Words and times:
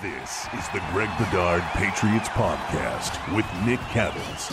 This 0.00 0.46
is 0.56 0.68
the 0.68 0.80
Greg 0.92 1.10
Bedard 1.18 1.60
Patriots 1.72 2.28
Podcast 2.28 3.34
with 3.34 3.44
Nick 3.66 3.80
Cattles. 3.90 4.48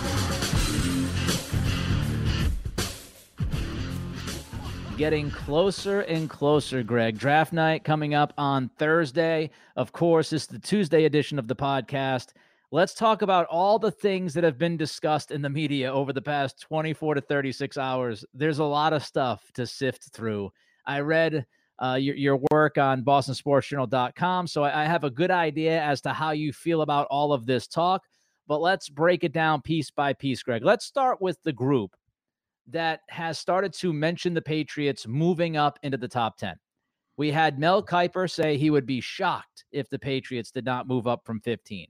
Getting 4.97 5.29
closer 5.29 6.01
and 6.01 6.27
closer, 6.27 6.81
Greg. 6.81 7.19
Draft 7.19 7.53
night 7.53 7.83
coming 7.83 8.15
up 8.15 8.33
on 8.39 8.71
Thursday. 8.79 9.51
Of 9.75 9.91
course, 9.91 10.33
it's 10.33 10.47
the 10.47 10.57
Tuesday 10.57 11.05
edition 11.05 11.37
of 11.37 11.47
the 11.47 11.55
podcast. 11.55 12.29
Let's 12.71 12.95
talk 12.95 13.21
about 13.21 13.45
all 13.45 13.77
the 13.77 13.91
things 13.91 14.33
that 14.33 14.43
have 14.43 14.57
been 14.57 14.77
discussed 14.77 15.29
in 15.29 15.43
the 15.43 15.49
media 15.51 15.93
over 15.93 16.11
the 16.11 16.23
past 16.23 16.59
24 16.61 17.13
to 17.13 17.21
36 17.21 17.77
hours. 17.77 18.25
There's 18.33 18.57
a 18.57 18.63
lot 18.63 18.93
of 18.93 19.05
stuff 19.05 19.51
to 19.53 19.67
sift 19.67 20.05
through. 20.05 20.51
I 20.87 21.01
read 21.01 21.45
uh, 21.79 21.97
your, 21.99 22.15
your 22.15 22.39
work 22.51 22.77
on 22.77 23.03
bostonsportsjournal.com. 23.03 24.47
So 24.47 24.63
I, 24.63 24.83
I 24.83 24.85
have 24.85 25.03
a 25.03 25.09
good 25.09 25.31
idea 25.31 25.81
as 25.81 26.01
to 26.01 26.13
how 26.13 26.31
you 26.31 26.53
feel 26.53 26.81
about 26.81 27.07
all 27.09 27.33
of 27.33 27.45
this 27.45 27.67
talk. 27.67 28.03
But 28.47 28.61
let's 28.61 28.89
break 28.89 29.23
it 29.23 29.33
down 29.33 29.61
piece 29.61 29.89
by 29.89 30.13
piece, 30.13 30.43
Greg. 30.43 30.63
Let's 30.63 30.85
start 30.85 31.21
with 31.21 31.41
the 31.43 31.53
group 31.53 31.95
that 32.67 33.01
has 33.09 33.39
started 33.39 33.73
to 33.73 33.93
mention 33.93 34.33
the 34.33 34.41
Patriots 34.41 35.07
moving 35.07 35.57
up 35.57 35.79
into 35.83 35.97
the 35.97 36.07
top 36.07 36.37
10. 36.37 36.55
We 37.17 37.31
had 37.31 37.59
Mel 37.59 37.83
Kiper 37.83 38.29
say 38.29 38.57
he 38.57 38.69
would 38.69 38.85
be 38.85 39.01
shocked 39.01 39.65
if 39.71 39.89
the 39.89 39.99
Patriots 39.99 40.51
did 40.51 40.65
not 40.65 40.87
move 40.87 41.07
up 41.07 41.25
from 41.25 41.39
15. 41.41 41.87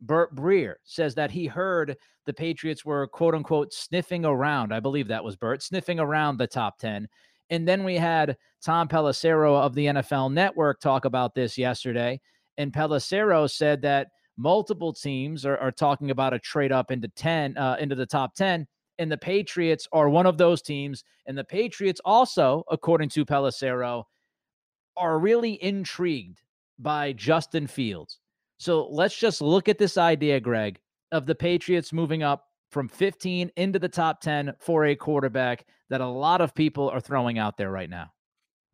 Burt 0.00 0.34
Breer 0.34 0.74
says 0.84 1.14
that 1.16 1.30
he 1.30 1.46
heard 1.46 1.96
the 2.26 2.32
Patriots 2.32 2.84
were 2.84 3.06
quote 3.08 3.34
unquote 3.34 3.72
sniffing 3.72 4.24
around. 4.24 4.72
I 4.72 4.80
believe 4.80 5.08
that 5.08 5.24
was 5.24 5.34
Burt, 5.34 5.62
sniffing 5.62 5.98
around 5.98 6.36
the 6.36 6.46
top 6.46 6.78
10. 6.78 7.08
And 7.50 7.66
then 7.66 7.84
we 7.84 7.96
had 7.96 8.36
Tom 8.62 8.88
Pelissero 8.88 9.54
of 9.54 9.74
the 9.74 9.86
NFL 9.86 10.32
Network 10.32 10.80
talk 10.80 11.04
about 11.04 11.34
this 11.34 11.56
yesterday. 11.56 12.20
And 12.56 12.72
Pelissero 12.72 13.50
said 13.50 13.82
that 13.82 14.08
multiple 14.36 14.92
teams 14.92 15.46
are, 15.46 15.56
are 15.58 15.72
talking 15.72 16.10
about 16.10 16.34
a 16.34 16.38
trade 16.38 16.72
up 16.72 16.90
into 16.90 17.08
10, 17.08 17.56
uh, 17.56 17.76
into 17.80 17.94
the 17.94 18.06
top 18.06 18.34
10. 18.34 18.66
And 18.98 19.12
the 19.12 19.18
Patriots 19.18 19.86
are 19.92 20.08
one 20.08 20.26
of 20.26 20.38
those 20.38 20.60
teams. 20.60 21.04
And 21.26 21.38
the 21.38 21.44
Patriots 21.44 22.00
also, 22.04 22.64
according 22.70 23.10
to 23.10 23.24
Pelissero, 23.24 24.04
are 24.96 25.18
really 25.18 25.62
intrigued 25.62 26.42
by 26.78 27.12
Justin 27.12 27.66
Fields. 27.66 28.18
So 28.58 28.88
let's 28.88 29.16
just 29.16 29.40
look 29.40 29.68
at 29.68 29.78
this 29.78 29.96
idea, 29.96 30.40
Greg, 30.40 30.80
of 31.12 31.26
the 31.26 31.34
Patriots 31.34 31.92
moving 31.92 32.22
up 32.24 32.47
from 32.70 32.88
15 32.88 33.50
into 33.56 33.78
the 33.78 33.88
top 33.88 34.20
10 34.20 34.54
for 34.58 34.86
a 34.86 34.96
quarterback 34.96 35.64
that 35.88 36.00
a 36.00 36.06
lot 36.06 36.40
of 36.40 36.54
people 36.54 36.88
are 36.90 37.00
throwing 37.00 37.38
out 37.38 37.56
there 37.56 37.70
right 37.70 37.90
now. 37.90 38.12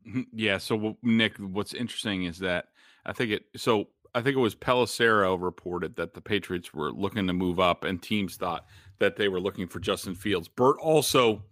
Mm-hmm, 0.06 0.22
yeah. 0.32 0.58
So, 0.58 0.96
Nick, 1.02 1.36
what's 1.38 1.74
interesting 1.74 2.24
is 2.24 2.38
that 2.40 2.66
I 3.06 3.12
think 3.12 3.30
it, 3.30 3.44
so 3.56 3.88
I 4.14 4.20
think 4.20 4.36
it 4.36 4.40
was 4.40 4.54
Pelissero 4.54 5.40
reported 5.40 5.96
that 5.96 6.14
the 6.14 6.20
Patriots 6.20 6.72
were 6.72 6.92
looking 6.92 7.26
to 7.26 7.32
move 7.32 7.58
up 7.58 7.84
and 7.84 8.02
teams 8.02 8.36
thought 8.36 8.66
that 8.98 9.16
they 9.16 9.28
were 9.28 9.40
looking 9.40 9.66
for 9.66 9.80
Justin 9.80 10.14
Fields. 10.14 10.48
Burt 10.48 10.76
also 10.80 11.42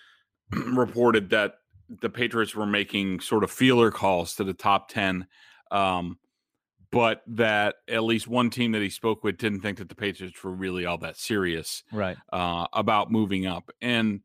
reported 0.52 1.30
that 1.30 1.54
the 2.02 2.10
Patriots 2.10 2.54
were 2.54 2.66
making 2.66 3.20
sort 3.20 3.44
of 3.44 3.50
feeler 3.50 3.90
calls 3.90 4.34
to 4.36 4.44
the 4.44 4.54
top 4.54 4.88
10. 4.90 5.26
Um, 5.70 6.18
but 6.92 7.22
that 7.26 7.76
at 7.88 8.02
least 8.02 8.26
one 8.26 8.50
team 8.50 8.72
that 8.72 8.82
he 8.82 8.90
spoke 8.90 9.22
with 9.22 9.38
didn't 9.38 9.60
think 9.60 9.78
that 9.78 9.88
the 9.88 9.94
Patriots 9.94 10.42
were 10.42 10.52
really 10.52 10.86
all 10.86 10.98
that 10.98 11.16
serious, 11.16 11.84
right, 11.92 12.16
uh, 12.32 12.66
about 12.72 13.10
moving 13.10 13.46
up. 13.46 13.70
And 13.80 14.20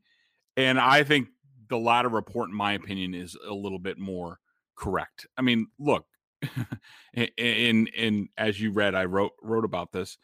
and 0.58 0.80
I 0.80 1.04
think 1.04 1.28
the 1.70 1.78
latter 1.78 2.10
report, 2.10 2.50
in 2.50 2.56
my 2.56 2.74
opinion, 2.74 3.14
is 3.14 3.38
a 3.48 3.54
little 3.54 3.80
bit 3.80 3.98
more 3.98 4.40
correct. 4.76 5.28
I 5.38 5.42
mean, 5.42 5.68
look, 5.80 6.06
in 7.14 7.88
in 7.88 8.30
as 8.38 8.60
you 8.60 8.72
read, 8.72 8.96
I 8.96 9.06
wrote 9.06 9.34
wrote 9.42 9.66
about 9.66 9.92
this. 9.92 10.18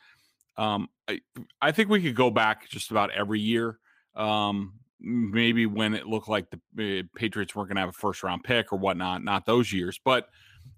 Um, 0.58 0.90
I 1.08 1.22
I 1.62 1.72
think 1.72 1.90
we 1.90 2.02
could 2.02 2.16
go 2.16 2.31
back 2.31 2.69
just 2.69 2.91
about 2.91 3.12
every 3.12 3.40
year. 3.40 3.78
Um, 4.16 4.79
maybe 5.00 5.66
when 5.66 5.94
it 5.94 6.08
looked 6.08 6.28
like 6.28 6.47
the 6.73 7.00
uh, 7.00 7.03
Patriots 7.16 7.56
weren't 7.56 7.69
going 7.69 7.75
to 7.75 7.81
have 7.81 7.90
a 7.90 7.94
first 7.94 8.23
round 8.23 8.44
pick 8.44 8.72
or 8.72 8.78
whatnot, 8.78 9.23
not 9.23 9.46
those 9.46 9.72
years, 9.72 10.00
but 10.03 10.28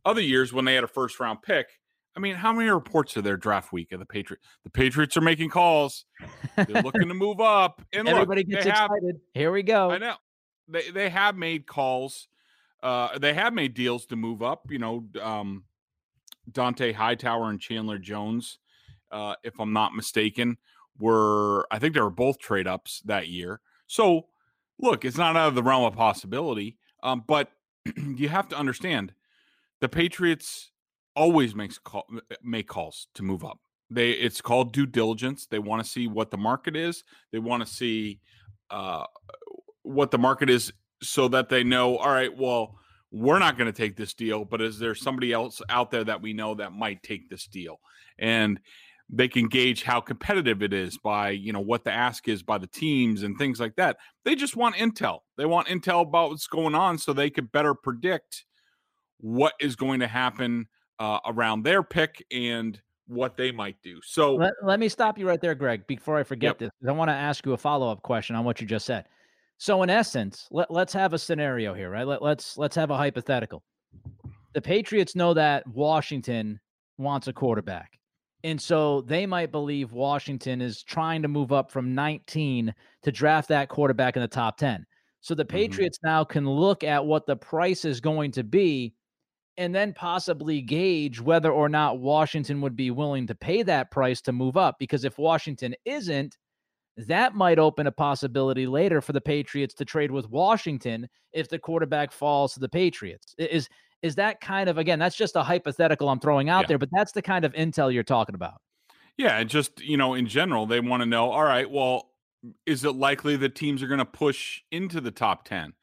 other 0.06 0.22
years 0.22 0.53
when 0.53 0.66
they 0.66 0.75
had 0.75 0.84
a 0.84 0.88
first 0.88 1.19
round 1.19 1.41
pick. 1.41 1.68
I 2.16 2.19
mean, 2.19 2.36
how 2.36 2.53
many 2.53 2.69
reports 2.69 3.18
are 3.18 3.24
there 3.24 3.38
draft 3.38 3.74
week 3.74 3.91
of 3.91 4.00
the 4.00 4.06
Patriots? 4.06 4.46
The 4.64 4.69
Patriots 4.69 5.18
are 5.18 5.22
making 5.22 5.50
calls. 5.50 6.06
They're 6.56 6.84
looking 6.84 7.08
to 7.08 7.14
move 7.14 7.40
up. 7.40 7.81
And 7.91 8.08
everybody 8.08 8.42
look, 8.42 8.50
gets 8.50 8.66
excited. 8.68 9.03
Have, 9.03 9.16
Here 9.34 9.52
we 9.52 9.63
go. 9.63 9.92
I 9.92 9.97
know. 9.97 10.16
They 10.68 10.92
they 10.92 11.09
have 11.09 11.36
made 11.36 11.66
calls. 11.66 12.28
Uh, 12.81 13.18
they 13.18 13.34
have 13.34 13.53
made 13.53 13.74
deals 13.74 14.06
to 14.08 14.16
move 14.16 14.44
up. 14.44 14.68
You 14.69 14.80
know, 14.80 15.06
um, 15.22 15.63
Dont'a 16.52 16.94
Hightower 16.94 17.50
and 17.50 17.59
Chandler 17.59 17.97
Jones, 17.97 18.59
uh, 19.12 19.36
if 19.44 19.59
I'm 19.59 19.74
not 19.74 19.96
mistaken, 19.96 20.58
were 21.00 21.66
I 21.72 21.80
think 21.80 21.96
they 21.96 22.02
were 22.02 22.09
both 22.12 22.38
trade 22.38 22.68
ups 22.68 23.02
that 23.06 23.28
year. 23.28 23.59
So 23.88 24.28
look, 24.80 25.03
it's 25.03 25.18
not 25.18 25.36
out 25.36 25.47
of 25.47 25.56
the 25.56 25.63
realm 25.63 25.84
of 25.84 25.96
possibility. 25.96 26.78
Um, 27.02 27.24
but 27.25 27.52
you 27.97 28.30
have 28.30 28.47
to 28.50 28.58
understand 28.58 29.13
the 29.83 29.89
Patriots 29.89 30.71
always 31.13 31.53
makes 31.53 31.77
call, 31.77 32.07
make 32.41 32.69
calls 32.69 33.07
to 33.16 33.21
move 33.21 33.44
up. 33.44 33.59
They 33.89 34.11
it's 34.11 34.39
called 34.39 34.71
due 34.71 34.85
diligence. 34.85 35.45
They 35.45 35.59
want 35.59 35.83
to 35.83 35.89
see 35.89 36.07
what 36.07 36.31
the 36.31 36.38
market 36.38 36.77
is. 36.77 37.03
They 37.33 37.39
want 37.39 37.67
to 37.67 37.71
see 37.71 38.21
uh, 38.69 39.03
what 39.81 40.09
the 40.09 40.17
market 40.17 40.49
is 40.49 40.71
so 41.01 41.27
that 41.27 41.49
they 41.49 41.66
know. 41.66 41.97
All 41.97 42.13
right, 42.13 42.33
well, 42.33 42.77
we're 43.11 43.39
not 43.39 43.57
going 43.57 43.66
to 43.66 43.77
take 43.77 43.97
this 43.97 44.13
deal, 44.13 44.45
but 44.45 44.61
is 44.61 44.79
there 44.79 44.95
somebody 44.95 45.33
else 45.33 45.61
out 45.67 45.91
there 45.91 46.05
that 46.05 46.21
we 46.21 46.31
know 46.31 46.55
that 46.55 46.71
might 46.71 47.03
take 47.03 47.29
this 47.29 47.45
deal? 47.45 47.81
And 48.17 48.61
they 49.09 49.27
can 49.27 49.50
gauge 49.50 49.83
how 49.83 50.00
competitive 50.00 50.63
it 50.63 50.71
is 50.71 50.97
by 50.97 51.31
you 51.31 51.51
know 51.51 51.59
what 51.59 51.83
the 51.83 51.91
ask 51.91 52.29
is 52.29 52.41
by 52.41 52.57
the 52.57 52.67
teams 52.67 53.23
and 53.23 53.38
things 53.38 53.59
like 53.59 53.75
that. 53.75 53.97
They 54.23 54.35
just 54.35 54.55
want 54.55 54.77
intel. 54.77 55.19
They 55.38 55.45
want 55.45 55.67
intel 55.67 56.03
about 56.03 56.29
what's 56.29 56.47
going 56.47 56.73
on 56.73 56.97
so 56.97 57.11
they 57.11 57.29
could 57.29 57.51
better 57.51 57.73
predict 57.73 58.45
what 59.23 59.53
is 59.61 59.78
going 59.78 60.01
to 60.01 60.07
happen 60.07 60.67
uh, 61.00 61.17
around 61.25 61.63
their 61.63 61.81
pick 61.81 62.24
and 62.30 62.80
what 63.07 63.38
they 63.38 63.53
might 63.53 63.77
do. 63.81 64.00
So 64.03 64.36
let, 64.36 64.51
let 64.62 64.80
me 64.81 64.89
stop 64.89 65.18
you 65.18 65.25
right 65.25 65.39
there, 65.39 65.56
Greg, 65.56 65.88
before 65.88 66.18
I 66.18 66.24
forget 66.24 66.50
yep. 66.50 66.59
this. 66.59 66.69
I 66.88 66.92
want 66.92 67.07
to 67.07 67.13
ask 67.13 67.45
you 67.45 67.53
a 67.53 67.57
follow 67.57 67.89
up 67.89 68.01
question 68.03 68.36
on 68.36 68.44
what 68.44 68.59
you 68.59 68.68
just 68.68 68.86
said. 68.86 69.06
So 69.57 69.81
in 69.81 69.89
essence, 69.89 70.50
let, 70.51 70.69
let's 70.69 70.92
have 70.92 71.13
a 71.13 71.18
scenario 71.18 71.74
here, 71.74 71.89
right? 71.89 72.06
Let, 72.06 72.21
let's 72.21 72.57
let's 72.57 72.75
have 72.75 72.92
a 72.92 72.98
hypothetical. 72.98 73.63
The 74.53 74.62
Patriots 74.62 75.15
know 75.15 75.33
that 75.33 75.65
Washington 75.68 76.59
wants 76.98 77.27
a 77.30 77.33
quarterback. 77.33 77.98
And 78.44 78.59
so 78.59 79.01
they 79.01 79.25
might 79.25 79.53
believe 79.53 79.94
Washington 79.94 80.59
is 80.59 80.83
trying 80.83 81.21
to 81.21 81.30
move 81.30 81.53
up 81.53 81.71
from 81.71 81.95
19 81.95 82.74
to 83.03 83.12
draft 83.12 83.48
that 83.50 83.69
quarterback 83.69 84.18
in 84.18 84.21
the 84.21 84.27
top 84.27 84.57
10. 84.57 84.86
So 85.21 85.33
the 85.33 85.45
mm-hmm. 85.45 85.56
Patriots 85.56 85.98
mm-hmm. 86.00 86.07
now 86.07 86.24
can 86.25 86.50
look 86.50 86.83
at 86.83 87.06
what 87.06 87.25
the 87.25 87.38
price 87.38 87.86
is 87.86 88.01
going 88.01 88.31
to 88.31 88.44
be 88.44 88.94
and 89.57 89.73
then 89.73 89.94
possibly 89.94 90.61
gauge 90.61 91.21
whether 91.21 91.51
or 91.51 91.69
not 91.69 92.00
Washington 92.00 92.61
would 92.61 92.75
be 92.75 92.91
willing 92.91 93.27
to 93.27 93.35
pay 93.35 93.63
that 93.63 93.91
price 93.91 94.21
to 94.21 94.31
move 94.31 94.57
up. 94.57 94.77
Because 94.79 95.03
if 95.05 95.17
Washington 95.17 95.75
isn't, 95.85 96.38
that 96.97 97.35
might 97.35 97.59
open 97.59 97.88
a 97.88 97.91
possibility 97.91 98.67
later 98.67 99.01
for 99.01 99.13
the 99.13 99.21
Patriots 99.21 99.73
to 99.75 99.85
trade 99.85 100.11
with 100.11 100.29
Washington 100.29 101.07
if 101.31 101.50
the 101.50 101.59
quarterback 101.59 102.11
falls 102.11 102.53
to 102.53 102.59
the 102.59 102.69
Patriots. 102.69 103.33
Is 103.38 103.67
Is 104.03 104.15
that 104.15 104.41
kind 104.41 104.69
of 104.69 104.77
again? 104.77 105.00
That's 105.00 105.15
just 105.15 105.35
a 105.35 105.44
hypothetical 105.44 106.09
I'm 106.09 106.19
throwing 106.19 106.50
out 106.50 106.61
Yeah. 106.61 106.67
there, 106.67 106.77
but 106.77 106.89
that's 106.91 107.11
the 107.13 107.21
kind 107.21 107.45
of 107.45 107.53
intel 107.53 107.91
you're 107.94 108.03
talking 108.03 108.35
about. 108.35 108.61
Yeah, 109.17 109.38
and 109.39 109.50
just 109.50 109.79
you 109.81 109.97
know, 109.97 110.13
in 110.15 110.27
general, 110.27 110.65
they 110.65 110.79
want 110.79 111.01
to 111.01 111.05
know. 111.05 111.31
All 111.31 111.44
right, 111.44 111.69
well, 111.69 112.09
is 112.65 112.83
it 112.83 112.95
likely 112.95 113.35
that 113.38 113.55
teams 113.55 113.81
are 113.81 113.88
going 113.88 114.00
to 114.00 114.05
push 114.05 114.61
into 114.71 115.00
the 115.00 115.11
top 115.11 115.45
ten? 115.45 115.73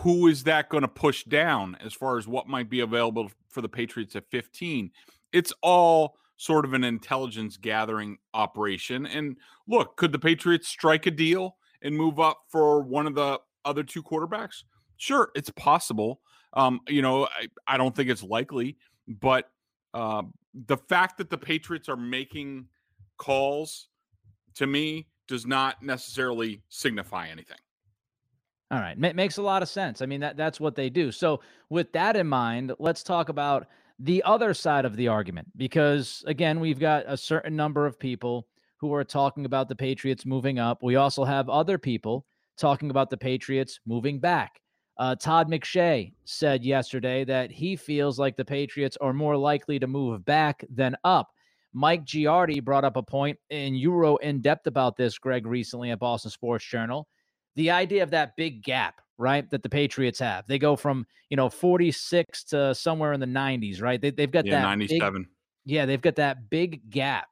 Who 0.00 0.28
is 0.28 0.44
that 0.44 0.68
going 0.68 0.82
to 0.82 0.88
push 0.88 1.24
down 1.24 1.76
as 1.80 1.92
far 1.92 2.18
as 2.18 2.28
what 2.28 2.46
might 2.46 2.70
be 2.70 2.80
available 2.80 3.30
for 3.48 3.62
the 3.62 3.68
Patriots 3.68 4.16
at 4.16 4.30
fifteen? 4.30 4.90
It's 5.32 5.52
all 5.62 6.16
sort 6.36 6.64
of 6.64 6.72
an 6.72 6.84
intelligence 6.84 7.56
gathering 7.56 8.16
operation. 8.32 9.06
And 9.06 9.36
look, 9.66 9.96
could 9.96 10.12
the 10.12 10.18
Patriots 10.18 10.68
strike 10.68 11.06
a 11.06 11.10
deal 11.10 11.56
and 11.82 11.96
move 11.96 12.20
up 12.20 12.42
for 12.48 12.80
one 12.80 13.08
of 13.08 13.14
the 13.16 13.40
other 13.64 13.82
two 13.82 14.02
quarterbacks? 14.02 14.62
Sure, 14.98 15.30
it's 15.34 15.50
possible. 15.50 16.20
Um, 16.52 16.80
you 16.88 17.02
know, 17.02 17.26
I, 17.26 17.48
I 17.66 17.76
don't 17.76 17.94
think 17.94 18.08
it's 18.08 18.22
likely, 18.22 18.76
but 19.06 19.50
uh, 19.94 20.22
the 20.66 20.76
fact 20.76 21.18
that 21.18 21.28
the 21.28 21.38
Patriots 21.38 21.88
are 21.88 21.96
making 21.96 22.66
calls 23.16 23.88
to 24.54 24.66
me 24.66 25.08
does 25.26 25.44
not 25.44 25.82
necessarily 25.82 26.62
signify 26.68 27.28
anything. 27.28 27.58
All 28.70 28.80
right, 28.80 28.98
Ma- 28.98 29.12
makes 29.14 29.38
a 29.38 29.42
lot 29.42 29.62
of 29.62 29.68
sense. 29.68 30.02
I 30.02 30.06
mean 30.06 30.20
that 30.20 30.36
that's 30.36 30.60
what 30.60 30.74
they 30.74 30.90
do. 30.90 31.10
So 31.10 31.40
with 31.70 31.92
that 31.92 32.16
in 32.16 32.26
mind, 32.26 32.72
let's 32.78 33.02
talk 33.02 33.28
about 33.28 33.66
the 33.98 34.22
other 34.24 34.54
side 34.54 34.84
of 34.84 34.96
the 34.96 35.08
argument 35.08 35.48
because 35.56 36.22
again, 36.26 36.60
we've 36.60 36.78
got 36.78 37.04
a 37.06 37.16
certain 37.16 37.56
number 37.56 37.86
of 37.86 37.98
people 37.98 38.46
who 38.76 38.94
are 38.94 39.04
talking 39.04 39.44
about 39.44 39.68
the 39.68 39.74
Patriots 39.74 40.24
moving 40.24 40.58
up. 40.58 40.82
We 40.82 40.96
also 40.96 41.24
have 41.24 41.48
other 41.48 41.78
people 41.78 42.24
talking 42.56 42.90
about 42.90 43.10
the 43.10 43.16
Patriots 43.16 43.80
moving 43.86 44.20
back. 44.20 44.60
Uh, 44.98 45.14
Todd 45.14 45.48
McShay 45.48 46.12
said 46.24 46.64
yesterday 46.64 47.24
that 47.24 47.52
he 47.52 47.76
feels 47.76 48.18
like 48.18 48.36
the 48.36 48.44
Patriots 48.44 48.96
are 49.00 49.12
more 49.12 49.36
likely 49.36 49.78
to 49.78 49.86
move 49.86 50.24
back 50.24 50.64
than 50.72 50.96
up. 51.04 51.30
Mike 51.72 52.04
Giardi 52.04 52.64
brought 52.64 52.84
up 52.84 52.96
a 52.96 53.02
point, 53.02 53.38
and 53.50 53.78
you 53.78 53.92
wrote 53.92 54.22
in 54.22 54.40
depth 54.40 54.66
about 54.66 54.96
this, 54.96 55.18
Greg, 55.18 55.46
recently 55.46 55.90
at 55.90 56.00
Boston 56.00 56.30
Sports 56.30 56.64
Journal. 56.64 57.06
The 57.58 57.70
idea 57.72 58.04
of 58.04 58.10
that 58.12 58.36
big 58.36 58.62
gap, 58.62 59.00
right, 59.18 59.50
that 59.50 59.64
the 59.64 59.68
Patriots 59.68 60.20
have. 60.20 60.46
They 60.46 60.60
go 60.60 60.76
from, 60.76 61.04
you 61.28 61.36
know, 61.36 61.48
46 61.50 62.44
to 62.44 62.72
somewhere 62.74 63.12
in 63.12 63.18
the 63.20 63.26
90s, 63.26 63.82
right? 63.82 64.00
They, 64.00 64.10
they've 64.10 64.30
got 64.30 64.46
Yeah, 64.46 64.62
that. 64.62 64.78
big- 64.78 64.90
97. 64.90 65.26
yeah, 65.64 65.84
they've 65.84 66.00
got 66.00 66.14
that 66.16 66.48
big 66.50 66.88
gap. 66.88 67.26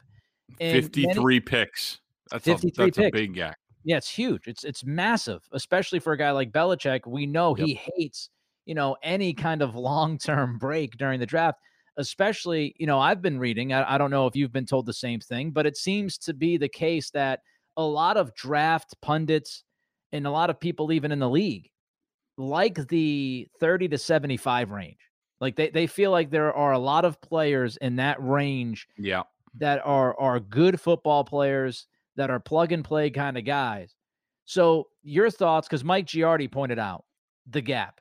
And 0.61 0.73
many- 0.73 0.83
53 0.83 1.41
picks. 1.41 2.01
That's 2.33 2.45
53 2.45 2.85
a, 2.85 2.87
that's 2.87 2.99
a 2.99 3.01
picks. 3.03 3.13
big 3.13 3.35
gap. 3.35 3.55
Yeah, 3.85 3.99
it's 3.99 4.09
huge. 4.09 4.49
It's 4.49 4.65
it's 4.65 4.85
massive, 4.85 5.43
especially 5.53 6.01
for 6.01 6.13
a 6.13 6.19
guy 6.19 6.33
like 6.33 6.51
Belichick. 6.51 7.07
We 7.07 7.25
know 7.25 7.57
Yep. 7.57 7.67
he 7.69 7.75
hates, 7.97 8.31
you 8.65 8.75
know, 8.75 8.97
any 9.05 9.33
kind 9.33 9.63
of 9.63 9.77
long-term 9.77 10.59
break 10.67 10.97
during 10.97 11.21
the 11.21 11.27
draft. 11.27 11.61
Especially, 11.99 12.75
you 12.79 12.87
know, 12.89 12.99
I've 12.99 13.23
been 13.23 13.39
reading. 13.39 13.73
I, 13.73 13.95
I 13.95 13.97
don't 13.97 14.11
know 14.11 14.27
if 14.27 14.35
you've 14.35 14.53
been 14.53 14.67
told 14.67 14.87
the 14.87 14.93
same 14.93 15.21
thing, 15.21 15.53
but 15.53 15.67
it 15.67 15.77
seems 15.77 16.19
to 16.19 16.35
be 16.35 16.57
the 16.57 16.69
case 16.69 17.11
that 17.11 17.41
a 17.77 17.83
lot 17.85 18.17
of 18.17 18.35
draft 18.35 18.95
pundits 19.01 19.63
and 20.17 20.27
a 20.27 20.31
lot 20.31 20.51
of 20.51 20.59
people 20.59 20.91
even 20.93 21.13
in 21.13 21.19
the 21.19 21.29
league 21.31 21.71
like 22.39 22.87
the 22.89 23.49
30 23.61 23.89
to 23.89 23.99
75 23.99 24.71
range. 24.71 24.99
Like 25.41 25.57
they, 25.57 25.71
they 25.71 25.87
feel 25.87 26.11
like 26.11 26.31
there 26.31 26.53
are 26.53 26.73
a 26.73 26.79
lot 26.79 27.05
of 27.05 27.21
players 27.21 27.77
in 27.79 27.97
that 27.97 28.17
range 28.23 28.87
Yeah. 28.99 29.23
that 29.59 29.81
are 29.85 30.19
are 30.21 30.41
good 30.41 30.81
football 30.81 31.25
players 31.25 31.87
that 32.17 32.31
are 32.31 32.41
plug 32.41 32.73
and 32.73 32.85
play 32.85 33.11
kind 33.11 33.37
of 33.39 33.45
guys. 33.45 33.95
So 34.45 34.89
your 35.03 35.31
thoughts, 35.31 35.67
because 35.69 35.85
Mike 35.85 36.07
Giardi 36.07 36.51
pointed 36.51 36.79
out 36.79 37.05
the 37.51 37.61
gap 37.61 38.01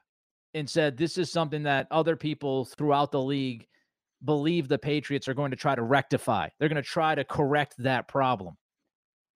and 0.53 0.69
said 0.69 0.97
this 0.97 1.17
is 1.17 1.31
something 1.31 1.63
that 1.63 1.87
other 1.91 2.15
people 2.15 2.65
throughout 2.65 3.11
the 3.11 3.21
league 3.21 3.67
believe 4.23 4.67
the 4.67 4.77
Patriots 4.77 5.27
are 5.27 5.33
going 5.33 5.51
to 5.51 5.57
try 5.57 5.75
to 5.75 5.81
rectify. 5.83 6.49
They're 6.59 6.69
going 6.69 6.81
to 6.81 6.89
try 6.89 7.15
to 7.15 7.23
correct 7.23 7.75
that 7.79 8.07
problem. 8.07 8.55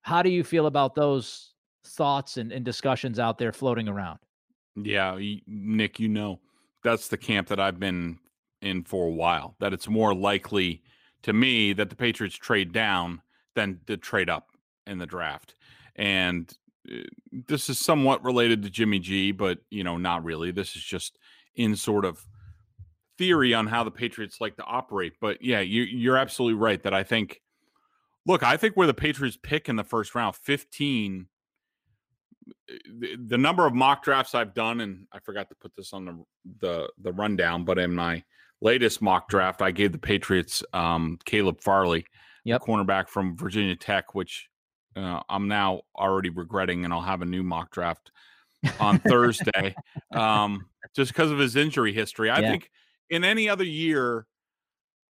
How 0.02 0.22
do 0.22 0.30
you 0.30 0.42
feel 0.44 0.66
about 0.66 0.94
those 0.94 1.52
thoughts 1.84 2.36
and, 2.36 2.52
and 2.52 2.64
discussions 2.64 3.18
out 3.18 3.38
there 3.38 3.52
floating 3.52 3.88
around? 3.88 4.18
Yeah, 4.76 5.18
Nick, 5.46 5.98
you 5.98 6.08
know, 6.08 6.40
that's 6.82 7.08
the 7.08 7.16
camp 7.16 7.48
that 7.48 7.60
I've 7.60 7.80
been 7.80 8.18
in 8.62 8.84
for 8.84 9.06
a 9.06 9.12
while. 9.12 9.56
That 9.60 9.72
it's 9.72 9.88
more 9.88 10.14
likely 10.14 10.82
to 11.22 11.32
me 11.32 11.72
that 11.74 11.90
the 11.90 11.96
Patriots 11.96 12.36
trade 12.36 12.72
down 12.72 13.22
than 13.54 13.80
to 13.86 13.96
trade 13.96 14.30
up 14.30 14.48
in 14.86 14.98
the 14.98 15.06
draft. 15.06 15.54
And 15.96 16.52
uh, 16.90 17.00
this 17.48 17.68
is 17.68 17.78
somewhat 17.78 18.24
related 18.24 18.62
to 18.62 18.70
Jimmy 18.70 18.98
G, 18.98 19.32
but 19.32 19.58
you 19.70 19.84
know, 19.84 19.96
not 19.96 20.24
really. 20.24 20.50
This 20.50 20.76
is 20.76 20.82
just 20.82 21.18
in 21.54 21.76
sort 21.76 22.04
of 22.04 22.24
theory 23.18 23.52
on 23.52 23.66
how 23.66 23.84
the 23.84 23.90
Patriots 23.90 24.40
like 24.40 24.56
to 24.56 24.64
operate. 24.64 25.14
But 25.20 25.42
yeah, 25.42 25.60
you, 25.60 25.82
you're 25.82 26.16
absolutely 26.16 26.58
right 26.58 26.82
that 26.82 26.94
I 26.94 27.02
think. 27.02 27.40
Look, 28.26 28.42
I 28.42 28.56
think 28.56 28.76
where 28.76 28.86
the 28.86 28.94
Patriots 28.94 29.38
pick 29.42 29.68
in 29.68 29.76
the 29.76 29.84
first 29.84 30.14
round, 30.14 30.36
15 30.36 31.26
the, 32.68 33.16
the 33.26 33.38
number 33.38 33.66
of 33.66 33.74
mock 33.74 34.02
drafts 34.02 34.34
I've 34.34 34.54
done, 34.54 34.80
and 34.80 35.06
I 35.12 35.18
forgot 35.20 35.48
to 35.50 35.54
put 35.54 35.74
this 35.76 35.92
on 35.92 36.04
the 36.04 36.24
the 36.60 36.92
the 36.98 37.12
rundown, 37.12 37.64
but 37.64 37.78
in 37.78 37.94
my 37.94 38.22
latest 38.60 39.00
mock 39.02 39.28
draft, 39.28 39.62
I 39.62 39.70
gave 39.70 39.92
the 39.92 39.98
Patriots 39.98 40.62
um, 40.72 41.18
Caleb 41.24 41.60
Farley, 41.60 42.04
Yep. 42.44 42.62
cornerback 42.62 43.08
from 43.08 43.36
Virginia 43.36 43.76
Tech, 43.76 44.14
which 44.14 44.48
uh, 44.96 45.20
I'm 45.28 45.48
now 45.48 45.82
already 45.96 46.30
regretting, 46.30 46.84
and 46.84 46.92
I'll 46.92 47.00
have 47.00 47.22
a 47.22 47.26
new 47.26 47.42
mock 47.42 47.70
draft 47.70 48.10
on 48.78 48.98
Thursday, 49.08 49.74
um, 50.12 50.66
just 50.94 51.12
because 51.12 51.30
of 51.30 51.38
his 51.38 51.56
injury 51.56 51.92
history. 51.92 52.30
I 52.30 52.40
Yeah. 52.40 52.50
think 52.52 52.70
in 53.08 53.24
any 53.24 53.48
other 53.48 53.64
year, 53.64 54.26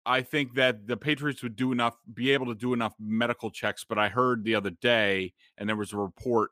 I 0.05 0.21
think 0.21 0.55
that 0.55 0.87
the 0.87 0.97
Patriots 0.97 1.43
would 1.43 1.55
do 1.55 1.71
enough, 1.71 1.97
be 2.13 2.31
able 2.31 2.47
to 2.47 2.55
do 2.55 2.73
enough 2.73 2.93
medical 2.99 3.51
checks. 3.51 3.85
But 3.87 3.99
I 3.99 4.09
heard 4.09 4.43
the 4.43 4.55
other 4.55 4.71
day, 4.71 5.33
and 5.57 5.67
there 5.67 5.75
was 5.75 5.93
a 5.93 5.97
report 5.97 6.51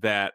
that 0.00 0.34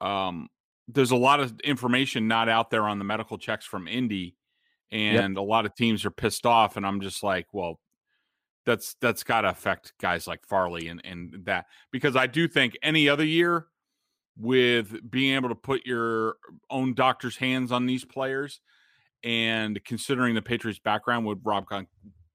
um, 0.00 0.48
there's 0.86 1.10
a 1.10 1.16
lot 1.16 1.40
of 1.40 1.58
information 1.60 2.28
not 2.28 2.48
out 2.48 2.70
there 2.70 2.86
on 2.86 2.98
the 2.98 3.04
medical 3.04 3.38
checks 3.38 3.64
from 3.64 3.88
Indy, 3.88 4.36
and 4.90 5.36
a 5.36 5.42
lot 5.42 5.66
of 5.66 5.74
teams 5.74 6.04
are 6.04 6.10
pissed 6.10 6.46
off. 6.46 6.76
And 6.76 6.86
I'm 6.86 7.00
just 7.00 7.22
like, 7.22 7.46
well, 7.52 7.78
that's 8.64 8.96
that's 9.00 9.22
got 9.22 9.42
to 9.42 9.50
affect 9.50 9.92
guys 10.00 10.26
like 10.26 10.46
Farley 10.46 10.88
and 10.88 11.00
and 11.04 11.34
that 11.44 11.66
because 11.90 12.16
I 12.16 12.26
do 12.26 12.46
think 12.46 12.76
any 12.82 13.08
other 13.08 13.24
year 13.24 13.66
with 14.38 15.10
being 15.10 15.34
able 15.34 15.48
to 15.48 15.54
put 15.54 15.84
your 15.84 16.36
own 16.70 16.94
doctor's 16.94 17.36
hands 17.36 17.72
on 17.72 17.86
these 17.86 18.04
players 18.04 18.60
and 19.24 19.82
considering 19.84 20.34
the 20.34 20.42
Patriots 20.42 20.78
background 20.78 21.26
with 21.26 21.38
Rob 21.42 21.66
Gron- 21.66 21.88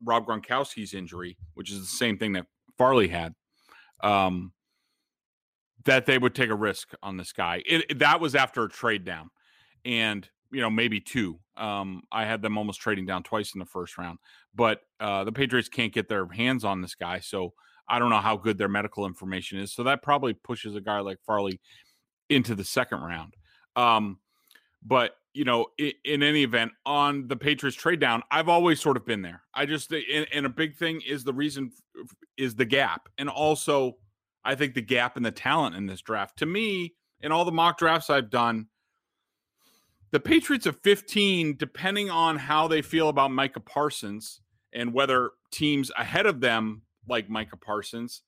Rob 0.03 0.27
Gronkowski's 0.27 0.93
injury, 0.93 1.37
which 1.53 1.71
is 1.71 1.79
the 1.79 1.85
same 1.85 2.17
thing 2.17 2.33
that 2.33 2.45
Farley 2.77 3.07
had, 3.07 3.33
um, 4.01 4.51
that 5.85 6.05
they 6.05 6.17
would 6.17 6.35
take 6.35 6.49
a 6.49 6.55
risk 6.55 6.93
on 7.03 7.17
this 7.17 7.33
guy. 7.33 7.61
It, 7.65 7.85
it- 7.89 7.99
that 7.99 8.19
was 8.19 8.35
after 8.35 8.63
a 8.63 8.69
trade 8.69 9.03
down, 9.05 9.29
and 9.85 10.27
you 10.51 10.61
know 10.61 10.69
maybe 10.69 10.99
two. 10.99 11.39
Um, 11.57 12.03
I 12.11 12.25
had 12.25 12.41
them 12.41 12.57
almost 12.57 12.81
trading 12.81 13.05
down 13.05 13.23
twice 13.23 13.53
in 13.53 13.59
the 13.59 13.65
first 13.65 13.97
round, 13.97 14.17
but 14.55 14.81
uh, 14.99 15.23
the 15.23 15.31
Patriots 15.31 15.69
can't 15.69 15.93
get 15.93 16.07
their 16.09 16.27
hands 16.27 16.63
on 16.63 16.81
this 16.81 16.95
guy, 16.95 17.19
so 17.19 17.53
I 17.87 17.99
don't 17.99 18.09
know 18.09 18.19
how 18.19 18.37
good 18.37 18.57
their 18.57 18.69
medical 18.69 19.05
information 19.05 19.59
is. 19.59 19.73
So 19.73 19.83
that 19.83 20.01
probably 20.01 20.33
pushes 20.33 20.75
a 20.75 20.81
guy 20.81 20.99
like 21.01 21.19
Farley 21.25 21.59
into 22.29 22.55
the 22.55 22.63
second 22.63 23.01
round. 23.01 23.35
Um, 23.75 24.19
but 24.83 25.15
you 25.33 25.45
know, 25.45 25.67
in, 25.77 25.91
in 26.05 26.23
any 26.23 26.43
event, 26.43 26.71
on 26.85 27.27
the 27.27 27.35
Patriots 27.35 27.75
trade 27.75 27.99
down, 27.99 28.21
I've 28.31 28.49
always 28.49 28.79
sort 28.79 28.97
of 28.97 29.05
been 29.05 29.21
there. 29.21 29.41
I 29.53 29.65
just 29.65 29.91
and, 29.91 30.27
and 30.31 30.45
a 30.45 30.49
big 30.49 30.75
thing 30.75 31.01
is 31.01 31.23
the 31.23 31.33
reason 31.33 31.71
is 32.37 32.55
the 32.55 32.65
gap, 32.65 33.09
and 33.17 33.29
also 33.29 33.97
I 34.45 34.55
think 34.55 34.73
the 34.73 34.81
gap 34.81 35.17
in 35.17 35.23
the 35.23 35.31
talent 35.31 35.75
in 35.75 35.85
this 35.85 36.01
draft. 36.01 36.37
To 36.39 36.45
me, 36.45 36.93
in 37.21 37.31
all 37.31 37.45
the 37.45 37.51
mock 37.51 37.77
drafts 37.77 38.09
I've 38.09 38.29
done, 38.29 38.67
the 40.11 40.19
Patriots 40.19 40.65
of 40.65 40.79
15, 40.83 41.57
depending 41.57 42.09
on 42.09 42.37
how 42.37 42.67
they 42.67 42.81
feel 42.81 43.09
about 43.09 43.31
Micah 43.31 43.59
Parsons 43.59 44.41
and 44.71 44.93
whether 44.93 45.31
teams 45.51 45.91
ahead 45.97 46.25
of 46.25 46.39
them 46.39 46.83
like 47.07 47.29
Micah 47.29 47.57
Parsons, 47.57 48.21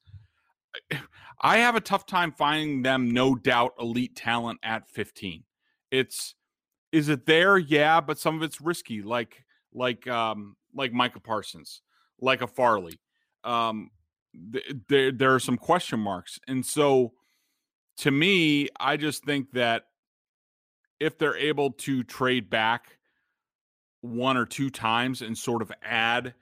I 1.42 1.58
have 1.58 1.76
a 1.76 1.82
tough 1.82 2.06
time 2.06 2.32
finding 2.32 2.82
them 2.82 3.12
no 3.12 3.36
doubt 3.36 3.74
elite 3.80 4.16
talent 4.16 4.60
at 4.64 4.90
15. 4.90 5.44
It's 5.92 6.36
is 6.92 7.10
it 7.10 7.26
there? 7.26 7.58
Yeah, 7.58 8.00
but 8.00 8.18
some 8.18 8.38
of 8.38 8.42
it's 8.44 8.62
risky, 8.62 9.02
like 9.02 9.44
like 9.74 10.08
um 10.08 10.56
like 10.74 10.94
Micah 10.94 11.20
Parsons, 11.20 11.82
like 12.20 12.42
a 12.42 12.48
Farley. 12.48 13.00
Um 13.44 13.92
th- 14.54 14.75
there 14.88 15.12
there 15.12 15.36
are 15.36 15.39
some 15.39 15.58
question 15.58 16.00
marks. 16.00 16.39
And 16.48 16.65
so 16.65 17.13
to 17.98 18.12
me, 18.12 18.70
I 18.80 18.98
just 18.98 19.24
think 19.24 19.51
that 19.51 19.86
if 21.00 21.18
they're 21.18 21.38
able 21.38 21.72
to 21.72 22.04
trade 22.04 22.50
back 22.50 22.98
one 24.01 24.38
or 24.38 24.46
two 24.46 24.70
times 24.70 25.22
and 25.22 25.38
sort 25.38 25.62
of 25.62 25.72
add 25.84 26.34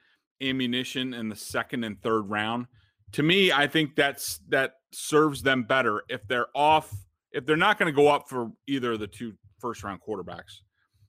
ammunition 0.42 1.14
in 1.14 1.30
the 1.30 1.36
second 1.36 1.84
and 1.84 2.02
third 2.02 2.30
round, 2.30 2.68
to 3.14 3.24
me, 3.24 3.52
I 3.52 3.68
think 3.68 3.96
that's 3.96 4.40
that 4.50 4.76
serves 4.92 5.42
them 5.42 5.64
better 5.64 6.04
if 6.10 6.28
they're 6.28 6.48
off 6.56 6.94
if 7.32 7.46
they're 7.46 7.58
not 7.58 7.80
going 7.80 7.92
to 7.92 7.96
go 7.96 8.08
up 8.08 8.30
for 8.30 8.52
either 8.68 8.94
of 8.94 9.00
the 9.00 9.08
two 9.08 9.34
first 9.60 9.84
round 9.84 10.00
quarterbacks 10.08 10.62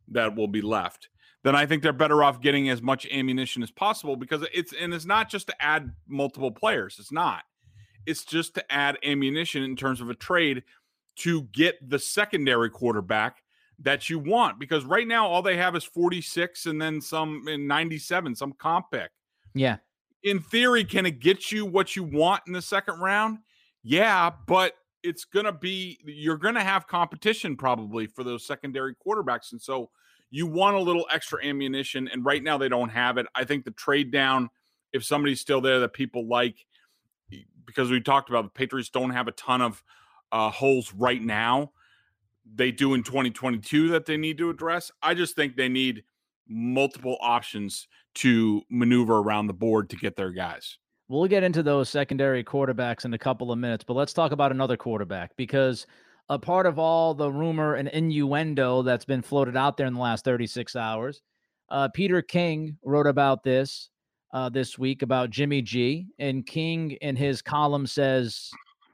that 0.08 0.34
will 0.36 0.48
be 0.48 0.62
left. 0.62 1.08
Then 1.44 1.54
I 1.54 1.66
think 1.66 1.82
they're 1.82 1.92
better 1.92 2.24
off 2.24 2.40
getting 2.40 2.70
as 2.70 2.82
much 2.82 3.06
ammunition 3.06 3.62
as 3.62 3.70
possible 3.70 4.16
because 4.16 4.44
it's 4.52 4.72
and 4.72 4.92
it's 4.92 5.04
not 5.04 5.28
just 5.28 5.46
to 5.48 5.62
add 5.62 5.92
multiple 6.08 6.50
players. 6.50 6.96
It's 6.98 7.12
not. 7.12 7.44
It's 8.06 8.24
just 8.24 8.54
to 8.54 8.72
add 8.72 8.98
ammunition 9.04 9.62
in 9.62 9.76
terms 9.76 10.00
of 10.00 10.08
a 10.08 10.14
trade 10.14 10.62
to 11.16 11.42
get 11.52 11.88
the 11.88 11.98
secondary 11.98 12.70
quarterback 12.70 13.42
that 13.78 14.08
you 14.08 14.18
want 14.18 14.58
because 14.58 14.84
right 14.84 15.06
now 15.06 15.26
all 15.26 15.42
they 15.42 15.56
have 15.56 15.76
is 15.76 15.84
46 15.84 16.66
and 16.66 16.80
then 16.80 17.00
some 17.00 17.46
in 17.46 17.66
97 17.66 18.34
some 18.34 18.52
comp 18.54 18.90
pick. 18.90 19.10
Yeah. 19.54 19.76
In 20.22 20.40
theory 20.40 20.82
can 20.82 21.04
it 21.04 21.20
get 21.20 21.52
you 21.52 21.66
what 21.66 21.94
you 21.94 22.04
want 22.04 22.42
in 22.46 22.54
the 22.54 22.62
second 22.62 23.00
round? 23.00 23.38
Yeah, 23.82 24.30
but 24.46 24.72
it's 25.02 25.26
going 25.26 25.44
to 25.44 25.52
be 25.52 25.98
you're 26.06 26.38
going 26.38 26.54
to 26.54 26.62
have 26.62 26.86
competition 26.86 27.54
probably 27.54 28.06
for 28.06 28.24
those 28.24 28.46
secondary 28.46 28.94
quarterbacks 28.94 29.52
and 29.52 29.60
so 29.60 29.90
you 30.34 30.48
want 30.48 30.74
a 30.74 30.80
little 30.80 31.06
extra 31.12 31.38
ammunition 31.44 32.08
and 32.08 32.24
right 32.24 32.42
now 32.42 32.58
they 32.58 32.68
don't 32.68 32.88
have 32.88 33.18
it. 33.18 33.26
I 33.36 33.44
think 33.44 33.64
the 33.64 33.70
trade 33.70 34.10
down 34.10 34.50
if 34.92 35.04
somebody's 35.04 35.40
still 35.40 35.60
there 35.60 35.78
that 35.78 35.92
people 35.92 36.26
like 36.26 36.66
because 37.64 37.88
we 37.88 38.00
talked 38.00 38.30
about 38.30 38.42
the 38.42 38.50
Patriots 38.50 38.88
don't 38.88 39.10
have 39.10 39.28
a 39.28 39.32
ton 39.32 39.62
of 39.62 39.84
uh, 40.32 40.50
holes 40.50 40.92
right 40.92 41.22
now. 41.22 41.70
They 42.52 42.72
do 42.72 42.94
in 42.94 43.04
2022 43.04 43.90
that 43.90 44.06
they 44.06 44.16
need 44.16 44.36
to 44.38 44.50
address. 44.50 44.90
I 45.00 45.14
just 45.14 45.36
think 45.36 45.54
they 45.54 45.68
need 45.68 46.02
multiple 46.48 47.16
options 47.20 47.86
to 48.14 48.60
maneuver 48.68 49.18
around 49.18 49.46
the 49.46 49.54
board 49.54 49.88
to 49.90 49.96
get 49.96 50.16
their 50.16 50.32
guys. 50.32 50.78
We'll 51.06 51.28
get 51.28 51.44
into 51.44 51.62
those 51.62 51.88
secondary 51.88 52.42
quarterbacks 52.42 53.04
in 53.04 53.14
a 53.14 53.18
couple 53.18 53.52
of 53.52 53.58
minutes, 53.60 53.84
but 53.84 53.94
let's 53.94 54.12
talk 54.12 54.32
about 54.32 54.50
another 54.50 54.76
quarterback 54.76 55.36
because 55.36 55.86
a 56.28 56.38
part 56.38 56.66
of 56.66 56.78
all 56.78 57.14
the 57.14 57.30
rumor 57.30 57.74
and 57.74 57.88
innuendo 57.88 58.82
that's 58.82 59.04
been 59.04 59.22
floated 59.22 59.56
out 59.56 59.76
there 59.76 59.86
in 59.86 59.94
the 59.94 60.00
last 60.00 60.24
36 60.24 60.74
hours. 60.76 61.22
Uh, 61.68 61.88
Peter 61.88 62.22
King 62.22 62.76
wrote 62.82 63.06
about 63.06 63.42
this 63.42 63.90
uh, 64.32 64.48
this 64.48 64.78
week 64.78 65.02
about 65.02 65.30
Jimmy 65.30 65.62
G, 65.62 66.06
and 66.18 66.44
King 66.44 66.92
in 67.00 67.14
his 67.14 67.40
column 67.40 67.86
says 67.86 68.50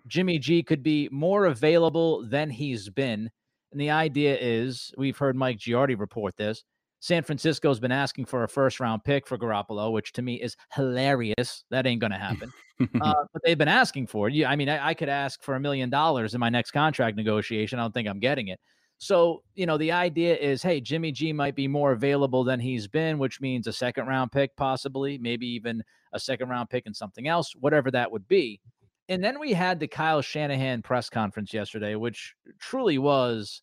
Jimmy 0.07 0.39
G 0.39 0.63
could 0.63 0.83
be 0.83 1.09
more 1.11 1.47
available 1.47 2.27
than 2.29 2.51
he's 2.51 2.91
been. 2.91 3.31
And 3.73 3.81
the 3.81 3.91
idea 3.91 4.37
is 4.39 4.93
we've 4.99 5.17
heard 5.17 5.37
Mike 5.37 5.59
Giardi 5.59 5.99
report 5.99 6.37
this. 6.37 6.63
San 7.01 7.23
Francisco's 7.23 7.81
been 7.81 7.93
asking 7.93 8.27
for 8.27 8.45
a 8.45 8.49
first 8.49 8.79
round 8.79 9.03
pick 9.05 9.27
for 9.27 9.39
Garoppolo, 9.39 9.91
which 9.91 10.13
to 10.13 10.23
me 10.23 10.35
is 10.35 10.57
hilarious. 10.73 11.65
That 11.71 11.87
ain't 11.87 12.01
going 12.01 12.11
to 12.13 12.19
happen. 12.19 12.53
uh, 13.01 13.25
but 13.33 13.43
they've 13.45 13.59
been 13.59 13.69
asking 13.69 14.07
for 14.07 14.29
it. 14.29 14.45
I 14.45 14.55
mean, 14.55 14.69
I, 14.69 14.89
I 14.89 14.95
could 14.95 15.09
ask 15.09 15.43
for 15.43 15.57
a 15.57 15.61
million 15.61 15.91
dollars 15.91 16.35
in 16.35 16.41
my 16.41 16.51
next 16.51 16.71
contract 16.71 17.17
negotiation. 17.17 17.79
I 17.79 17.83
don't 17.83 17.93
think 17.93 18.09
I'm 18.09 18.21
getting 18.21 18.49
it. 18.49 18.61
So, 18.99 19.43
you 19.55 19.65
know, 19.65 19.79
the 19.79 19.93
idea 19.93 20.37
is 20.37 20.63
hey, 20.63 20.79
Jimmy 20.79 21.11
G 21.11 21.33
might 21.33 21.57
be 21.57 21.67
more 21.67 21.93
available 21.93 22.45
than 22.45 22.61
he's 22.61 22.87
been, 22.87 23.19
which 23.19 23.41
means 23.41 23.67
a 23.67 23.73
second 23.73 24.07
round 24.07 24.31
pick, 24.31 24.55
possibly, 24.57 25.17
maybe 25.17 25.47
even 25.47 25.83
a 26.13 26.21
second 26.21 26.51
round 26.51 26.69
pick 26.69 26.85
and 26.85 26.95
something 26.95 27.27
else, 27.27 27.55
whatever 27.59 27.91
that 27.91 28.13
would 28.13 28.29
be. 28.29 28.61
And 29.09 29.25
then 29.25 29.41
we 29.41 29.55
had 29.55 29.81
the 29.81 29.89
Kyle 29.89 30.21
Shanahan 30.21 30.83
press 30.83 31.09
conference 31.09 31.55
yesterday, 31.55 31.95
which 31.95 32.35
truly 32.61 32.99
was 32.99 33.63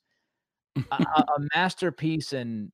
a, 0.91 1.03
a 1.03 1.47
masterpiece 1.53 2.33
and 2.33 2.71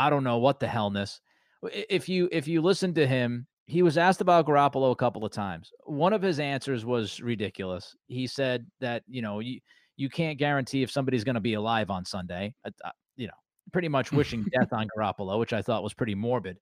I 0.00 0.08
don't 0.08 0.24
know 0.24 0.38
what 0.38 0.60
the 0.60 0.66
hellness. 0.66 1.20
If 1.62 2.08
you 2.08 2.28
if 2.32 2.48
you 2.48 2.62
listen 2.62 2.94
to 2.94 3.06
him, 3.06 3.46
he 3.66 3.82
was 3.82 3.98
asked 3.98 4.22
about 4.22 4.46
Garoppolo 4.46 4.90
a 4.92 4.96
couple 4.96 5.26
of 5.26 5.30
times. 5.30 5.70
One 5.84 6.14
of 6.14 6.22
his 6.22 6.40
answers 6.40 6.86
was 6.86 7.20
ridiculous. 7.20 7.94
He 8.06 8.26
said 8.26 8.66
that 8.80 9.02
you 9.06 9.20
know 9.20 9.40
you 9.40 9.60
you 9.98 10.08
can't 10.08 10.38
guarantee 10.38 10.82
if 10.82 10.90
somebody's 10.90 11.22
going 11.22 11.34
to 11.34 11.40
be 11.40 11.54
alive 11.54 11.90
on 11.90 12.06
Sunday. 12.06 12.54
Uh, 12.64 12.90
you 13.16 13.26
know, 13.26 13.34
pretty 13.74 13.88
much 13.88 14.10
wishing 14.10 14.46
death 14.58 14.72
on 14.72 14.88
Garoppolo, 14.96 15.38
which 15.38 15.52
I 15.52 15.60
thought 15.60 15.82
was 15.82 15.92
pretty 15.92 16.14
morbid. 16.14 16.56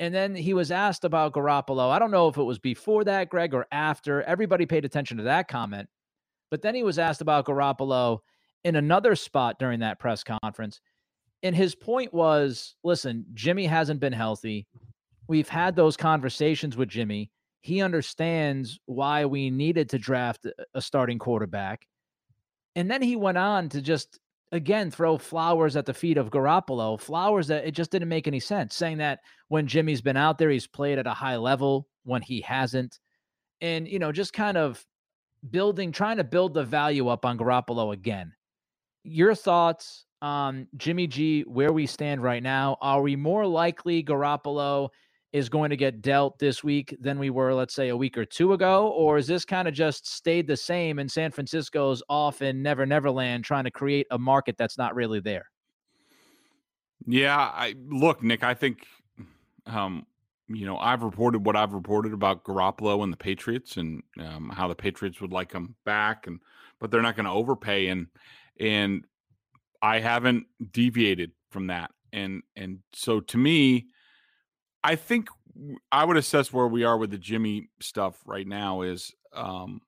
And 0.00 0.12
then 0.12 0.34
he 0.34 0.52
was 0.52 0.72
asked 0.72 1.04
about 1.04 1.34
Garoppolo. 1.34 1.88
I 1.88 2.00
don't 2.00 2.10
know 2.10 2.26
if 2.26 2.36
it 2.36 2.42
was 2.42 2.58
before 2.58 3.04
that, 3.04 3.28
Greg, 3.28 3.54
or 3.54 3.66
after. 3.70 4.22
Everybody 4.22 4.66
paid 4.66 4.84
attention 4.84 5.18
to 5.18 5.22
that 5.24 5.46
comment. 5.46 5.88
But 6.50 6.62
then 6.62 6.74
he 6.74 6.82
was 6.82 6.98
asked 6.98 7.20
about 7.20 7.46
Garoppolo 7.46 8.18
in 8.64 8.74
another 8.74 9.14
spot 9.14 9.60
during 9.60 9.78
that 9.80 10.00
press 10.00 10.24
conference. 10.24 10.80
And 11.42 11.56
his 11.56 11.74
point 11.74 12.12
was 12.12 12.76
listen, 12.84 13.24
Jimmy 13.34 13.66
hasn't 13.66 14.00
been 14.00 14.12
healthy. 14.12 14.66
We've 15.28 15.48
had 15.48 15.76
those 15.76 15.96
conversations 15.96 16.76
with 16.76 16.88
Jimmy. 16.88 17.30
He 17.60 17.80
understands 17.80 18.80
why 18.86 19.24
we 19.24 19.50
needed 19.50 19.88
to 19.90 19.98
draft 19.98 20.46
a 20.74 20.80
starting 20.80 21.18
quarterback. 21.18 21.86
And 22.74 22.90
then 22.90 23.02
he 23.02 23.16
went 23.16 23.38
on 23.38 23.68
to 23.70 23.80
just 23.80 24.18
again 24.52 24.90
throw 24.90 25.16
flowers 25.18 25.76
at 25.76 25.86
the 25.86 25.94
feet 25.94 26.18
of 26.18 26.30
Garoppolo, 26.30 27.00
flowers 27.00 27.46
that 27.48 27.64
it 27.64 27.72
just 27.72 27.90
didn't 27.90 28.08
make 28.08 28.26
any 28.28 28.40
sense, 28.40 28.74
saying 28.74 28.98
that 28.98 29.20
when 29.48 29.66
Jimmy's 29.66 30.02
been 30.02 30.16
out 30.16 30.38
there, 30.38 30.50
he's 30.50 30.66
played 30.66 30.98
at 30.98 31.06
a 31.06 31.14
high 31.14 31.36
level 31.36 31.88
when 32.04 32.22
he 32.22 32.40
hasn't. 32.42 32.98
And, 33.60 33.88
you 33.88 33.98
know, 33.98 34.12
just 34.12 34.32
kind 34.32 34.56
of 34.56 34.84
building, 35.50 35.92
trying 35.92 36.18
to 36.18 36.24
build 36.24 36.54
the 36.54 36.64
value 36.64 37.08
up 37.08 37.24
on 37.24 37.38
Garoppolo 37.38 37.92
again. 37.92 38.32
Your 39.04 39.34
thoughts 39.34 40.06
on 40.20 40.68
Jimmy 40.76 41.06
G, 41.06 41.42
where 41.42 41.72
we 41.72 41.86
stand 41.86 42.22
right 42.22 42.42
now? 42.42 42.76
Are 42.80 43.02
we 43.02 43.16
more 43.16 43.46
likely 43.46 44.02
Garoppolo 44.02 44.88
is 45.32 45.48
going 45.48 45.70
to 45.70 45.76
get 45.76 46.02
dealt 46.02 46.38
this 46.38 46.62
week 46.62 46.94
than 47.00 47.18
we 47.18 47.30
were, 47.30 47.54
let's 47.54 47.74
say, 47.74 47.88
a 47.88 47.96
week 47.96 48.18
or 48.18 48.24
two 48.24 48.52
ago? 48.52 48.88
Or 48.88 49.18
is 49.18 49.26
this 49.26 49.44
kind 49.44 49.66
of 49.66 49.74
just 49.74 50.06
stayed 50.06 50.46
the 50.46 50.56
same 50.56 50.98
and 50.98 51.10
San 51.10 51.30
Francisco's 51.30 52.02
off 52.08 52.42
in 52.42 52.62
Never 52.62 52.86
Never 52.86 53.10
Land 53.10 53.44
trying 53.44 53.64
to 53.64 53.70
create 53.70 54.06
a 54.10 54.18
market 54.18 54.56
that's 54.56 54.78
not 54.78 54.94
really 54.94 55.20
there? 55.20 55.46
Yeah, 57.06 57.36
I 57.36 57.74
look, 57.88 58.22
Nick, 58.22 58.44
I 58.44 58.54
think 58.54 58.86
um, 59.66 60.06
you 60.48 60.66
know, 60.66 60.76
I've 60.76 61.02
reported 61.02 61.44
what 61.44 61.56
I've 61.56 61.72
reported 61.72 62.12
about 62.12 62.44
Garoppolo 62.44 63.02
and 63.02 63.12
the 63.12 63.16
Patriots 63.16 63.76
and 63.76 64.02
um, 64.20 64.50
how 64.50 64.68
the 64.68 64.74
Patriots 64.74 65.20
would 65.20 65.32
like 65.32 65.52
him 65.52 65.74
back 65.84 66.26
and 66.26 66.40
but 66.78 66.90
they're 66.90 67.02
not 67.02 67.16
going 67.16 67.26
to 67.26 67.32
overpay 67.32 67.88
and 67.88 68.08
and 68.62 69.04
I 69.82 69.98
haven't 69.98 70.46
deviated 70.70 71.32
from 71.50 71.66
that. 71.66 71.90
And 72.12 72.42
and 72.56 72.78
so 72.94 73.20
to 73.20 73.38
me, 73.38 73.86
I 74.84 74.96
think 74.96 75.28
I 75.90 76.04
would 76.04 76.16
assess 76.16 76.52
where 76.52 76.68
we 76.68 76.84
are 76.84 76.96
with 76.96 77.10
the 77.10 77.18
Jimmy 77.18 77.68
stuff 77.80 78.20
right 78.24 78.46
now 78.46 78.82
is 78.82 79.12
um 79.34 79.80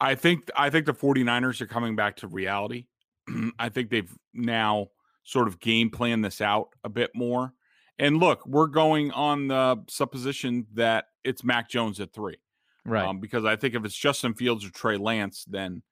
I 0.00 0.14
think 0.14 0.50
I 0.56 0.70
think 0.70 0.86
the 0.86 0.94
49ers 0.94 1.60
are 1.60 1.66
coming 1.66 1.96
back 1.96 2.16
to 2.16 2.28
reality. 2.28 2.86
I 3.58 3.68
think 3.68 3.90
they've 3.90 4.12
now 4.32 4.88
sort 5.24 5.48
of 5.48 5.60
game 5.60 5.90
plan 5.90 6.20
this 6.20 6.40
out 6.40 6.68
a 6.84 6.88
bit 6.88 7.10
more. 7.14 7.52
And 7.98 8.18
look, 8.18 8.44
we're 8.46 8.66
going 8.66 9.12
on 9.12 9.48
the 9.48 9.82
supposition 9.88 10.66
that 10.74 11.06
it's 11.22 11.44
Mac 11.44 11.70
Jones 11.70 12.00
at 12.00 12.12
three. 12.12 12.36
Right. 12.84 13.06
Um, 13.06 13.20
because 13.20 13.44
I 13.44 13.56
think 13.56 13.74
if 13.74 13.84
it's 13.84 13.96
Justin 13.96 14.34
Fields 14.34 14.64
or 14.64 14.70
Trey 14.70 14.98
Lance, 14.98 15.44
then 15.48 15.82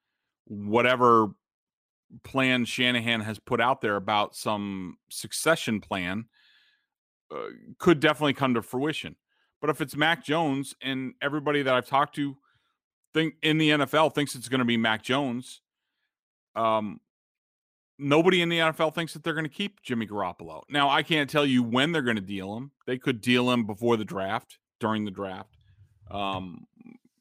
whatever 0.47 1.29
plan 2.25 2.65
Shanahan 2.65 3.21
has 3.21 3.39
put 3.39 3.61
out 3.61 3.81
there 3.81 3.97
about 3.97 4.35
some 4.35 4.97
succession 5.09 5.81
plan 5.81 6.27
uh, 7.31 7.49
could 7.79 8.01
definitely 8.01 8.35
come 8.35 8.55
to 8.55 8.63
fruition. 8.63 9.17
But 9.61 9.71
if 9.71 9.81
it's 9.81 9.97
Mac 9.97 10.25
Jones 10.25 10.75
and 10.83 11.15
everybody 11.23 11.63
that 11.63 11.73
I've 11.73 11.87
talked 11.87 12.15
to 12.17 12.37
think 13.15 13.35
in 13.43 13.59
the 13.59 13.71
NFL 13.71 14.15
thinks 14.15 14.35
it's 14.35 14.49
going 14.49 14.59
to 14.59 14.65
be 14.65 14.77
Mac 14.77 15.03
Jones, 15.03 15.61
um, 16.57 17.01
nobody 17.99 18.43
in 18.43 18.49
the 18.49 18.59
NFL 18.59 18.95
thinks 18.95 19.15
that 19.15 19.23
they're 19.23 19.35
going 19.35 19.45
to 19.45 19.51
keep 19.51 19.81
Jimmy 19.83 20.07
Garoppolo. 20.07 20.63
Now, 20.69 20.91
I 20.91 21.03
can't 21.03 21.31
tell 21.31 21.47
you 21.47 21.63
when 21.63 21.93
they're 21.93 22.03
going 22.03 22.17
to 22.17 22.23
deal 22.23 22.57
him. 22.57 22.73
They 22.87 22.99
could 22.99 23.21
deal 23.21 23.51
him 23.51 23.65
before 23.65 23.97
the 23.97 24.05
draft, 24.05 24.59
during 24.81 25.05
the 25.05 25.11
draft, 25.11 25.57
um, 26.11 26.67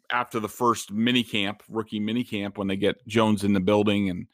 after 0.09 0.39
the 0.39 0.49
first 0.49 0.91
mini 0.91 1.23
camp, 1.23 1.63
rookie 1.69 1.99
mini 1.99 2.23
camp, 2.23 2.57
when 2.57 2.67
they 2.67 2.75
get 2.75 3.05
Jones 3.07 3.43
in 3.43 3.53
the 3.53 3.59
building 3.59 4.09
and 4.09 4.27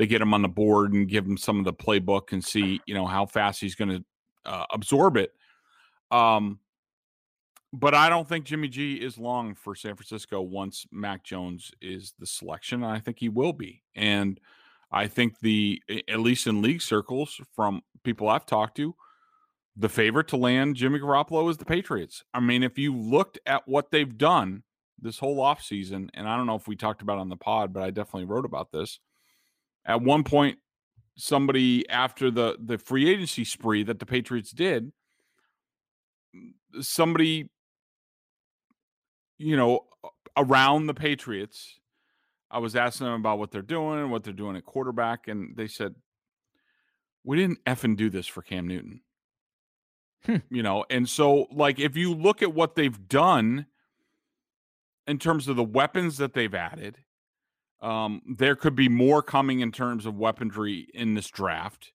they 0.00 0.06
get 0.06 0.22
him 0.22 0.32
on 0.32 0.40
the 0.40 0.48
board 0.48 0.94
and 0.94 1.10
give 1.10 1.26
him 1.26 1.36
some 1.36 1.58
of 1.58 1.66
the 1.66 1.74
playbook 1.74 2.32
and 2.32 2.42
see, 2.42 2.80
you 2.86 2.94
know, 2.94 3.04
how 3.04 3.26
fast 3.26 3.60
he's 3.60 3.74
going 3.74 3.90
to 3.90 4.04
uh, 4.46 4.64
absorb 4.72 5.18
it. 5.18 5.30
Um, 6.10 6.58
but 7.70 7.94
I 7.94 8.08
don't 8.08 8.26
think 8.26 8.46
Jimmy 8.46 8.68
G 8.68 8.94
is 8.94 9.18
long 9.18 9.54
for 9.54 9.74
San 9.74 9.96
Francisco 9.96 10.40
once 10.40 10.86
Mac 10.90 11.22
Jones 11.22 11.70
is 11.82 12.14
the 12.18 12.24
selection. 12.24 12.82
I 12.82 12.98
think 12.98 13.18
he 13.18 13.28
will 13.28 13.52
be. 13.52 13.82
And 13.94 14.40
I 14.90 15.06
think 15.06 15.38
the 15.40 15.82
at 16.08 16.20
least 16.20 16.46
in 16.46 16.62
league 16.62 16.80
circles 16.80 17.38
from 17.54 17.82
people 18.02 18.26
I've 18.26 18.46
talked 18.46 18.78
to, 18.78 18.94
the 19.76 19.90
favorite 19.90 20.28
to 20.28 20.38
land 20.38 20.76
Jimmy 20.76 20.98
Garoppolo 20.98 21.50
is 21.50 21.58
the 21.58 21.66
Patriots. 21.66 22.24
I 22.32 22.40
mean, 22.40 22.62
if 22.62 22.78
you 22.78 22.96
looked 22.96 23.38
at 23.44 23.68
what 23.68 23.90
they've 23.90 24.16
done 24.16 24.62
this 24.98 25.18
whole 25.18 25.36
offseason, 25.36 26.08
and 26.14 26.26
I 26.26 26.38
don't 26.38 26.46
know 26.46 26.56
if 26.56 26.66
we 26.66 26.74
talked 26.74 27.02
about 27.02 27.18
on 27.18 27.28
the 27.28 27.36
pod, 27.36 27.74
but 27.74 27.82
I 27.82 27.90
definitely 27.90 28.24
wrote 28.24 28.46
about 28.46 28.72
this. 28.72 28.98
At 29.84 30.02
one 30.02 30.24
point, 30.24 30.58
somebody 31.16 31.88
after 31.88 32.30
the 32.30 32.56
the 32.62 32.78
free 32.78 33.08
agency 33.08 33.44
spree 33.44 33.82
that 33.84 33.98
the 33.98 34.06
Patriots 34.06 34.50
did, 34.50 34.92
somebody 36.80 37.48
you 39.38 39.56
know 39.56 39.86
around 40.36 40.86
the 40.86 40.94
Patriots 40.94 41.80
I 42.50 42.58
was 42.58 42.74
asking 42.74 43.06
them 43.06 43.14
about 43.14 43.38
what 43.38 43.50
they're 43.52 43.62
doing, 43.62 44.10
what 44.10 44.24
they're 44.24 44.32
doing 44.32 44.56
at 44.56 44.64
quarterback, 44.64 45.28
and 45.28 45.56
they 45.56 45.68
said, 45.68 45.94
"We 47.22 47.36
didn't 47.36 47.64
effing 47.64 47.96
do 47.96 48.10
this 48.10 48.26
for 48.26 48.42
Cam 48.42 48.66
Newton. 48.66 49.02
Hmm. 50.24 50.36
You 50.50 50.62
know, 50.62 50.84
and 50.90 51.08
so 51.08 51.46
like 51.52 51.78
if 51.78 51.96
you 51.96 52.12
look 52.12 52.42
at 52.42 52.52
what 52.52 52.74
they've 52.74 53.08
done 53.08 53.66
in 55.06 55.18
terms 55.18 55.48
of 55.48 55.56
the 55.56 55.64
weapons 55.64 56.18
that 56.18 56.34
they've 56.34 56.54
added, 56.54 56.98
um, 57.82 58.22
there 58.36 58.56
could 58.56 58.74
be 58.74 58.88
more 58.88 59.22
coming 59.22 59.60
in 59.60 59.72
terms 59.72 60.06
of 60.06 60.18
weaponry 60.18 60.88
in 60.94 61.14
this 61.14 61.28
draft. 61.28 61.92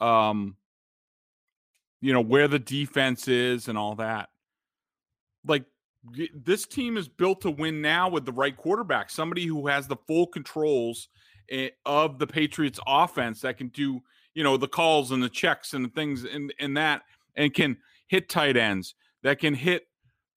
Um, 0.00 0.56
you 2.00 2.12
know, 2.12 2.20
where 2.20 2.48
the 2.48 2.58
defense 2.58 3.26
is 3.26 3.68
and 3.68 3.78
all 3.78 3.94
that. 3.96 4.28
Like 5.46 5.64
this 6.34 6.66
team 6.66 6.96
is 6.96 7.08
built 7.08 7.40
to 7.42 7.50
win 7.50 7.80
now 7.80 8.08
with 8.08 8.26
the 8.26 8.32
right 8.32 8.56
quarterback, 8.56 9.10
somebody 9.10 9.46
who 9.46 9.66
has 9.66 9.86
the 9.86 9.96
full 10.06 10.26
controls 10.26 11.08
eh, 11.50 11.70
of 11.84 12.18
the 12.18 12.26
Patriots 12.26 12.78
offense 12.86 13.40
that 13.40 13.56
can 13.56 13.68
do, 13.68 14.00
you 14.34 14.44
know, 14.44 14.56
the 14.56 14.68
calls 14.68 15.10
and 15.10 15.22
the 15.22 15.28
checks 15.28 15.72
and 15.72 15.84
the 15.84 15.88
things 15.88 16.24
and, 16.24 16.52
and 16.60 16.76
that 16.76 17.02
and 17.34 17.54
can 17.54 17.78
hit 18.06 18.28
tight 18.28 18.56
ends 18.56 18.94
that 19.22 19.38
can 19.38 19.54
hit 19.54 19.86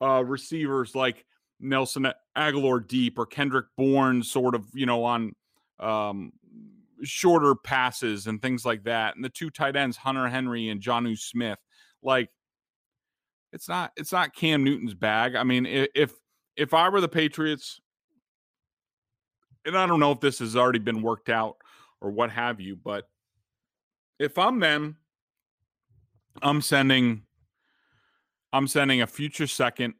uh, 0.01 0.23
receivers 0.23 0.95
like 0.95 1.25
Nelson 1.59 2.07
Agholor 2.37 2.87
deep 2.87 3.17
or 3.19 3.25
Kendrick 3.25 3.67
Bourne 3.77 4.23
sort 4.23 4.55
of, 4.55 4.65
you 4.73 4.85
know, 4.85 5.03
on 5.03 5.33
um, 5.79 6.31
shorter 7.03 7.55
passes 7.55 8.27
and 8.27 8.41
things 8.41 8.65
like 8.65 8.83
that. 8.83 9.15
And 9.15 9.23
the 9.23 9.29
two 9.29 9.49
tight 9.49 9.75
ends, 9.75 9.97
Hunter 9.97 10.27
Henry 10.27 10.69
and 10.69 10.81
Jonnu 10.81 11.17
Smith, 11.17 11.59
like 12.01 12.29
it's 13.51 13.67
not 13.67 13.91
it's 13.97 14.11
not 14.11 14.35
Cam 14.35 14.63
Newton's 14.63 14.93
bag. 14.93 15.35
I 15.35 15.43
mean, 15.43 15.65
if 15.65 16.13
if 16.55 16.73
I 16.73 16.89
were 16.89 17.01
the 17.01 17.07
Patriots, 17.07 17.79
and 19.65 19.77
I 19.77 19.85
don't 19.87 19.99
know 19.99 20.11
if 20.11 20.19
this 20.19 20.39
has 20.39 20.55
already 20.55 20.79
been 20.79 21.01
worked 21.01 21.29
out 21.29 21.57
or 22.01 22.11
what 22.11 22.31
have 22.31 22.59
you, 22.59 22.75
but 22.75 23.05
if 24.19 24.37
I'm 24.37 24.59
them, 24.59 24.97
I'm 26.41 26.61
sending 26.61 27.23
I'm 28.51 28.67
sending 28.67 29.01
a 29.01 29.07
future 29.07 29.47
second, 29.47 29.93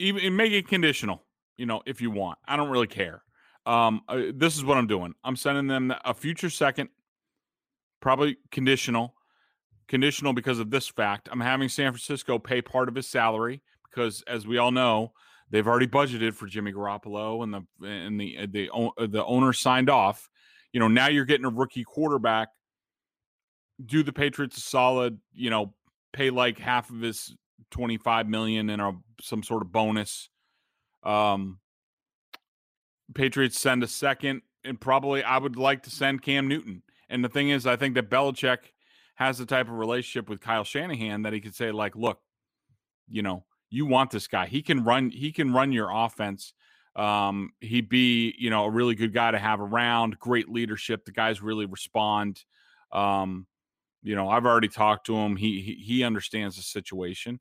even 0.00 0.34
make 0.34 0.52
it 0.52 0.66
conditional, 0.66 1.24
you 1.56 1.66
know, 1.66 1.82
if 1.86 2.00
you 2.00 2.10
want. 2.10 2.38
I 2.46 2.56
don't 2.56 2.70
really 2.70 2.86
care. 2.86 3.22
Um, 3.66 4.00
uh, 4.08 4.22
this 4.34 4.56
is 4.56 4.64
what 4.64 4.78
I'm 4.78 4.86
doing. 4.86 5.14
I'm 5.22 5.36
sending 5.36 5.66
them 5.66 5.94
a 6.04 6.14
future 6.14 6.50
second, 6.50 6.88
probably 8.00 8.38
conditional, 8.50 9.14
conditional 9.86 10.32
because 10.32 10.58
of 10.58 10.70
this 10.70 10.88
fact. 10.88 11.28
I'm 11.30 11.40
having 11.40 11.68
San 11.68 11.92
Francisco 11.92 12.38
pay 12.38 12.62
part 12.62 12.88
of 12.88 12.94
his 12.94 13.06
salary 13.06 13.62
because, 13.88 14.24
as 14.26 14.46
we 14.46 14.56
all 14.56 14.70
know, 14.70 15.12
they've 15.50 15.66
already 15.66 15.86
budgeted 15.86 16.32
for 16.34 16.46
Jimmy 16.46 16.72
Garoppolo 16.72 17.42
and 17.42 17.52
the 17.52 17.86
and 17.86 18.18
the 18.18 18.38
uh, 18.38 18.46
the 18.50 18.70
uh, 18.70 19.06
the 19.06 19.24
owner 19.24 19.52
signed 19.52 19.90
off. 19.90 20.28
You 20.72 20.80
know, 20.80 20.88
now 20.88 21.08
you're 21.08 21.26
getting 21.26 21.46
a 21.46 21.50
rookie 21.50 21.84
quarterback. 21.84 22.48
Do 23.84 24.02
the 24.02 24.12
Patriots 24.12 24.56
a 24.56 24.60
solid, 24.60 25.18
you 25.34 25.50
know, 25.50 25.74
pay 26.12 26.30
like 26.30 26.58
half 26.58 26.90
of 26.90 27.00
his 27.00 27.36
25 27.70 28.28
million 28.28 28.70
and 28.70 28.82
a 28.82 28.92
some 29.20 29.42
sort 29.42 29.62
of 29.62 29.72
bonus. 29.72 30.28
Um 31.02 31.58
Patriots 33.14 33.58
send 33.58 33.82
a 33.82 33.88
second, 33.88 34.42
and 34.64 34.80
probably 34.80 35.22
I 35.22 35.38
would 35.38 35.56
like 35.56 35.82
to 35.84 35.90
send 35.90 36.22
Cam 36.22 36.48
Newton. 36.48 36.82
And 37.08 37.24
the 37.24 37.28
thing 37.28 37.50
is, 37.50 37.66
I 37.66 37.76
think 37.76 37.94
that 37.94 38.08
Belichick 38.10 38.58
has 39.16 39.38
the 39.38 39.46
type 39.46 39.66
of 39.66 39.74
relationship 39.74 40.28
with 40.28 40.40
Kyle 40.40 40.64
Shanahan 40.64 41.22
that 41.22 41.32
he 41.32 41.40
could 41.40 41.54
say, 41.54 41.72
like, 41.72 41.96
look, 41.96 42.20
you 43.08 43.22
know, 43.22 43.44
you 43.68 43.86
want 43.86 44.10
this 44.10 44.26
guy. 44.28 44.46
He 44.46 44.62
can 44.62 44.84
run, 44.84 45.10
he 45.10 45.32
can 45.32 45.52
run 45.52 45.72
your 45.72 45.90
offense. 45.92 46.54
Um, 46.96 47.50
he'd 47.60 47.88
be, 47.88 48.34
you 48.38 48.50
know, 48.50 48.64
a 48.64 48.70
really 48.70 48.94
good 48.94 49.12
guy 49.12 49.30
to 49.30 49.38
have 49.38 49.60
around, 49.60 50.18
great 50.18 50.48
leadership. 50.48 51.04
The 51.04 51.12
guys 51.12 51.42
really 51.42 51.66
respond. 51.66 52.44
Um, 52.92 53.46
you 54.02 54.14
know, 54.14 54.28
I've 54.28 54.46
already 54.46 54.68
talked 54.68 55.06
to 55.06 55.16
him. 55.16 55.36
He, 55.36 55.60
he 55.60 55.74
he 55.74 56.04
understands 56.04 56.56
the 56.56 56.62
situation. 56.62 57.40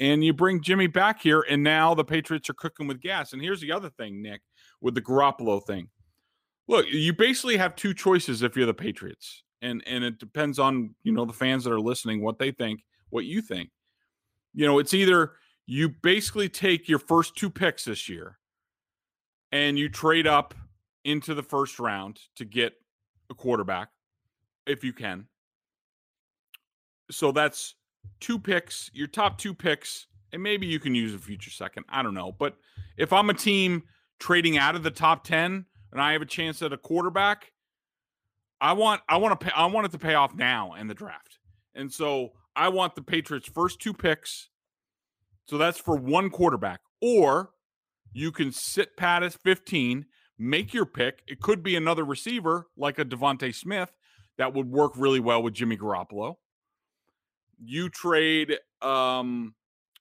And 0.00 0.24
you 0.24 0.32
bring 0.32 0.62
Jimmy 0.62 0.86
back 0.86 1.20
here, 1.20 1.44
and 1.48 1.62
now 1.62 1.92
the 1.94 2.04
Patriots 2.04 2.48
are 2.48 2.54
cooking 2.54 2.86
with 2.86 3.00
gas. 3.00 3.32
And 3.32 3.42
here's 3.42 3.60
the 3.60 3.72
other 3.72 3.90
thing, 3.90 4.22
Nick 4.22 4.42
with 4.80 4.94
the 4.94 5.02
Garoppolo 5.02 5.64
thing. 5.64 5.88
Look, 6.68 6.86
you 6.90 7.12
basically 7.12 7.56
have 7.56 7.74
two 7.74 7.94
choices 7.94 8.42
if 8.42 8.56
you're 8.56 8.66
the 8.66 8.74
Patriots. 8.74 9.42
And 9.60 9.82
and 9.86 10.04
it 10.04 10.18
depends 10.18 10.58
on, 10.58 10.94
you 11.02 11.12
know, 11.12 11.24
the 11.24 11.32
fans 11.32 11.64
that 11.64 11.72
are 11.72 11.80
listening 11.80 12.22
what 12.22 12.38
they 12.38 12.52
think, 12.52 12.84
what 13.10 13.24
you 13.24 13.40
think. 13.42 13.70
You 14.54 14.66
know, 14.66 14.78
it's 14.78 14.94
either 14.94 15.32
you 15.66 15.88
basically 15.88 16.48
take 16.48 16.88
your 16.88 17.00
first 17.00 17.36
two 17.36 17.50
picks 17.50 17.84
this 17.84 18.08
year 18.08 18.38
and 19.50 19.78
you 19.78 19.88
trade 19.88 20.26
up 20.26 20.54
into 21.04 21.34
the 21.34 21.42
first 21.42 21.78
round 21.78 22.20
to 22.36 22.44
get 22.44 22.74
a 23.30 23.34
quarterback 23.34 23.88
if 24.66 24.84
you 24.84 24.92
can. 24.92 25.26
So 27.10 27.32
that's 27.32 27.74
two 28.20 28.38
picks, 28.38 28.90
your 28.92 29.06
top 29.06 29.38
two 29.38 29.54
picks, 29.54 30.06
and 30.32 30.42
maybe 30.42 30.66
you 30.66 30.78
can 30.78 30.94
use 30.94 31.14
a 31.14 31.18
future 31.18 31.50
second. 31.50 31.84
I 31.88 32.02
don't 32.02 32.14
know. 32.14 32.32
But 32.32 32.56
if 32.96 33.12
I'm 33.12 33.30
a 33.30 33.34
team 33.34 33.84
trading 34.18 34.58
out 34.58 34.74
of 34.74 34.82
the 34.82 34.90
top 34.90 35.24
10 35.24 35.64
and 35.92 36.00
I 36.00 36.12
have 36.12 36.22
a 36.22 36.26
chance 36.26 36.60
at 36.62 36.72
a 36.72 36.76
quarterback, 36.76 37.52
I 38.60 38.72
want 38.72 39.02
I 39.08 39.16
want 39.18 39.38
to 39.38 39.46
pay 39.46 39.52
I 39.54 39.66
want 39.66 39.86
it 39.86 39.92
to 39.92 39.98
pay 39.98 40.14
off 40.14 40.34
now 40.34 40.74
in 40.74 40.88
the 40.88 40.94
draft. 40.94 41.38
And 41.74 41.92
so 41.92 42.32
I 42.56 42.68
want 42.68 42.96
the 42.96 43.02
Patriots 43.02 43.48
first 43.48 43.80
two 43.80 43.94
picks. 43.94 44.50
So 45.46 45.58
that's 45.58 45.78
for 45.78 45.96
one 45.96 46.28
quarterback. 46.28 46.80
Or 47.00 47.50
you 48.12 48.32
can 48.32 48.50
sit 48.50 48.96
pat 48.96 49.22
at 49.22 49.32
15, 49.32 50.06
make 50.38 50.74
your 50.74 50.86
pick. 50.86 51.22
It 51.28 51.40
could 51.40 51.62
be 51.62 51.76
another 51.76 52.04
receiver 52.04 52.66
like 52.76 52.98
a 52.98 53.04
DeVonta 53.04 53.54
Smith 53.54 53.92
that 54.38 54.54
would 54.54 54.70
work 54.70 54.92
really 54.96 55.20
well 55.20 55.42
with 55.42 55.54
Jimmy 55.54 55.76
Garoppolo. 55.76 56.34
You 57.62 57.88
trade 57.88 58.56
um 58.82 59.54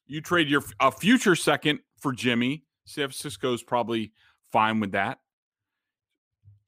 you 0.05 0.21
trade 0.21 0.47
your 0.49 0.63
a 0.79 0.91
future 0.91 1.35
second 1.35 1.79
for 1.99 2.13
Jimmy 2.13 2.63
San 2.87 3.07
Francisco's 3.07 3.63
probably 3.63 4.13
fine 4.51 4.79
with 4.79 4.93
that. 4.93 5.19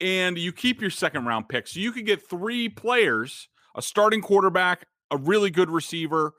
And 0.00 0.38
you 0.38 0.52
keep 0.52 0.80
your 0.80 0.90
second 0.90 1.26
round 1.26 1.48
pick. 1.48 1.66
So 1.66 1.80
you 1.80 1.92
could 1.92 2.06
get 2.06 2.28
three 2.28 2.68
players 2.68 3.48
a 3.76 3.82
starting 3.82 4.20
quarterback, 4.20 4.86
a 5.10 5.16
really 5.16 5.50
good 5.50 5.70
receiver, 5.70 6.34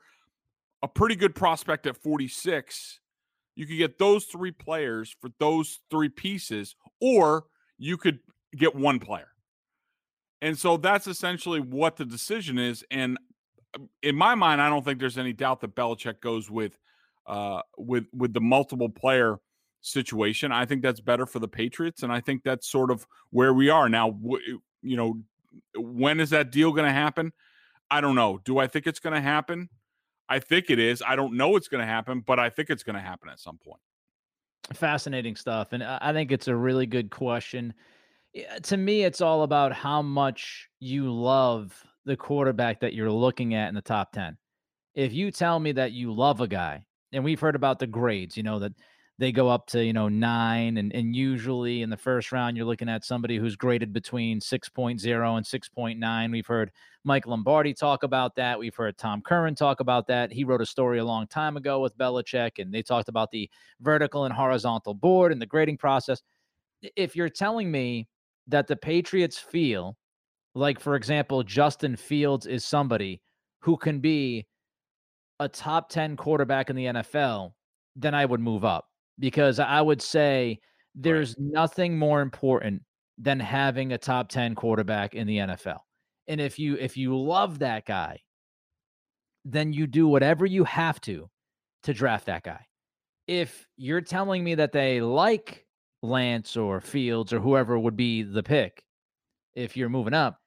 a 0.82 0.88
pretty 0.88 1.16
good 1.16 1.34
prospect 1.34 1.86
at 1.86 1.96
46. 1.96 3.00
You 3.54 3.66
could 3.66 3.78
get 3.78 3.98
those 3.98 4.24
three 4.24 4.50
players 4.50 5.14
for 5.20 5.30
those 5.38 5.80
three 5.90 6.08
pieces, 6.08 6.76
or 7.00 7.44
you 7.78 7.96
could 7.96 8.18
get 8.56 8.74
one 8.74 8.98
player. 8.98 9.28
And 10.42 10.58
so 10.58 10.76
that's 10.76 11.06
essentially 11.06 11.60
what 11.60 11.96
the 11.96 12.04
decision 12.04 12.58
is. 12.58 12.84
And 12.90 13.16
in 14.02 14.16
my 14.16 14.34
mind, 14.34 14.60
I 14.60 14.68
don't 14.68 14.84
think 14.84 14.98
there's 14.98 15.18
any 15.18 15.32
doubt 15.32 15.60
that 15.60 15.74
Belichick 15.74 16.20
goes 16.20 16.50
with 16.50 16.78
uh, 17.26 17.62
with 17.76 18.06
with 18.12 18.32
the 18.32 18.40
multiple 18.40 18.88
player 18.88 19.38
situation. 19.80 20.52
I 20.52 20.66
think 20.66 20.82
that's 20.82 21.00
better 21.00 21.26
for 21.26 21.38
the 21.38 21.48
Patriots, 21.48 22.02
and 22.02 22.12
I 22.12 22.20
think 22.20 22.42
that's 22.42 22.68
sort 22.68 22.90
of 22.90 23.06
where 23.30 23.54
we 23.54 23.68
are 23.68 23.88
now. 23.88 24.18
You 24.82 24.96
know, 24.96 25.20
when 25.76 26.20
is 26.20 26.30
that 26.30 26.50
deal 26.50 26.72
going 26.72 26.86
to 26.86 26.92
happen? 26.92 27.32
I 27.90 28.00
don't 28.00 28.14
know. 28.14 28.40
Do 28.44 28.58
I 28.58 28.66
think 28.66 28.86
it's 28.86 29.00
going 29.00 29.14
to 29.14 29.20
happen? 29.20 29.68
I 30.28 30.38
think 30.38 30.70
it 30.70 30.78
is. 30.78 31.02
I 31.06 31.14
don't 31.14 31.36
know 31.36 31.56
it's 31.56 31.68
going 31.68 31.82
to 31.82 31.86
happen, 31.86 32.20
but 32.20 32.38
I 32.38 32.48
think 32.48 32.70
it's 32.70 32.82
going 32.82 32.96
to 32.96 33.02
happen 33.02 33.28
at 33.28 33.38
some 33.38 33.58
point. 33.58 33.80
Fascinating 34.72 35.36
stuff, 35.36 35.72
and 35.72 35.82
I 35.82 36.12
think 36.12 36.32
it's 36.32 36.48
a 36.48 36.56
really 36.56 36.86
good 36.86 37.10
question. 37.10 37.74
To 38.62 38.76
me, 38.76 39.02
it's 39.04 39.20
all 39.20 39.42
about 39.42 39.72
how 39.72 40.00
much 40.00 40.68
you 40.80 41.12
love 41.12 41.84
the 42.04 42.16
quarterback 42.16 42.80
that 42.80 42.94
you're 42.94 43.10
looking 43.10 43.54
at 43.54 43.68
in 43.68 43.74
the 43.74 43.82
top 43.82 44.12
10. 44.12 44.36
If 44.94 45.12
you 45.12 45.30
tell 45.30 45.58
me 45.58 45.72
that 45.72 45.92
you 45.92 46.12
love 46.12 46.40
a 46.40 46.48
guy, 46.48 46.84
and 47.12 47.24
we've 47.24 47.40
heard 47.40 47.56
about 47.56 47.78
the 47.78 47.86
grades, 47.86 48.36
you 48.36 48.42
know, 48.42 48.58
that 48.58 48.72
they 49.18 49.30
go 49.30 49.48
up 49.48 49.66
to 49.68 49.84
you 49.84 49.92
know 49.92 50.08
nine 50.08 50.78
and, 50.78 50.92
and 50.92 51.14
usually 51.14 51.82
in 51.82 51.90
the 51.90 51.96
first 51.96 52.32
round 52.32 52.56
you're 52.56 52.66
looking 52.66 52.88
at 52.88 53.04
somebody 53.04 53.36
who's 53.36 53.54
graded 53.54 53.92
between 53.92 54.40
6.0 54.40 55.36
and 55.36 55.46
6.9 55.46 56.32
we've 56.32 56.46
heard 56.46 56.72
mike 57.04 57.26
lombardi 57.26 57.74
talk 57.74 58.02
about 58.02 58.34
that. 58.36 58.58
We've 58.58 58.74
heard 58.74 58.96
tom 58.98 59.22
curran 59.22 59.54
talk 59.54 59.80
about 59.80 60.06
that. 60.08 60.32
He 60.32 60.44
wrote 60.44 60.60
a 60.60 60.66
story 60.66 60.98
a 60.98 61.04
long 61.04 61.26
time 61.26 61.56
ago 61.56 61.80
with 61.80 61.96
belichick 61.96 62.58
and 62.58 62.72
they 62.72 62.82
talked 62.82 63.08
about 63.08 63.30
the 63.30 63.48
vertical 63.80 64.24
and 64.24 64.34
horizontal 64.34 64.94
board 64.94 65.30
and 65.30 65.40
the 65.40 65.46
grading 65.46 65.78
process. 65.78 66.22
If 66.96 67.14
you're 67.14 67.28
telling 67.28 67.70
me 67.70 68.08
that 68.48 68.66
the 68.66 68.76
patriots 68.76 69.38
feel 69.38 69.96
like 70.54 70.78
for 70.78 70.96
example 70.96 71.42
justin 71.42 71.96
fields 71.96 72.46
is 72.46 72.64
somebody 72.64 73.20
who 73.60 73.76
can 73.76 74.00
be 74.00 74.46
a 75.40 75.48
top 75.48 75.88
10 75.88 76.16
quarterback 76.16 76.70
in 76.70 76.76
the 76.76 76.86
nfl 76.86 77.52
then 77.96 78.14
i 78.14 78.24
would 78.24 78.40
move 78.40 78.64
up 78.64 78.86
because 79.18 79.58
I 79.58 79.80
would 79.80 80.02
say 80.02 80.58
there's 80.94 81.36
right. 81.38 81.52
nothing 81.52 81.98
more 81.98 82.20
important 82.20 82.82
than 83.18 83.40
having 83.40 83.92
a 83.92 83.98
top 83.98 84.28
10 84.28 84.54
quarterback 84.54 85.14
in 85.14 85.26
the 85.26 85.38
NFL. 85.38 85.78
And 86.28 86.40
if 86.40 86.58
you 86.58 86.76
if 86.76 86.96
you 86.96 87.16
love 87.16 87.60
that 87.60 87.86
guy, 87.86 88.20
then 89.44 89.72
you 89.72 89.86
do 89.86 90.06
whatever 90.08 90.46
you 90.46 90.64
have 90.64 91.00
to 91.02 91.28
to 91.84 91.94
draft 91.94 92.26
that 92.26 92.42
guy. 92.42 92.66
If 93.26 93.66
you're 93.76 94.00
telling 94.00 94.42
me 94.42 94.54
that 94.56 94.72
they 94.72 95.00
like 95.00 95.66
Lance 96.02 96.56
or 96.56 96.80
Fields 96.80 97.32
or 97.32 97.40
whoever 97.40 97.78
would 97.78 97.96
be 97.96 98.22
the 98.22 98.42
pick 98.42 98.82
if 99.54 99.76
you're 99.76 99.88
moving 99.88 100.14
up, 100.14 100.38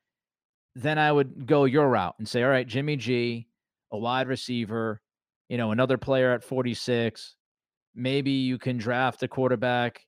then 0.75 0.99
I 0.99 1.11
would 1.11 1.47
go 1.47 1.65
your 1.65 1.89
route 1.89 2.15
and 2.19 2.27
say, 2.27 2.43
all 2.43 2.49
right, 2.49 2.67
Jimmy 2.67 2.97
G, 2.97 3.47
a 3.91 3.97
wide 3.97 4.27
receiver, 4.27 5.01
you 5.49 5.57
know, 5.57 5.71
another 5.71 5.97
player 5.97 6.33
at 6.33 6.43
46. 6.43 7.35
Maybe 7.95 8.31
you 8.31 8.57
can 8.57 8.77
draft 8.77 9.23
a 9.23 9.27
quarterback 9.27 10.01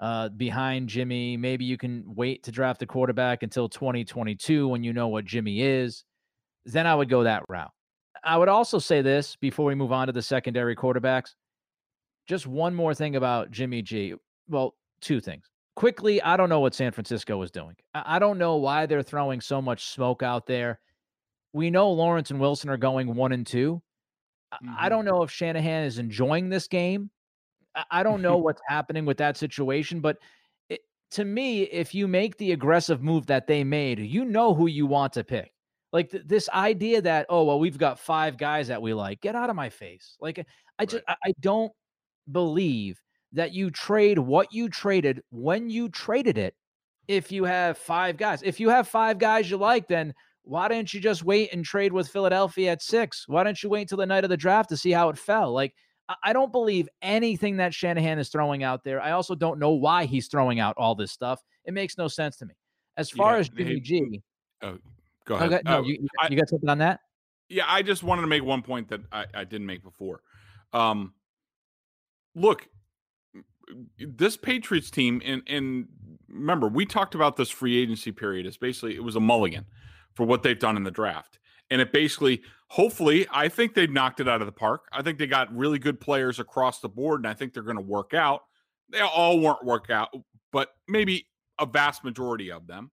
uh, 0.00 0.30
behind 0.30 0.88
Jimmy. 0.88 1.36
Maybe 1.36 1.64
you 1.64 1.78
can 1.78 2.02
wait 2.06 2.42
to 2.44 2.50
draft 2.50 2.82
a 2.82 2.86
quarterback 2.86 3.44
until 3.44 3.68
2022 3.68 4.66
when 4.66 4.82
you 4.82 4.92
know 4.92 5.08
what 5.08 5.24
Jimmy 5.24 5.62
is. 5.62 6.04
Then 6.64 6.86
I 6.86 6.94
would 6.94 7.08
go 7.08 7.22
that 7.22 7.44
route. 7.48 7.70
I 8.24 8.36
would 8.36 8.48
also 8.48 8.78
say 8.78 9.02
this 9.02 9.36
before 9.36 9.66
we 9.66 9.74
move 9.74 9.92
on 9.92 10.08
to 10.08 10.12
the 10.12 10.22
secondary 10.22 10.74
quarterbacks. 10.74 11.34
Just 12.26 12.46
one 12.46 12.74
more 12.74 12.94
thing 12.94 13.16
about 13.16 13.50
Jimmy 13.50 13.82
G. 13.82 14.14
Well, 14.48 14.74
two 15.00 15.20
things. 15.20 15.44
Quickly, 15.80 16.20
I 16.20 16.36
don't 16.36 16.50
know 16.50 16.60
what 16.60 16.74
San 16.74 16.92
Francisco 16.92 17.40
is 17.40 17.50
doing. 17.50 17.74
I 17.94 18.18
don't 18.18 18.36
know 18.36 18.56
why 18.56 18.84
they're 18.84 19.02
throwing 19.02 19.40
so 19.40 19.62
much 19.62 19.86
smoke 19.86 20.22
out 20.22 20.46
there. 20.46 20.78
We 21.54 21.70
know 21.70 21.90
Lawrence 21.90 22.30
and 22.30 22.38
Wilson 22.38 22.68
are 22.68 22.76
going 22.76 23.14
one 23.14 23.32
and 23.32 23.46
2 23.46 23.80
mm-hmm. 24.52 24.74
I 24.78 24.90
don't 24.90 25.06
know 25.06 25.22
if 25.22 25.30
Shanahan 25.30 25.84
is 25.84 25.98
enjoying 25.98 26.50
this 26.50 26.68
game. 26.68 27.08
I 27.90 28.02
don't 28.02 28.20
know 28.20 28.36
what's 28.36 28.60
happening 28.68 29.06
with 29.06 29.16
that 29.16 29.38
situation, 29.38 30.00
but 30.00 30.18
it, 30.68 30.82
to 31.12 31.24
me, 31.24 31.62
if 31.62 31.94
you 31.94 32.06
make 32.06 32.36
the 32.36 32.52
aggressive 32.52 33.02
move 33.02 33.24
that 33.28 33.46
they 33.46 33.64
made, 33.64 34.00
you 34.00 34.26
know 34.26 34.52
who 34.52 34.66
you 34.66 34.84
want 34.84 35.14
to 35.14 35.24
pick. 35.24 35.50
Like 35.94 36.10
th- 36.10 36.24
this 36.26 36.50
idea 36.50 37.00
that 37.00 37.24
oh 37.30 37.44
well, 37.44 37.58
we've 37.58 37.78
got 37.78 37.98
five 37.98 38.36
guys 38.36 38.68
that 38.68 38.82
we 38.82 38.92
like. 38.92 39.22
Get 39.22 39.34
out 39.34 39.48
of 39.48 39.56
my 39.56 39.70
face. 39.70 40.18
Like 40.20 40.46
I 40.78 40.84
just 40.84 41.02
right. 41.08 41.16
I, 41.24 41.30
I 41.30 41.32
don't 41.40 41.72
believe 42.30 43.00
that 43.32 43.52
you 43.52 43.70
trade 43.70 44.18
what 44.18 44.52
you 44.52 44.68
traded 44.68 45.22
when 45.30 45.70
you 45.70 45.88
traded 45.88 46.38
it. 46.38 46.54
If 47.08 47.32
you 47.32 47.44
have 47.44 47.76
five 47.76 48.16
guys, 48.16 48.42
if 48.42 48.60
you 48.60 48.68
have 48.68 48.88
five 48.88 49.18
guys 49.18 49.50
you 49.50 49.56
like, 49.56 49.88
then 49.88 50.14
why 50.42 50.68
didn't 50.68 50.94
you 50.94 51.00
just 51.00 51.24
wait 51.24 51.52
and 51.52 51.64
trade 51.64 51.92
with 51.92 52.08
Philadelphia 52.08 52.72
at 52.72 52.82
six? 52.82 53.24
Why 53.26 53.42
don't 53.42 53.60
you 53.62 53.68
wait 53.68 53.82
until 53.82 53.98
the 53.98 54.06
night 54.06 54.24
of 54.24 54.30
the 54.30 54.36
draft 54.36 54.68
to 54.70 54.76
see 54.76 54.90
how 54.90 55.08
it 55.08 55.18
fell? 55.18 55.52
Like 55.52 55.74
I 56.22 56.32
don't 56.32 56.52
believe 56.52 56.88
anything 57.02 57.56
that 57.58 57.74
Shanahan 57.74 58.18
is 58.18 58.28
throwing 58.28 58.62
out 58.62 58.82
there. 58.84 59.00
I 59.00 59.12
also 59.12 59.34
don't 59.34 59.58
know 59.58 59.70
why 59.70 60.06
he's 60.06 60.28
throwing 60.28 60.60
out 60.60 60.74
all 60.76 60.94
this 60.94 61.12
stuff. 61.12 61.40
It 61.64 61.74
makes 61.74 61.98
no 61.98 62.08
sense 62.08 62.36
to 62.38 62.46
me. 62.46 62.54
As 62.96 63.10
far 63.10 63.34
yeah, 63.34 63.40
as 63.40 63.48
Jimmy 63.48 63.80
G, 63.80 64.20
oh, 64.62 64.78
go 65.24 65.36
ahead. 65.36 65.52
Okay, 65.52 65.62
no, 65.64 65.78
uh, 65.78 65.82
you, 65.82 65.94
you, 65.94 66.08
I, 66.20 66.28
got 66.34 66.48
something 66.48 66.68
on 66.68 66.78
that? 66.78 67.00
Yeah, 67.48 67.64
I 67.66 67.82
just 67.82 68.02
wanted 68.02 68.22
to 68.22 68.26
make 68.26 68.42
one 68.42 68.62
point 68.62 68.88
that 68.88 69.00
I, 69.12 69.26
I 69.32 69.44
didn't 69.44 69.66
make 69.66 69.82
before. 69.82 70.20
Um, 70.72 71.14
look, 72.34 72.66
this 73.98 74.36
Patriots 74.36 74.90
team, 74.90 75.22
and 75.24 75.42
and 75.46 75.86
remember, 76.28 76.68
we 76.68 76.86
talked 76.86 77.14
about 77.14 77.36
this 77.36 77.50
free 77.50 77.80
agency 77.80 78.12
period. 78.12 78.46
It's 78.46 78.56
basically 78.56 78.94
it 78.94 79.04
was 79.04 79.16
a 79.16 79.20
mulligan 79.20 79.66
for 80.14 80.26
what 80.26 80.42
they've 80.42 80.58
done 80.58 80.76
in 80.76 80.84
the 80.84 80.90
draft. 80.90 81.38
And 81.70 81.80
it 81.80 81.92
basically 81.92 82.42
hopefully 82.68 83.26
i 83.32 83.48
think 83.48 83.74
they've 83.74 83.90
knocked 83.90 84.20
it 84.20 84.28
out 84.28 84.40
of 84.40 84.46
the 84.46 84.52
park. 84.52 84.82
I 84.92 85.02
think 85.02 85.18
they 85.18 85.26
got 85.26 85.54
really 85.54 85.78
good 85.78 86.00
players 86.00 86.38
across 86.38 86.80
the 86.80 86.88
board 86.88 87.20
and 87.20 87.26
i 87.26 87.34
think 87.34 87.52
they're 87.52 87.62
going 87.62 87.76
to 87.76 87.82
work 87.82 88.14
out. 88.14 88.42
They 88.90 89.00
all 89.00 89.40
weren't 89.40 89.64
work 89.64 89.90
out 89.90 90.08
but 90.52 90.70
maybe 90.88 91.28
a 91.58 91.66
vast 91.66 92.02
majority 92.04 92.50
of 92.50 92.66
them. 92.66 92.90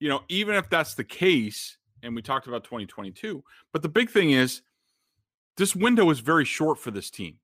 You 0.00 0.08
know 0.08 0.22
even 0.28 0.54
if 0.54 0.68
that's 0.68 0.94
the 0.94 1.04
case 1.04 1.78
and 2.02 2.14
we 2.14 2.22
talked 2.22 2.46
about 2.46 2.64
2022 2.64 3.42
but 3.72 3.82
the 3.82 3.88
big 3.88 4.10
thing 4.10 4.30
is 4.30 4.62
this 5.56 5.74
window 5.74 6.10
is 6.10 6.20
very 6.20 6.44
short 6.44 6.78
for 6.78 6.90
this 6.90 7.10
team. 7.10 7.38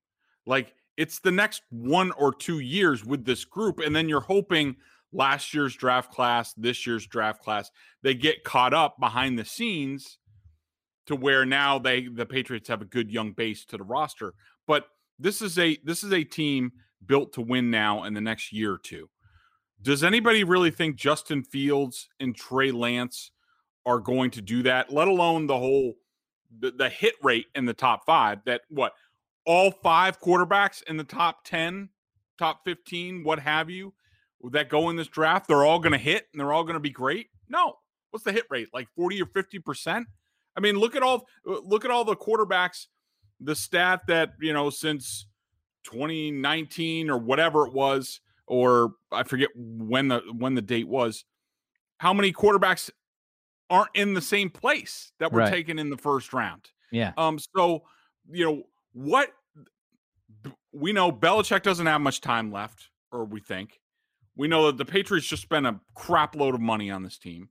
Like 0.45 0.73
it's 0.97 1.19
the 1.19 1.31
next 1.31 1.63
one 1.69 2.11
or 2.11 2.33
two 2.33 2.59
years 2.59 3.03
with 3.05 3.25
this 3.25 3.45
group 3.45 3.79
and 3.79 3.95
then 3.95 4.07
you're 4.07 4.21
hoping 4.21 4.75
last 5.11 5.53
year's 5.53 5.75
draft 5.75 6.11
class 6.11 6.53
this 6.53 6.87
year's 6.87 7.05
draft 7.05 7.41
class 7.41 7.71
they 8.01 8.13
get 8.13 8.43
caught 8.43 8.73
up 8.73 8.99
behind 8.99 9.37
the 9.37 9.45
scenes 9.45 10.17
to 11.05 11.15
where 11.15 11.45
now 11.45 11.79
they 11.79 12.07
the 12.07 12.25
Patriots 12.25 12.69
have 12.69 12.81
a 12.81 12.85
good 12.85 13.11
young 13.11 13.31
base 13.31 13.65
to 13.65 13.77
the 13.77 13.83
roster. 13.83 14.33
But 14.67 14.87
this 15.19 15.41
is 15.41 15.57
a 15.59 15.77
this 15.83 16.03
is 16.03 16.13
a 16.13 16.23
team 16.23 16.71
built 17.05 17.33
to 17.33 17.41
win 17.41 17.69
now 17.69 18.03
in 18.03 18.13
the 18.13 18.21
next 18.21 18.53
year 18.53 18.73
or 18.73 18.77
two. 18.77 19.09
Does 19.81 20.03
anybody 20.03 20.43
really 20.43 20.71
think 20.71 20.95
Justin 20.95 21.43
Fields 21.43 22.07
and 22.19 22.35
Trey 22.35 22.71
Lance 22.71 23.31
are 23.85 23.99
going 23.99 24.31
to 24.31 24.41
do 24.41 24.63
that? 24.63 24.93
Let 24.93 25.09
alone 25.09 25.47
the 25.47 25.57
whole 25.57 25.95
the, 26.59 26.71
the 26.71 26.89
hit 26.89 27.15
rate 27.21 27.47
in 27.55 27.65
the 27.65 27.73
top 27.73 28.05
five. 28.05 28.39
That 28.45 28.61
what 28.69 28.93
all 29.45 29.71
five 29.71 30.19
quarterbacks 30.19 30.83
in 30.83 30.97
the 30.97 31.03
top 31.03 31.43
ten, 31.43 31.89
top 32.37 32.61
fifteen, 32.63 33.23
what 33.23 33.39
have 33.39 33.69
you, 33.69 33.93
that 34.51 34.69
go 34.69 34.89
in 34.89 34.95
this 34.95 35.07
draft, 35.07 35.47
they're 35.47 35.63
all 35.63 35.79
going 35.79 35.93
to 35.93 35.97
hit 35.97 36.27
and 36.31 36.39
they're 36.39 36.53
all 36.53 36.63
going 36.63 36.75
to 36.75 36.79
be 36.79 36.89
great. 36.89 37.27
No, 37.49 37.75
what's 38.11 38.25
the 38.25 38.31
hit 38.31 38.45
rate? 38.49 38.69
Like 38.73 38.87
forty 38.95 39.21
or 39.21 39.25
fifty 39.27 39.59
percent? 39.59 40.07
I 40.55 40.59
mean, 40.59 40.77
look 40.77 40.95
at 40.95 41.03
all 41.03 41.27
uh, 41.47 41.59
look 41.63 41.85
at 41.85 41.91
all 41.91 42.05
the 42.05 42.15
quarterbacks. 42.15 42.87
The 43.39 43.55
stat 43.55 44.01
that 44.07 44.33
you 44.39 44.53
know 44.53 44.69
since 44.69 45.27
2019 45.83 47.09
or 47.09 47.17
whatever 47.17 47.67
it 47.67 47.73
was, 47.73 48.21
or 48.47 48.93
I 49.11 49.23
forget 49.23 49.49
when 49.55 50.07
the 50.09 50.21
when 50.37 50.55
the 50.55 50.61
date 50.61 50.87
was. 50.87 51.25
How 51.97 52.13
many 52.13 52.33
quarterbacks 52.33 52.89
aren't 53.69 53.89
in 53.93 54.13
the 54.13 54.21
same 54.21 54.49
place 54.49 55.13
that 55.19 55.31
were 55.31 55.39
right. 55.39 55.51
taken 55.51 55.79
in 55.79 55.89
the 55.89 55.97
first 55.97 56.33
round? 56.33 56.69
Yeah. 56.91 57.13
Um. 57.17 57.39
So 57.55 57.83
you 58.29 58.45
know 58.45 58.63
what 58.93 59.29
we 60.71 60.93
know 60.93 61.11
Belichick 61.11 61.63
doesn't 61.63 61.85
have 61.85 62.01
much 62.01 62.21
time 62.21 62.51
left, 62.51 62.89
or 63.11 63.25
we 63.25 63.39
think. 63.39 63.79
We 64.35 64.47
know 64.47 64.67
that 64.67 64.77
the 64.77 64.85
Patriots 64.85 65.27
just 65.27 65.43
spent 65.43 65.67
a 65.67 65.79
crap 65.93 66.35
load 66.35 66.55
of 66.55 66.61
money 66.61 66.89
on 66.89 67.03
this 67.03 67.17
team 67.17 67.49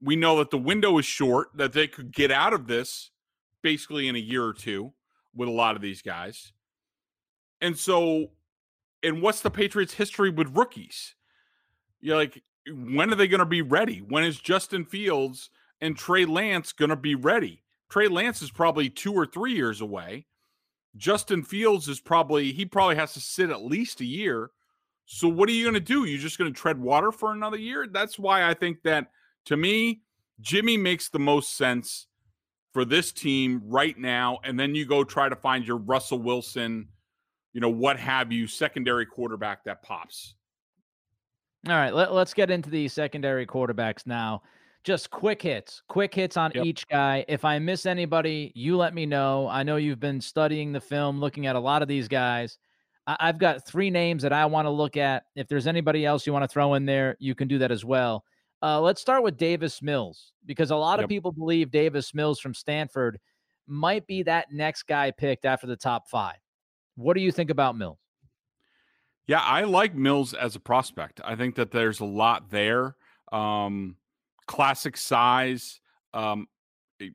we 0.00 0.16
know 0.16 0.38
that 0.38 0.50
the 0.50 0.58
window 0.58 0.98
is 0.98 1.04
short, 1.04 1.48
that 1.54 1.72
they 1.72 1.86
could 1.86 2.12
get 2.12 2.30
out 2.30 2.52
of 2.52 2.66
this 2.66 3.10
basically 3.62 4.08
in 4.08 4.16
a 4.16 4.20
year 4.20 4.44
or 4.44 4.52
two 4.52 4.92
with 5.34 5.48
a 5.48 5.52
lot 5.52 5.76
of 5.76 5.82
these 5.82 6.02
guys. 6.02 6.52
And 7.60 7.76
so, 7.76 8.28
and 9.02 9.22
what's 9.22 9.40
the 9.40 9.50
Patriots' 9.50 9.94
history 9.94 10.30
with 10.30 10.56
rookies? 10.56 11.14
You're 12.00 12.16
like, 12.16 12.42
when 12.70 13.10
are 13.10 13.16
they 13.16 13.28
going 13.28 13.40
to 13.40 13.46
be 13.46 13.62
ready? 13.62 13.98
When 13.98 14.24
is 14.24 14.38
Justin 14.38 14.84
Fields 14.84 15.50
and 15.80 15.96
Trey 15.96 16.24
Lance 16.24 16.72
going 16.72 16.90
to 16.90 16.96
be 16.96 17.14
ready? 17.14 17.64
Trey 17.90 18.08
Lance 18.08 18.42
is 18.42 18.50
probably 18.50 18.88
two 18.88 19.12
or 19.12 19.26
three 19.26 19.54
years 19.54 19.80
away. 19.80 20.26
Justin 20.96 21.42
Fields 21.42 21.88
is 21.88 22.00
probably, 22.00 22.52
he 22.52 22.64
probably 22.64 22.96
has 22.96 23.12
to 23.14 23.20
sit 23.20 23.50
at 23.50 23.64
least 23.64 24.00
a 24.00 24.04
year. 24.04 24.50
So, 25.06 25.28
what 25.28 25.48
are 25.48 25.52
you 25.52 25.64
going 25.64 25.74
to 25.74 25.80
do? 25.80 26.04
You're 26.04 26.20
just 26.20 26.38
going 26.38 26.52
to 26.52 26.58
tread 26.58 26.78
water 26.78 27.10
for 27.10 27.32
another 27.32 27.56
year? 27.56 27.86
That's 27.90 28.18
why 28.18 28.48
I 28.48 28.54
think 28.54 28.82
that 28.82 29.06
to 29.46 29.56
me, 29.56 30.02
Jimmy 30.40 30.76
makes 30.76 31.08
the 31.08 31.18
most 31.18 31.56
sense 31.56 32.06
for 32.72 32.84
this 32.84 33.12
team 33.12 33.62
right 33.64 33.96
now. 33.96 34.38
And 34.44 34.60
then 34.60 34.74
you 34.74 34.86
go 34.86 35.04
try 35.04 35.28
to 35.28 35.36
find 35.36 35.66
your 35.66 35.78
Russell 35.78 36.18
Wilson, 36.18 36.88
you 37.52 37.60
know, 37.60 37.70
what 37.70 37.98
have 37.98 38.30
you, 38.30 38.46
secondary 38.46 39.06
quarterback 39.06 39.64
that 39.64 39.82
pops. 39.82 40.34
All 41.66 41.74
right, 41.74 41.92
let, 41.92 42.10
us 42.10 42.34
get 42.34 42.50
into 42.50 42.70
the 42.70 42.86
secondary 42.88 43.46
quarterbacks 43.46 44.06
now. 44.06 44.42
Just 44.84 45.10
quick 45.10 45.42
hits, 45.42 45.82
quick 45.88 46.14
hits 46.14 46.36
on 46.36 46.52
yep. 46.54 46.64
each 46.64 46.86
guy. 46.88 47.24
If 47.28 47.44
I 47.44 47.58
miss 47.58 47.84
anybody, 47.84 48.52
you 48.54 48.76
let 48.76 48.94
me 48.94 49.06
know. 49.06 49.48
I 49.48 49.62
know 49.62 49.76
you've 49.76 50.00
been 50.00 50.20
studying 50.20 50.72
the 50.72 50.80
film, 50.80 51.20
looking 51.20 51.46
at 51.46 51.56
a 51.56 51.60
lot 51.60 51.82
of 51.82 51.88
these 51.88 52.08
guys. 52.08 52.58
I, 53.06 53.16
I've 53.20 53.38
got 53.38 53.66
three 53.66 53.90
names 53.90 54.22
that 54.22 54.32
I 54.32 54.46
want 54.46 54.66
to 54.66 54.70
look 54.70 54.96
at. 54.96 55.24
If 55.34 55.48
there's 55.48 55.66
anybody 55.66 56.06
else 56.06 56.26
you 56.26 56.32
want 56.32 56.44
to 56.44 56.48
throw 56.48 56.74
in 56.74 56.86
there, 56.86 57.16
you 57.18 57.34
can 57.34 57.48
do 57.48 57.58
that 57.58 57.70
as 57.70 57.84
well. 57.84 58.24
Uh, 58.62 58.80
let's 58.80 59.00
start 59.00 59.22
with 59.22 59.36
Davis 59.36 59.82
Mills 59.82 60.32
because 60.46 60.70
a 60.70 60.76
lot 60.76 60.98
yep. 60.98 61.04
of 61.04 61.08
people 61.08 61.32
believe 61.32 61.70
Davis 61.70 62.14
Mills 62.14 62.40
from 62.40 62.54
Stanford 62.54 63.20
might 63.66 64.06
be 64.06 64.22
that 64.22 64.52
next 64.52 64.84
guy 64.84 65.10
picked 65.10 65.44
after 65.44 65.66
the 65.66 65.76
top 65.76 66.08
five. 66.08 66.36
What 66.96 67.14
do 67.14 67.20
you 67.20 67.30
think 67.30 67.50
about 67.50 67.76
Mills? 67.76 67.98
Yeah, 69.26 69.40
I 69.40 69.62
like 69.64 69.94
Mills 69.94 70.32
as 70.32 70.56
a 70.56 70.60
prospect. 70.60 71.20
I 71.22 71.36
think 71.36 71.54
that 71.56 71.70
there's 71.70 72.00
a 72.00 72.04
lot 72.06 72.50
there. 72.50 72.96
Um, 73.30 73.96
classic 74.48 74.96
size. 74.96 75.80
Um, 76.12 76.48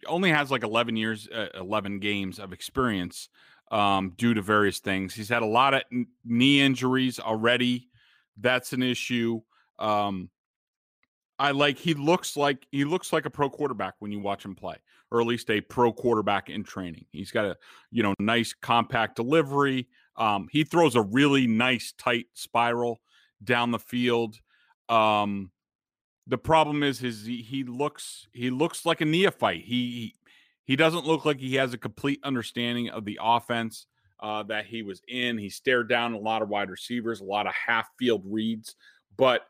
only 0.07 0.29
has 0.29 0.49
like 0.49 0.63
11 0.63 0.95
years, 0.95 1.27
uh, 1.27 1.47
11 1.55 1.99
games 1.99 2.39
of 2.39 2.53
experience 2.53 3.27
um, 3.71 4.13
due 4.17 4.33
to 4.33 4.41
various 4.41 4.79
things. 4.79 5.13
He's 5.13 5.27
had 5.27 5.41
a 5.41 5.47
lot 5.47 5.73
of 5.73 5.81
knee 6.23 6.61
injuries 6.61 7.19
already. 7.19 7.89
That's 8.37 8.71
an 8.71 8.81
issue. 8.81 9.41
Um, 9.79 10.29
I 11.39 11.51
like 11.51 11.77
he 11.77 11.95
looks 11.95 12.37
like 12.37 12.65
he 12.71 12.85
looks 12.85 13.11
like 13.11 13.25
a 13.25 13.29
pro 13.29 13.49
quarterback 13.49 13.95
when 13.99 14.11
you 14.11 14.19
watch 14.19 14.45
him 14.45 14.55
play, 14.55 14.77
or 15.11 15.19
at 15.19 15.27
least 15.27 15.49
a 15.49 15.59
pro 15.59 15.91
quarterback 15.91 16.49
in 16.49 16.63
training. 16.63 17.05
He's 17.11 17.31
got 17.31 17.45
a 17.45 17.57
you 17.91 18.03
know 18.03 18.13
nice 18.19 18.53
compact 18.53 19.15
delivery. 19.15 19.87
Um, 20.15 20.47
he 20.51 20.63
throws 20.63 20.95
a 20.95 21.01
really 21.01 21.47
nice 21.47 21.93
tight 21.97 22.27
spiral 22.33 23.01
down 23.43 23.71
the 23.71 23.79
field. 23.79 24.39
Um, 24.89 25.51
the 26.27 26.37
problem 26.37 26.83
is 26.83 26.99
his 26.99 27.25
he, 27.25 27.63
looks 27.67 28.27
he 28.31 28.49
looks 28.49 28.85
like 28.85 29.01
a 29.01 29.05
neophyte. 29.05 29.63
He, 29.63 30.15
he 30.65 30.75
doesn't 30.75 31.05
look 31.05 31.25
like 31.25 31.39
he 31.39 31.55
has 31.55 31.73
a 31.73 31.77
complete 31.77 32.19
understanding 32.23 32.89
of 32.89 33.05
the 33.05 33.19
offense 33.21 33.87
uh, 34.21 34.43
that 34.43 34.65
he 34.65 34.81
was 34.81 35.01
in. 35.07 35.37
He 35.37 35.49
stared 35.49 35.89
down 35.89 36.13
a 36.13 36.17
lot 36.19 36.41
of 36.41 36.49
wide 36.49 36.69
receivers, 36.69 37.19
a 37.19 37.25
lot 37.25 37.47
of 37.47 37.53
half 37.53 37.89
field 37.99 38.23
reads, 38.25 38.75
but 39.17 39.47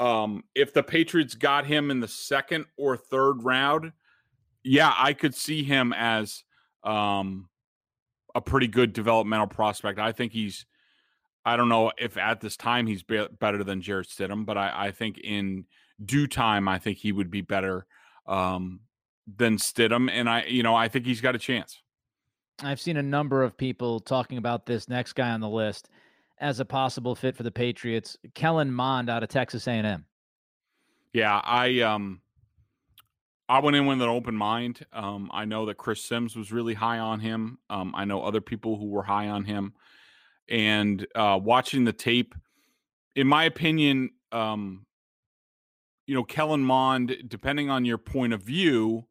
um, 0.00 0.44
if 0.54 0.72
the 0.72 0.82
Patriots 0.82 1.34
got 1.34 1.66
him 1.66 1.90
in 1.90 2.00
the 2.00 2.08
second 2.08 2.64
or 2.78 2.96
third 2.96 3.44
round, 3.44 3.92
yeah, 4.64 4.94
I 4.96 5.12
could 5.12 5.34
see 5.34 5.62
him 5.62 5.92
as 5.92 6.42
um, 6.82 7.48
a 8.34 8.40
pretty 8.40 8.66
good 8.66 8.94
developmental 8.94 9.46
prospect. 9.46 9.98
I 9.98 10.12
think 10.12 10.32
he's. 10.32 10.66
I 11.44 11.56
don't 11.56 11.70
know 11.70 11.92
if 11.98 12.18
at 12.18 12.40
this 12.40 12.56
time 12.56 12.86
he's 12.86 13.02
be- 13.02 13.28
better 13.38 13.64
than 13.64 13.80
Jarrett 13.80 14.08
Stidham, 14.08 14.44
but 14.44 14.58
I, 14.58 14.72
I, 14.74 14.90
think 14.90 15.18
in 15.18 15.64
due 16.04 16.26
time, 16.26 16.68
I 16.68 16.78
think 16.78 16.98
he 16.98 17.12
would 17.12 17.30
be 17.30 17.40
better 17.40 17.86
um, 18.26 18.80
than 19.36 19.56
Stidham, 19.56 20.10
and 20.10 20.28
I, 20.28 20.44
you 20.44 20.62
know, 20.62 20.74
I 20.74 20.88
think 20.88 21.06
he's 21.06 21.20
got 21.20 21.34
a 21.34 21.38
chance. 21.38 21.82
I've 22.62 22.80
seen 22.80 22.96
a 22.96 23.02
number 23.02 23.42
of 23.42 23.56
people 23.56 24.00
talking 24.00 24.38
about 24.38 24.66
this 24.66 24.88
next 24.88 25.14
guy 25.14 25.30
on 25.30 25.40
the 25.40 25.48
list 25.48 25.88
as 26.38 26.60
a 26.60 26.64
possible 26.64 27.14
fit 27.14 27.36
for 27.36 27.42
the 27.42 27.50
Patriots, 27.50 28.16
Kellen 28.34 28.72
Mond 28.72 29.08
out 29.08 29.22
of 29.22 29.28
Texas 29.28 29.66
A&M. 29.66 30.04
Yeah, 31.12 31.40
I 31.42 31.80
um 31.80 32.20
I 33.48 33.58
went 33.58 33.76
in 33.76 33.84
with 33.84 34.00
an 34.00 34.08
open 34.08 34.36
mind. 34.36 34.86
Um, 34.92 35.28
I 35.34 35.44
know 35.44 35.66
that 35.66 35.76
Chris 35.76 36.04
Sims 36.04 36.36
was 36.36 36.52
really 36.52 36.72
high 36.72 37.00
on 37.00 37.18
him. 37.18 37.58
Um, 37.68 37.92
I 37.96 38.04
know 38.04 38.22
other 38.22 38.40
people 38.40 38.78
who 38.78 38.86
were 38.86 39.02
high 39.02 39.26
on 39.26 39.44
him. 39.44 39.72
And 40.48 41.04
uh, 41.16 41.40
watching 41.42 41.84
the 41.84 41.92
tape, 41.92 42.36
in 43.16 43.26
my 43.26 43.44
opinion, 43.44 44.10
um, 44.30 44.86
you 46.10 46.16
know, 46.16 46.24
Kellen 46.24 46.64
Mond, 46.64 47.16
depending 47.28 47.70
on 47.70 47.84
your 47.84 47.96
point 47.96 48.32
of 48.32 48.42
view, 48.42 49.06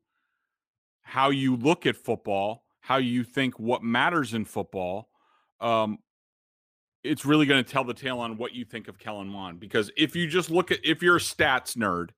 how 1.01 1.29
you 1.29 1.55
look 1.55 1.85
at 1.85 1.95
football, 1.95 2.65
how 2.81 2.97
you 2.97 3.23
think 3.23 3.57
what 3.57 3.81
matters 3.81 4.33
in 4.33 4.43
football, 4.43 5.07
um, 5.62 5.99
it's 7.01 7.23
really 7.23 7.45
going 7.45 7.63
to 7.63 7.71
tell 7.71 7.85
the 7.85 7.93
tale 7.93 8.19
on 8.19 8.35
what 8.35 8.53
you 8.53 8.65
think 8.65 8.89
of 8.89 8.99
Kellen 8.99 9.29
Mond. 9.29 9.62
Because 9.62 9.89
if 9.95 10.13
you 10.13 10.27
just 10.27 10.51
look 10.51 10.71
at, 10.71 10.79
if 10.83 11.01
you're 11.01 11.15
a 11.15 11.21
stats 11.21 11.77
nerd, 11.77 12.09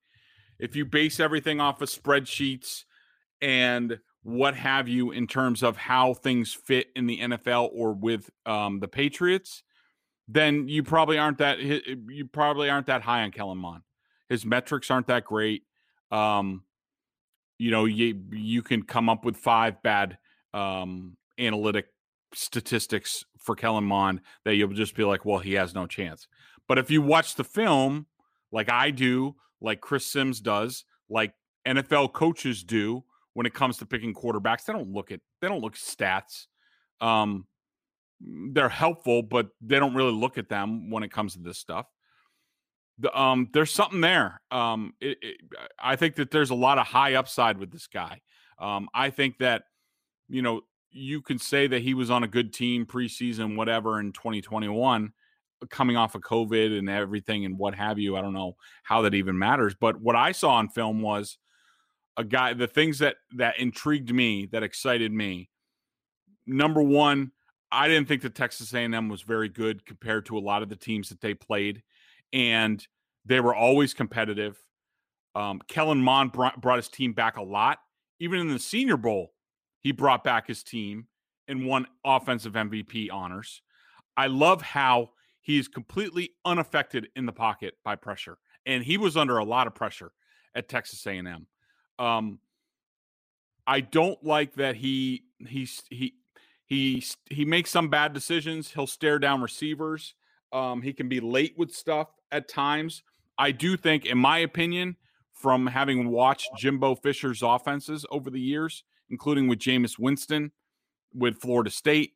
if 0.58 0.76
you 0.76 0.84
base 0.84 1.20
everything 1.20 1.62
off 1.62 1.80
of 1.84 1.88
spreadsheets 1.88 2.86
and 3.40 4.00
what 4.24 4.56
have 4.56 4.88
you 4.88 5.12
in 5.12 5.28
terms 5.28 5.62
of 5.62 5.78
how 5.78 6.16
things 6.16 6.56
fit 6.56 6.88
in 6.96 7.06
the 7.06 7.20
NFL 7.20 7.70
or 7.72 7.94
with 7.94 8.32
um, 8.48 8.80
the 8.80 8.88
Patriots, 8.88 9.62
then 10.28 10.68
you 10.68 10.82
probably 10.82 11.20
aren't 11.20 11.38
that 11.38 11.60
you 11.60 12.26
probably 12.26 12.68
aren't 12.68 12.88
that 12.88 13.04
high 13.04 13.22
on 13.22 13.30
Kellen 13.30 13.60
Mond. 13.60 13.84
His 14.32 14.46
metrics 14.46 14.90
aren't 14.90 15.08
that 15.08 15.26
great. 15.26 15.64
Um, 16.10 16.64
you 17.58 17.70
know, 17.70 17.84
you 17.84 18.18
you 18.32 18.62
can 18.62 18.84
come 18.84 19.10
up 19.10 19.26
with 19.26 19.36
five 19.36 19.84
bad 19.84 20.18
um, 20.54 21.18
analytic 21.38 21.88
statistics 22.34 23.26
for 23.38 23.56
Kellen 23.56 23.84
Mond 23.84 24.22
that 24.46 24.56
you'll 24.56 24.70
just 24.70 24.96
be 24.96 25.04
like, 25.04 25.26
well, 25.26 25.40
he 25.40 25.56
has 25.56 25.76
no 25.76 25.86
chance. 25.86 26.30
But 26.70 26.78
if 26.78 26.90
you 26.90 27.02
watch 27.02 27.36
the 27.36 27.44
film, 27.44 28.06
like 28.54 28.72
I 28.72 28.90
do, 28.92 29.36
like 29.60 29.82
Chris 29.82 30.06
Sims 30.06 30.40
does, 30.40 30.86
like 31.10 31.34
NFL 31.68 32.14
coaches 32.14 32.64
do 32.64 33.04
when 33.34 33.46
it 33.46 33.54
comes 33.54 33.80
to 33.80 33.86
picking 33.86 34.14
quarterbacks. 34.14 34.64
They 34.64 34.72
don't 34.72 34.94
look 34.94 35.12
at 35.12 35.20
they 35.42 35.50
don't 35.50 35.62
look 35.62 35.76
stats. 35.76 36.48
Um, 37.02 37.48
they're 38.22 38.70
helpful, 38.70 39.24
but 39.24 39.50
they 39.60 39.78
don't 39.78 39.94
really 39.94 40.14
look 40.14 40.38
at 40.38 40.48
them 40.48 40.90
when 40.90 41.04
it 41.04 41.12
comes 41.12 41.34
to 41.34 41.42
this 41.42 41.58
stuff. 41.58 41.88
Um, 43.14 43.50
there's 43.54 43.72
something 43.72 44.02
there. 44.02 44.42
Um, 44.52 44.94
it, 45.00 45.18
it, 45.22 45.38
I 45.80 45.96
think 45.96 46.16
that 46.16 46.32
there's 46.32 46.50
a 46.50 46.56
lot 46.56 46.78
of 46.78 46.88
high 46.88 47.16
upside 47.16 47.58
with 47.58 47.72
this 47.72 47.88
guy. 47.88 48.22
Um, 48.60 48.90
I 48.94 49.10
think 49.10 49.38
that 49.40 49.64
you 50.30 50.42
know 50.42 50.62
you 50.92 51.22
can 51.22 51.40
say 51.40 51.68
that 51.68 51.82
he 51.82 51.94
was 51.94 52.12
on 52.12 52.24
a 52.24 52.28
good 52.28 52.54
team 52.54 52.86
preseason, 52.86 53.56
whatever, 53.56 54.00
in 54.00 54.12
2021 54.12 55.14
coming 55.70 55.96
off 55.96 56.16
of 56.16 56.22
COVID 56.22 56.78
and 56.78 56.90
everything 56.90 57.46
and 57.46 57.58
what 57.58 57.76
have 57.76 58.00
you. 58.00 58.18
I 58.18 58.22
don't 58.22 58.34
know 58.34 58.56
how 58.84 59.02
that 59.04 59.14
even 59.14 59.38
matters. 59.38 59.76
But 59.80 60.02
what 60.02 60.16
I 60.16 60.32
saw 60.32 60.56
on 60.56 60.70
film 60.70 61.02
was 61.02 61.38
a 62.18 62.24
guy, 62.24 62.54
the 62.54 62.68
things 62.68 63.00
that 63.00 63.18
that 63.36 63.60
intrigued 63.60 64.14
me, 64.14 64.48
that 64.48 64.64
excited 64.64 65.12
me. 65.12 65.50
Number 66.46 66.82
one, 66.82 67.32
I 67.72 67.88
didn't 67.88 68.08
think 68.08 68.24
that 68.24 68.36
Texas 68.36 68.74
A&M 68.74 69.08
was 69.08 69.22
very 69.22 69.48
good 69.48 69.86
compared 69.86 70.26
to 70.26 70.38
a 70.38 70.40
lot 70.40 70.64
of 70.64 70.70
the 70.70 70.76
teams 70.76 71.10
that 71.10 71.22
they 71.22 71.34
played, 71.34 71.84
and 72.34 72.86
they 73.26 73.40
were 73.40 73.56
always 73.56 73.94
competitive. 73.94 74.58
Um, 75.36 75.62
Kellen 75.68 76.02
Mond 76.02 76.32
brought, 76.32 76.60
brought 76.62 76.78
his 76.78 76.90
team 76.90 77.14
back 77.14 77.38
a 77.38 77.44
lot. 77.44 77.80
Even 78.20 78.40
in 78.40 78.50
the 78.50 78.60
Senior 78.60 78.98
Bowl, 78.98 79.34
he 79.80 79.92
brought 79.92 80.24
back 80.24 80.48
his 80.48 80.64
team 80.64 81.08
and 81.48 81.66
won 81.66 81.88
offensive 82.06 82.54
MVP 82.54 83.12
honors. 83.12 83.62
I 84.16 84.28
love 84.28 84.62
how 84.62 85.12
he 85.42 85.58
is 85.58 85.68
completely 85.68 86.32
unaffected 86.46 87.08
in 87.16 87.26
the 87.26 87.32
pocket 87.32 87.76
by 87.84 87.96
pressure, 87.96 88.38
and 88.66 88.84
he 88.84 88.98
was 88.98 89.18
under 89.18 89.38
a 89.38 89.44
lot 89.44 89.68
of 89.68 89.74
pressure 89.74 90.12
at 90.54 90.70
Texas 90.70 91.06
A&M. 91.08 91.48
Um, 91.98 92.40
I 93.66 93.82
don't 93.82 94.24
like 94.24 94.56
that 94.56 94.76
he 94.76 95.24
he's 95.48 95.82
he 95.90 96.16
he 96.66 97.04
he 97.30 97.46
makes 97.46 97.72
some 97.72 97.90
bad 97.90 98.14
decisions. 98.14 98.72
He'll 98.72 98.88
stare 98.88 99.18
down 99.18 99.42
receivers. 99.42 100.14
Um, 100.52 100.82
he 100.82 100.94
can 100.94 101.10
be 101.10 101.20
late 101.20 101.54
with 101.58 101.74
stuff 101.74 102.10
at 102.32 102.48
times. 102.48 103.04
I 103.38 103.52
do 103.52 103.78
think, 103.78 104.06
in 104.06 104.18
my 104.18 104.40
opinion, 104.40 104.98
from 105.34 105.68
having 105.68 106.10
watched 106.10 106.50
Jimbo 106.58 106.96
Fisher's 106.96 107.42
offenses 107.42 108.06
over 108.12 108.30
the 108.30 108.40
years, 108.40 108.84
including 109.10 109.48
with 109.48 109.60
Jameis 109.60 109.98
Winston 109.98 110.52
with 111.14 111.40
Florida 111.42 111.70
State, 111.70 112.14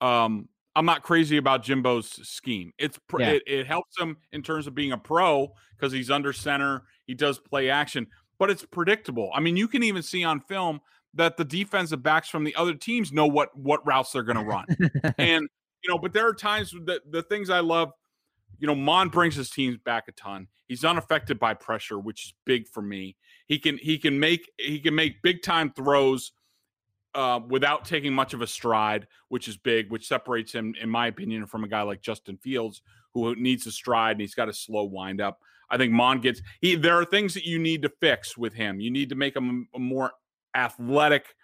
um, 0.00 0.48
I'm 0.76 0.84
not 0.84 1.02
crazy 1.02 1.38
about 1.38 1.64
Jimbo's 1.64 2.08
scheme. 2.28 2.72
It's 2.78 3.00
yeah. 3.18 3.30
it, 3.30 3.42
it 3.46 3.66
helps 3.66 3.98
him 3.98 4.16
in 4.30 4.42
terms 4.42 4.66
of 4.66 4.74
being 4.74 4.92
a 4.92 4.98
pro 4.98 5.52
because 5.76 5.92
he's 5.92 6.10
under 6.10 6.32
center. 6.32 6.84
He 7.04 7.14
does 7.14 7.40
play 7.40 7.68
action, 7.68 8.06
but 8.38 8.48
it's 8.48 8.64
predictable. 8.64 9.30
I 9.34 9.40
mean, 9.40 9.56
you 9.56 9.66
can 9.66 9.82
even 9.82 10.02
see 10.02 10.22
on 10.22 10.40
film 10.40 10.80
that 11.14 11.36
the 11.36 11.44
defensive 11.44 12.02
backs 12.02 12.28
from 12.28 12.44
the 12.44 12.54
other 12.54 12.74
teams 12.74 13.12
know 13.12 13.26
what 13.26 13.56
what 13.58 13.84
routes 13.84 14.12
they're 14.12 14.22
going 14.22 14.36
to 14.36 14.44
run. 14.44 14.66
and 15.18 15.48
you 15.82 15.90
know, 15.90 15.98
but 15.98 16.12
there 16.12 16.28
are 16.28 16.34
times 16.34 16.72
that 16.84 17.00
the 17.10 17.22
things 17.22 17.50
I 17.50 17.60
love. 17.60 17.90
You 18.58 18.66
know, 18.66 18.74
Mond 18.74 19.12
brings 19.12 19.36
his 19.36 19.50
teams 19.50 19.78
back 19.78 20.08
a 20.08 20.12
ton. 20.12 20.48
He's 20.66 20.84
unaffected 20.84 21.38
by 21.38 21.54
pressure, 21.54 21.98
which 21.98 22.26
is 22.26 22.34
big 22.44 22.68
for 22.68 22.82
me. 22.82 23.16
He 23.46 23.58
can 23.58 23.78
he 23.78 23.98
can 23.98 24.18
make 24.18 24.50
he 24.58 24.80
can 24.80 24.94
make 24.94 25.22
big 25.22 25.42
time 25.42 25.72
throws 25.72 26.32
uh, 27.14 27.40
without 27.48 27.84
taking 27.84 28.12
much 28.12 28.34
of 28.34 28.42
a 28.42 28.46
stride, 28.46 29.06
which 29.28 29.48
is 29.48 29.56
big, 29.56 29.90
which 29.90 30.06
separates 30.06 30.52
him, 30.52 30.74
in 30.80 30.88
my 30.88 31.06
opinion, 31.06 31.46
from 31.46 31.64
a 31.64 31.68
guy 31.68 31.82
like 31.82 32.02
Justin 32.02 32.36
Fields, 32.36 32.82
who 33.14 33.34
needs 33.36 33.66
a 33.66 33.72
stride 33.72 34.12
and 34.12 34.20
he's 34.20 34.34
got 34.34 34.48
a 34.48 34.52
slow 34.52 34.84
wind 34.84 35.20
up. 35.20 35.40
I 35.70 35.76
think 35.76 35.92
Mond 35.92 36.22
gets 36.22 36.40
he. 36.60 36.76
There 36.76 36.94
are 36.94 37.04
things 37.04 37.34
that 37.34 37.44
you 37.44 37.58
need 37.58 37.82
to 37.82 37.92
fix 38.00 38.36
with 38.36 38.54
him. 38.54 38.80
You 38.80 38.90
need 38.90 39.08
to 39.10 39.14
make 39.14 39.36
him 39.36 39.68
a 39.74 39.78
more 39.78 40.12
athletic, 40.54 41.34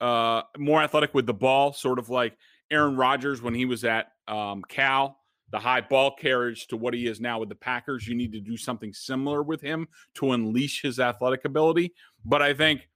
uh, 0.00 0.42
more 0.56 0.82
athletic 0.82 1.14
with 1.14 1.26
the 1.26 1.34
ball, 1.34 1.72
sort 1.72 1.98
of 1.98 2.08
like 2.08 2.36
Aaron 2.70 2.96
Rodgers 2.96 3.42
when 3.42 3.54
he 3.54 3.64
was 3.64 3.84
at 3.84 4.12
um, 4.26 4.62
Cal. 4.68 5.18
The 5.50 5.58
high 5.58 5.80
ball 5.80 6.14
carriage 6.14 6.66
to 6.68 6.76
what 6.76 6.94
he 6.94 7.06
is 7.06 7.20
now 7.20 7.38
with 7.40 7.48
the 7.48 7.54
Packers. 7.54 8.06
You 8.06 8.14
need 8.14 8.32
to 8.32 8.40
do 8.40 8.56
something 8.56 8.92
similar 8.92 9.42
with 9.42 9.62
him 9.62 9.88
to 10.14 10.32
unleash 10.32 10.82
his 10.82 11.00
athletic 11.00 11.44
ability. 11.44 11.94
But 12.24 12.42
I 12.42 12.52
think 12.52 12.88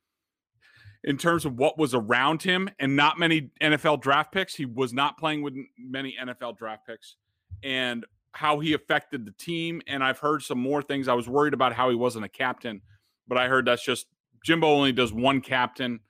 in 1.05 1.19
terms 1.19 1.45
of 1.45 1.59
what 1.59 1.79
was 1.79 1.95
around 1.95 2.43
him 2.43 2.69
and 2.79 2.95
not 2.95 3.19
many 3.19 3.51
NFL 3.61 4.01
draft 4.01 4.33
picks. 4.33 4.55
He 4.55 4.67
was 4.67 4.93
not 4.93 5.19
playing 5.19 5.43
with 5.43 5.55
many 5.79 6.17
NFL 6.21 6.57
draft 6.57 6.87
picks 6.87 7.17
and 7.62 8.05
how 8.33 8.61
he 8.61 8.73
affected 8.73 9.27
the 9.27 9.33
team. 9.33 9.83
And 9.87 10.03
I've 10.03 10.19
heard 10.19 10.43
some 10.43 10.59
more 10.59 10.83
things. 10.83 11.09
I 11.09 11.15
was 11.15 11.29
worried 11.29 11.55
about 11.55 11.73
how 11.73 11.91
he 11.91 11.97
wasn't 11.97 12.25
a 12.25 12.29
captain, 12.29 12.83
but 13.27 13.37
I 13.37 13.49
heard 13.49 13.67
that's 13.67 13.85
just 13.85 14.07
Jimbo 14.45 14.67
only 14.67 14.93
does 14.93 15.12
one 15.12 15.41
captain 15.41 16.01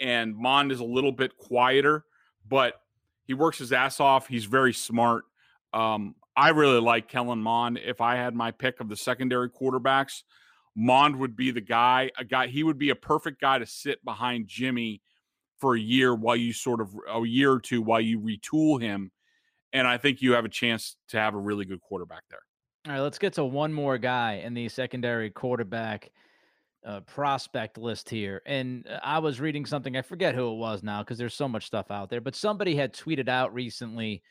and 0.00 0.34
Mond 0.34 0.72
is 0.72 0.80
a 0.80 0.84
little 0.84 1.12
bit 1.12 1.36
quieter, 1.36 2.04
but 2.48 2.80
he 3.24 3.34
works 3.34 3.58
his 3.58 3.72
ass 3.72 4.00
off. 4.00 4.26
He's 4.26 4.46
very 4.46 4.72
smart. 4.72 5.24
Um, 5.72 6.14
I 6.36 6.50
really 6.50 6.80
like 6.80 7.08
Kellen 7.08 7.40
Mond. 7.40 7.78
If 7.78 8.00
I 8.00 8.16
had 8.16 8.34
my 8.34 8.50
pick 8.50 8.80
of 8.80 8.88
the 8.88 8.96
secondary 8.96 9.50
quarterbacks, 9.50 10.22
Mond 10.76 11.16
would 11.16 11.36
be 11.36 11.50
the 11.50 11.60
guy, 11.60 12.10
a 12.16 12.24
guy, 12.24 12.46
he 12.46 12.62
would 12.62 12.78
be 12.78 12.90
a 12.90 12.94
perfect 12.94 13.40
guy 13.40 13.58
to 13.58 13.66
sit 13.66 14.04
behind 14.04 14.46
Jimmy 14.46 15.02
for 15.58 15.74
a 15.74 15.80
year 15.80 16.14
while 16.14 16.36
you 16.36 16.52
sort 16.52 16.80
of, 16.80 16.94
a 17.12 17.20
year 17.26 17.52
or 17.52 17.60
two 17.60 17.82
while 17.82 18.00
you 18.00 18.20
retool 18.20 18.80
him. 18.80 19.10
And 19.72 19.86
I 19.86 19.98
think 19.98 20.22
you 20.22 20.32
have 20.32 20.44
a 20.44 20.48
chance 20.48 20.96
to 21.08 21.18
have 21.18 21.34
a 21.34 21.38
really 21.38 21.64
good 21.64 21.80
quarterback 21.80 22.22
there. 22.30 22.40
All 22.86 22.94
right, 22.94 23.00
let's 23.00 23.18
get 23.18 23.34
to 23.34 23.44
one 23.44 23.72
more 23.72 23.98
guy 23.98 24.40
in 24.44 24.54
the 24.54 24.68
secondary 24.68 25.30
quarterback 25.30 26.10
uh, 26.84 27.00
prospect 27.00 27.76
list 27.76 28.08
here. 28.08 28.40
And 28.46 28.86
uh, 28.88 29.00
I 29.02 29.18
was 29.18 29.40
reading 29.40 29.66
something, 29.66 29.96
I 29.96 30.02
forget 30.02 30.34
who 30.34 30.52
it 30.52 30.56
was 30.56 30.82
now 30.82 31.02
because 31.02 31.18
there's 31.18 31.34
so 31.34 31.46
much 31.48 31.66
stuff 31.66 31.90
out 31.90 32.08
there, 32.08 32.22
but 32.22 32.34
somebody 32.34 32.74
had 32.74 32.94
tweeted 32.94 33.28
out 33.28 33.52
recently 33.52 34.22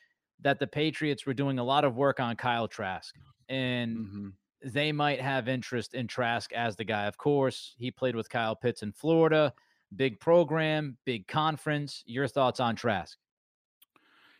that 0.42 0.60
the 0.60 0.68
Patriots 0.68 1.26
were 1.26 1.34
doing 1.34 1.60
a 1.60 1.64
lot 1.64 1.84
of 1.84 1.96
work 1.96 2.20
on 2.20 2.36
Kyle 2.36 2.68
Trask. 2.68 3.16
And 3.48 3.98
mm-hmm 3.98 4.28
they 4.64 4.92
might 4.92 5.22
have 5.22 5.48
interest 5.48 5.94
in 5.94 6.08
Trask 6.08 6.52
as 6.54 6.76
the 6.76 6.84
guy. 6.84 7.06
Of 7.06 7.18
course, 7.18 7.76
he 7.78 7.92
played 7.92 8.16
with 8.16 8.30
Kyle 8.30 8.56
Pitts 8.56 8.84
in 8.84 8.92
Florida. 8.92 9.54
Big 9.96 10.20
program, 10.20 10.98
big 11.06 11.28
conference. 11.28 12.04
Your 12.06 12.28
thoughts 12.28 12.60
on 12.60 12.76
Trask? 12.76 13.18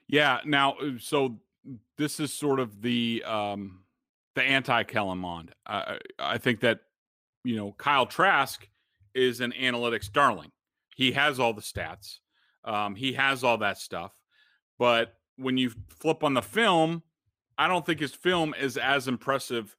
Yeah. 0.08 0.40
Now, 0.46 0.74
uh, 0.74 0.92
so 1.00 1.40
this 1.98 2.20
is 2.20 2.34
sort 2.34 2.60
of 2.60 2.82
the 2.82 3.24
um, 3.26 3.84
the 4.36 4.44
anti 4.44 4.84
Kellen 4.84 5.18
Mond. 5.18 5.54
I, 5.66 6.00
I 6.18 6.38
think 6.38 6.60
that 6.62 6.82
you 7.44 7.56
know 7.56 7.74
Kyle 7.78 8.06
Trask 8.06 8.68
is 9.16 9.42
an 9.42 9.54
analytics 9.60 10.12
darling. 10.12 10.52
He 10.96 11.14
has 11.14 11.40
all 11.40 11.54
the 11.54 11.62
stats. 11.62 12.20
Um, 12.64 12.96
he 12.96 13.14
has 13.14 13.44
all 13.44 13.58
that 13.60 13.78
stuff. 13.78 14.12
But 14.78 15.16
when 15.40 15.58
you 15.58 15.72
flip 15.88 16.24
on 16.24 16.34
the 16.34 16.42
film, 16.42 17.04
I 17.58 17.68
don't 17.68 17.86
think 17.86 18.00
his 18.00 18.14
film 18.14 18.54
is 18.60 18.78
as 18.78 19.08
impressive 19.08 19.76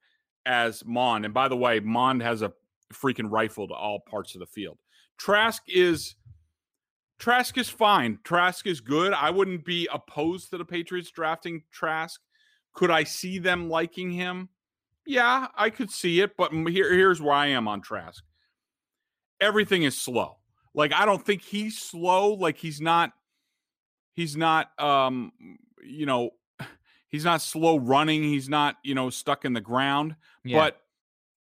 as 0.46 0.84
Mond. 0.84 1.24
And 1.24 1.34
by 1.34 1.48
the 1.48 1.56
way, 1.56 1.80
Mond 1.80 2.22
has 2.22 2.42
a 2.42 2.52
freaking 2.92 3.30
rifle 3.30 3.68
to 3.68 3.74
all 3.74 4.00
parts 4.00 4.34
of 4.34 4.40
the 4.40 4.46
field. 4.46 4.78
Trask 5.18 5.62
is 5.68 6.16
Trask 7.18 7.58
is 7.58 7.68
fine. 7.68 8.18
Trask 8.24 8.66
is 8.66 8.80
good. 8.80 9.12
I 9.12 9.30
wouldn't 9.30 9.64
be 9.64 9.86
opposed 9.92 10.50
to 10.50 10.58
the 10.58 10.64
Patriots 10.64 11.10
drafting 11.10 11.62
Trask. 11.70 12.18
Could 12.72 12.90
I 12.90 13.04
see 13.04 13.38
them 13.38 13.68
liking 13.68 14.10
him? 14.10 14.48
Yeah, 15.06 15.48
I 15.54 15.68
could 15.70 15.90
see 15.90 16.20
it, 16.20 16.36
but 16.38 16.52
here, 16.52 16.92
here's 16.92 17.20
where 17.20 17.34
I 17.34 17.48
am 17.48 17.68
on 17.68 17.82
Trask. 17.82 18.24
Everything 19.40 19.82
is 19.82 20.00
slow. 20.00 20.38
Like 20.74 20.92
I 20.92 21.04
don't 21.04 21.24
think 21.24 21.42
he's 21.42 21.78
slow. 21.78 22.32
Like 22.34 22.56
he's 22.56 22.80
not. 22.80 23.12
He's 24.14 24.36
not. 24.36 24.70
Um, 24.80 25.32
you 25.84 26.06
know, 26.06 26.30
he's 27.08 27.24
not 27.24 27.42
slow 27.42 27.78
running. 27.78 28.22
He's 28.22 28.48
not. 28.48 28.76
You 28.82 28.94
know, 28.94 29.10
stuck 29.10 29.44
in 29.44 29.52
the 29.52 29.60
ground. 29.60 30.16
Yeah. 30.44 30.58
But 30.58 30.80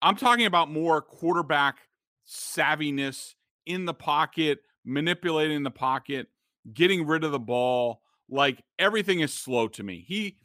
I'm 0.01 0.15
talking 0.15 0.45
about 0.45 0.71
more 0.71 1.01
quarterback 1.01 1.79
savviness 2.27 3.35
in 3.65 3.85
the 3.85 3.93
pocket, 3.93 4.59
manipulating 4.85 5.63
the 5.63 5.71
pocket, 5.71 6.27
getting 6.73 7.05
rid 7.05 7.23
of 7.23 7.31
the 7.31 7.39
ball. 7.39 8.01
Like 8.29 8.63
everything 8.77 9.21
is 9.21 9.33
slow 9.33 9.67
to 9.69 9.83
me. 9.83 10.05
He, 10.07 10.37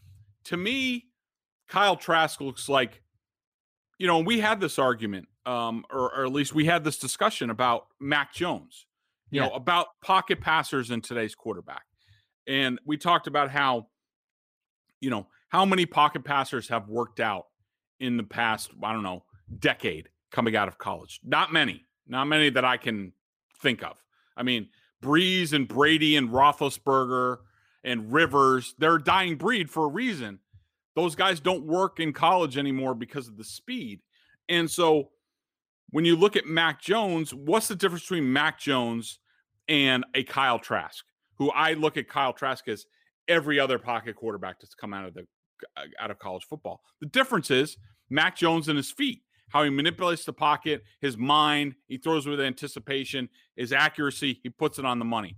to 0.45 0.57
me, 0.57 1.07
Kyle 1.69 1.97
Trask 1.97 2.41
looks 2.41 2.69
like, 2.69 3.03
you 3.99 4.07
know, 4.07 4.19
we 4.21 4.41
had 4.41 4.61
this 4.61 4.79
argument, 4.79 5.29
um, 5.47 5.85
or, 5.91 6.15
or 6.15 6.25
at 6.25 6.33
least 6.33 6.55
we 6.55 6.65
had 6.65 6.85
this 6.85 6.99
discussion 6.99 7.51
about 7.51 7.87
Mac 8.01 8.33
Jones, 8.35 8.87
you 9.31 9.41
yeah. 9.41 9.49
know, 9.49 9.55
about 9.55 9.89
pocket 10.03 10.41
passers 10.41 10.91
in 10.91 11.01
today's 11.01 11.35
quarterback. 11.35 11.85
And 12.47 12.79
we 12.85 12.97
talked 12.97 13.27
about 13.27 13.51
how, 13.51 13.89
you 15.01 15.11
know, 15.11 15.27
how 15.49 15.65
many 15.65 15.87
pocket 15.87 16.25
passers 16.25 16.69
have 16.69 16.89
worked 16.89 17.21
out 17.21 17.47
in 18.01 18.17
the 18.17 18.25
past, 18.25 18.71
I 18.83 18.93
don't 18.93 19.03
know, 19.03 19.25
decade 19.59 20.09
coming 20.31 20.57
out 20.57 20.69
of 20.69 20.79
college. 20.79 21.21
Not 21.25 21.53
many, 21.53 21.85
not 22.07 22.25
many 22.27 22.51
that 22.51 22.65
I 22.65 22.77
can 22.77 23.13
think 23.63 23.83
of. 23.83 23.97
I 24.37 24.43
mean, 24.43 24.69
Brees 25.03 25.53
and 25.53 25.69
Brady 25.69 26.17
and 26.17 26.31
Roethlisberger 26.31 27.39
and 27.85 28.13
Rivers, 28.13 28.75
they're 28.79 28.97
a 28.97 29.03
dying 29.03 29.37
breed 29.37 29.71
for 29.71 29.85
a 29.85 29.89
reason. 29.89 30.41
Those 30.97 31.15
guys 31.15 31.41
don't 31.41 31.67
work 31.67 32.01
in 32.01 32.13
college 32.13 32.57
anymore 32.57 32.95
because 32.95 33.29
of 33.29 33.37
the 33.37 33.45
speed. 33.45 34.01
And 34.49 34.71
so 34.71 35.11
when 35.91 36.05
you 36.05 36.17
look 36.17 36.37
at 36.37 36.47
Mac 36.47 36.81
Jones, 36.81 37.33
what's 37.33 37.69
the 37.69 37.77
difference 37.77 38.03
between 38.03 38.33
Mac 38.33 38.59
Jones 38.59 39.19
and 39.69 40.05
a 40.15 40.25
Kyle 40.25 40.59
Trask, 40.59 41.05
who 41.39 41.51
I 41.51 41.75
look 41.75 41.97
at 41.97 42.09
Kyle 42.09 42.33
Trask 42.33 42.67
as 42.69 42.87
every 43.29 43.59
other 43.59 43.79
pocket 43.79 44.17
quarterback 44.17 44.61
that's 44.61 44.75
come 44.75 44.93
out 44.93 45.07
of 45.07 45.15
the 45.15 45.27
uh, 45.77 45.83
out 45.99 46.11
of 46.11 46.19
college 46.19 46.45
football. 46.45 46.81
The 47.01 47.07
difference 47.07 47.51
is 47.51 47.77
Mac 48.11 48.37
Jones 48.37 48.69
and 48.69 48.77
his 48.77 48.91
feet 48.91 49.23
how 49.55 49.63
he 49.63 49.71
manipulates 49.71 50.25
the 50.25 50.33
pocket, 50.33 50.83
his 51.01 51.17
mind, 51.17 51.77
he 51.87 51.97
throws 51.97 52.27
with 52.27 52.41
anticipation, 52.41 53.29
his 53.55 53.73
accuracy, 53.73 54.41
he 54.43 54.49
puts 54.49 54.81
it 54.81 54.85
on 54.85 54.99
the 54.99 55.05
money. 55.05 55.37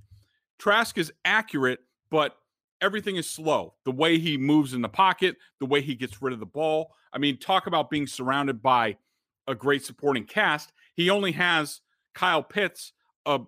Trask 0.59 0.97
is 0.97 1.13
accurate, 1.27 1.81
but 2.11 2.37
everything 2.81 3.17
is 3.17 3.29
slow. 3.29 3.75
The 3.85 3.93
way 3.93 4.19
he 4.19 4.39
moves 4.39 4.73
in 4.73 4.81
the 4.81 4.89
pocket, 4.89 5.37
the 5.61 5.67
way 5.67 5.83
he 5.83 5.95
gets 5.95 6.23
rid 6.23 6.33
of 6.33 6.41
the 6.41 6.47
ball. 6.47 6.93
I 7.13 7.19
mean, 7.19 7.39
talk 7.39 7.67
about 7.67 7.91
being 7.91 8.07
surrounded 8.07 8.63
by 8.63 8.97
a 9.49 9.55
great 9.55 9.85
supporting 9.85 10.25
cast. 10.25 10.73
He 10.95 11.11
only 11.11 11.33
has 11.33 11.83
Kyle 12.15 12.43
Pitts, 12.43 12.93
a 13.27 13.41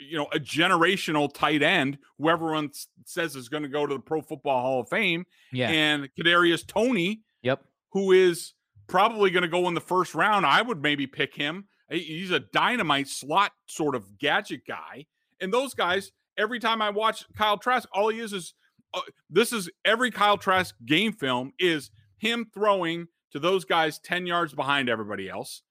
you 0.00 0.16
know, 0.16 0.26
a 0.32 0.38
generational 0.38 1.32
tight 1.32 1.62
end 1.62 1.98
who 2.18 2.28
everyone 2.28 2.70
says 3.04 3.36
is 3.36 3.48
going 3.48 3.62
to 3.62 3.68
go 3.68 3.86
to 3.86 3.94
the 3.94 4.00
Pro 4.00 4.20
Football 4.20 4.60
Hall 4.60 4.80
of 4.80 4.88
Fame. 4.88 5.26
Yeah. 5.52 5.70
And 5.70 6.08
Kadarius 6.18 6.66
Toney. 6.66 7.22
yep, 7.42 7.64
who 7.92 8.12
is 8.12 8.54
probably 8.86 9.30
going 9.30 9.42
to 9.42 9.48
go 9.48 9.68
in 9.68 9.74
the 9.74 9.80
first 9.80 10.14
round. 10.14 10.44
I 10.46 10.62
would 10.62 10.82
maybe 10.82 11.06
pick 11.06 11.34
him. 11.34 11.66
He's 11.90 12.30
a 12.30 12.40
dynamite 12.40 13.08
slot 13.08 13.52
sort 13.66 13.94
of 13.94 14.18
gadget 14.18 14.62
guy. 14.66 15.06
And 15.40 15.52
those 15.52 15.74
guys, 15.74 16.12
every 16.36 16.58
time 16.58 16.82
I 16.82 16.90
watch 16.90 17.24
Kyle 17.36 17.58
Trask, 17.58 17.88
all 17.92 18.08
he 18.08 18.20
is 18.20 18.32
is 18.32 18.54
uh, 18.92 19.00
this 19.28 19.52
is 19.52 19.70
every 19.84 20.10
Kyle 20.10 20.38
Trask 20.38 20.74
game 20.84 21.12
film 21.12 21.52
is 21.58 21.90
him 22.18 22.46
throwing 22.52 23.08
to 23.32 23.38
those 23.38 23.64
guys 23.64 23.98
10 23.98 24.26
yards 24.26 24.54
behind 24.54 24.88
everybody 24.88 25.28
else 25.28 25.62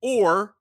or 0.00 0.54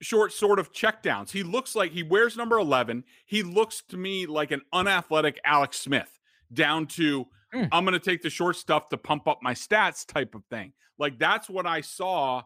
short 0.00 0.32
sort 0.32 0.58
of 0.58 0.72
checkdowns. 0.72 1.30
He 1.30 1.42
looks 1.42 1.74
like 1.74 1.92
he 1.92 2.02
wears 2.02 2.36
number 2.36 2.58
11. 2.58 3.04
He 3.24 3.42
looks 3.42 3.82
to 3.88 3.96
me 3.96 4.26
like 4.26 4.50
an 4.50 4.62
unathletic 4.72 5.40
Alex 5.44 5.78
Smith 5.80 6.18
down 6.52 6.86
to 6.86 7.26
mm. 7.54 7.68
I'm 7.72 7.84
going 7.84 7.98
to 7.98 8.04
take 8.04 8.22
the 8.22 8.30
short 8.30 8.56
stuff 8.56 8.88
to 8.90 8.96
pump 8.96 9.26
up 9.26 9.40
my 9.42 9.54
stats 9.54 10.06
type 10.06 10.34
of 10.34 10.44
thing. 10.46 10.72
Like 10.98 11.18
that's 11.18 11.48
what 11.48 11.66
I 11.66 11.80
saw 11.80 12.42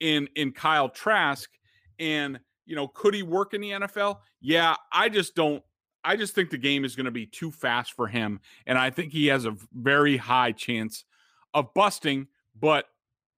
in 0.00 0.28
in 0.34 0.52
Kyle 0.52 0.88
Trask 0.88 1.50
and 1.98 2.40
you 2.66 2.76
know 2.76 2.88
could 2.88 3.14
he 3.14 3.22
work 3.22 3.54
in 3.54 3.60
the 3.60 3.70
NFL? 3.70 4.18
Yeah, 4.40 4.76
I 4.92 5.08
just 5.08 5.34
don't 5.34 5.62
I 6.04 6.16
just 6.16 6.34
think 6.34 6.50
the 6.50 6.58
game 6.58 6.84
is 6.84 6.96
going 6.96 7.06
to 7.06 7.10
be 7.10 7.26
too 7.26 7.50
fast 7.50 7.92
for 7.92 8.06
him 8.06 8.40
and 8.66 8.78
I 8.78 8.90
think 8.90 9.12
he 9.12 9.26
has 9.28 9.44
a 9.44 9.56
very 9.72 10.16
high 10.16 10.52
chance 10.52 11.04
of 11.52 11.72
busting, 11.74 12.26
but 12.58 12.86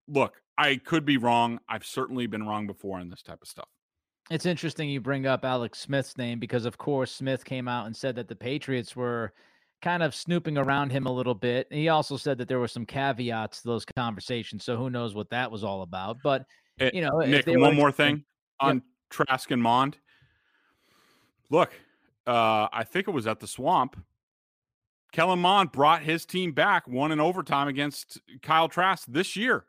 look, 0.07 0.41
I 0.57 0.77
could 0.77 1.05
be 1.05 1.17
wrong. 1.17 1.59
I've 1.69 1.85
certainly 1.85 2.27
been 2.27 2.45
wrong 2.45 2.67
before 2.67 2.99
on 2.99 3.09
this 3.09 3.21
type 3.21 3.41
of 3.41 3.47
stuff. 3.47 3.67
It's 4.29 4.45
interesting 4.45 4.89
you 4.89 4.99
bring 4.99 5.25
up 5.25 5.45
Alex 5.45 5.79
Smith's 5.79 6.17
name 6.17 6.39
because, 6.39 6.65
of 6.65 6.77
course, 6.77 7.11
Smith 7.11 7.45
came 7.45 7.67
out 7.67 7.85
and 7.85 7.95
said 7.95 8.15
that 8.15 8.27
the 8.27 8.35
Patriots 8.35 8.95
were 8.95 9.33
kind 9.81 10.03
of 10.03 10.13
snooping 10.13 10.57
around 10.57 10.91
him 10.91 11.05
a 11.05 11.11
little 11.11 11.35
bit. 11.35 11.67
He 11.69 11.87
also 11.89 12.17
said 12.17 12.37
that 12.39 12.47
there 12.47 12.59
were 12.59 12.67
some 12.67 12.85
caveats 12.85 13.61
to 13.61 13.67
those 13.67 13.85
conversations, 13.85 14.65
so 14.65 14.75
who 14.75 14.89
knows 14.89 15.15
what 15.15 15.29
that 15.29 15.51
was 15.51 15.63
all 15.63 15.81
about. 15.81 16.17
But 16.23 16.45
eh, 16.79 16.89
you 16.93 17.01
know, 17.01 17.19
Nick, 17.19 17.45
one 17.47 17.75
more 17.75 17.91
thing 17.91 18.23
on 18.59 18.81
Trask 19.09 19.49
and 19.51 19.61
Mond. 19.61 19.97
Look, 21.49 21.71
uh, 22.25 22.67
I 22.73 22.83
think 22.83 23.07
it 23.07 23.11
was 23.11 23.27
at 23.27 23.39
the 23.39 23.47
Swamp. 23.47 23.97
Kellen 25.13 25.39
Mond 25.39 25.71
brought 25.71 26.03
his 26.03 26.25
team 26.25 26.51
back, 26.51 26.87
won 26.87 27.11
in 27.11 27.19
overtime 27.19 27.69
against 27.69 28.19
Kyle 28.41 28.67
Trask 28.67 29.05
this 29.07 29.37
year, 29.37 29.65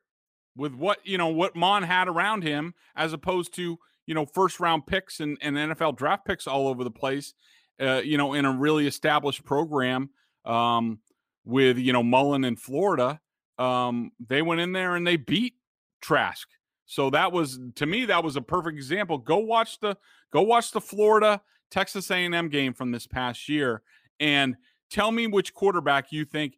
with 0.59 0.75
what 0.75 0.99
you 1.05 1.17
know 1.17 1.29
what 1.29 1.57
Mond 1.57 1.87
had 1.87 2.07
around 2.07 2.43
him, 2.43 2.75
as 2.95 3.15
opposed 3.15 3.55
to 3.55 3.79
you 4.05 4.15
know 4.15 4.27
first 4.27 4.61
round 4.61 4.87
picks 4.87 5.21
and, 5.21 5.39
and 5.41 5.57
NFL 5.57 5.97
draft 5.97 6.27
picks 6.27 6.47
all 6.47 6.69
over 6.69 6.85
the 6.85 6.91
place 6.91 7.33
uh, 7.81 8.01
you 8.05 8.19
know, 8.19 8.35
in 8.35 8.45
a 8.45 8.53
really 8.53 8.87
established 8.87 9.45
program 9.45 10.11
um, 10.45 10.99
with, 11.45 11.79
you 11.79 11.93
know, 11.93 12.03
Mullen 12.03 12.45
in 12.45 12.57
Florida, 12.57 13.21
um, 13.59 14.13
they 14.27 14.43
went 14.43 14.61
in 14.61 14.73
there 14.73 14.97
and 14.97 15.07
they 15.07 15.17
beat 15.17 15.55
Trask. 16.01 16.49
So 16.87 17.11
that 17.11 17.33
was 17.33 17.59
to 17.75 17.87
me 17.87 18.07
that 18.07 18.25
was 18.25 18.37
a 18.37 18.41
perfect 18.41 18.77
example. 18.77 19.19
Go 19.19 19.39
watch 19.39 19.79
the 19.81 19.97
go 20.33 20.41
watch 20.41 20.71
the 20.71 20.81
Florida 20.81 21.43
Texas 21.71 22.11
A&M 22.11 22.49
game 22.49 22.73
from 22.73 22.93
this 22.93 23.07
past 23.07 23.47
year 23.49 23.83
and 24.19 24.57
tell 24.91 25.13
me 25.13 25.27
which 25.27 25.53
quarterback 25.53 26.13
you 26.13 26.25
think 26.25 26.57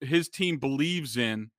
his 0.00 0.28
team 0.28 0.58
believes 0.58 1.16
in 1.16 1.50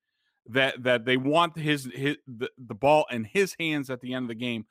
that 0.47 0.83
that 0.83 1.05
they 1.05 1.17
want 1.17 1.57
his, 1.57 1.89
his 1.93 2.17
the, 2.27 2.49
the 2.57 2.75
ball 2.75 3.05
in 3.11 3.23
his 3.23 3.55
hands 3.59 3.89
at 3.89 4.01
the 4.01 4.13
end 4.13 4.25
of 4.25 4.29
the 4.29 4.35
game 4.35 4.65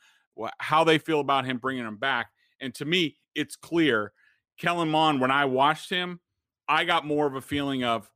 how 0.58 0.82
they 0.84 0.98
feel 0.98 1.20
about 1.20 1.44
him 1.44 1.58
bringing 1.58 1.84
him 1.84 1.96
back 1.96 2.28
and 2.60 2.74
to 2.74 2.84
me 2.84 3.16
it's 3.34 3.56
clear. 3.56 4.12
Kellen 4.58 4.88
Mond, 4.88 5.20
when 5.20 5.30
I 5.30 5.44
watched 5.44 5.90
him, 5.90 6.20
I 6.68 6.84
got 6.84 7.06
more 7.06 7.26
of 7.26 7.34
a 7.34 7.40
feeling 7.40 7.84
of 7.84 8.10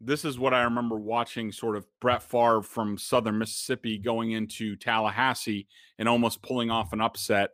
this 0.00 0.24
is 0.24 0.38
what 0.38 0.54
I 0.54 0.62
remember 0.62 0.96
watching 0.96 1.50
sort 1.50 1.76
of 1.76 1.86
Brett 2.00 2.22
Favre 2.22 2.62
from 2.62 2.98
Southern 2.98 3.38
Mississippi 3.38 3.98
going 3.98 4.32
into 4.32 4.76
Tallahassee 4.76 5.66
and 5.98 6.08
almost 6.08 6.42
pulling 6.42 6.70
off 6.70 6.92
an 6.92 7.00
upset. 7.00 7.50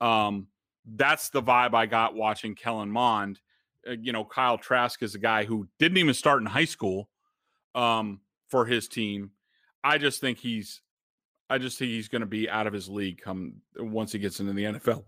Um, 0.00 0.48
that's 0.96 1.30
the 1.30 1.42
vibe 1.42 1.74
I 1.74 1.86
got 1.86 2.14
watching 2.14 2.54
Kellen 2.54 2.90
Mond. 2.90 3.40
Uh, 3.88 3.92
you 3.92 4.12
know, 4.12 4.24
Kyle 4.24 4.58
Trask 4.58 5.02
is 5.02 5.14
a 5.14 5.20
guy 5.20 5.44
who 5.44 5.68
didn't 5.78 5.98
even 5.98 6.14
start 6.14 6.40
in 6.40 6.46
high 6.46 6.64
school 6.64 7.08
um, 7.74 8.20
for 8.54 8.64
his 8.64 8.86
team. 8.86 9.32
I 9.82 9.98
just 9.98 10.20
think 10.20 10.38
he's, 10.38 10.80
I 11.50 11.58
just 11.58 11.76
think 11.76 11.90
he's 11.90 12.06
going 12.06 12.20
to 12.20 12.26
be 12.26 12.48
out 12.48 12.68
of 12.68 12.72
his 12.72 12.88
league 12.88 13.20
come 13.20 13.54
once 13.76 14.12
he 14.12 14.20
gets 14.20 14.38
into 14.38 14.52
the 14.52 14.62
NFL. 14.62 15.02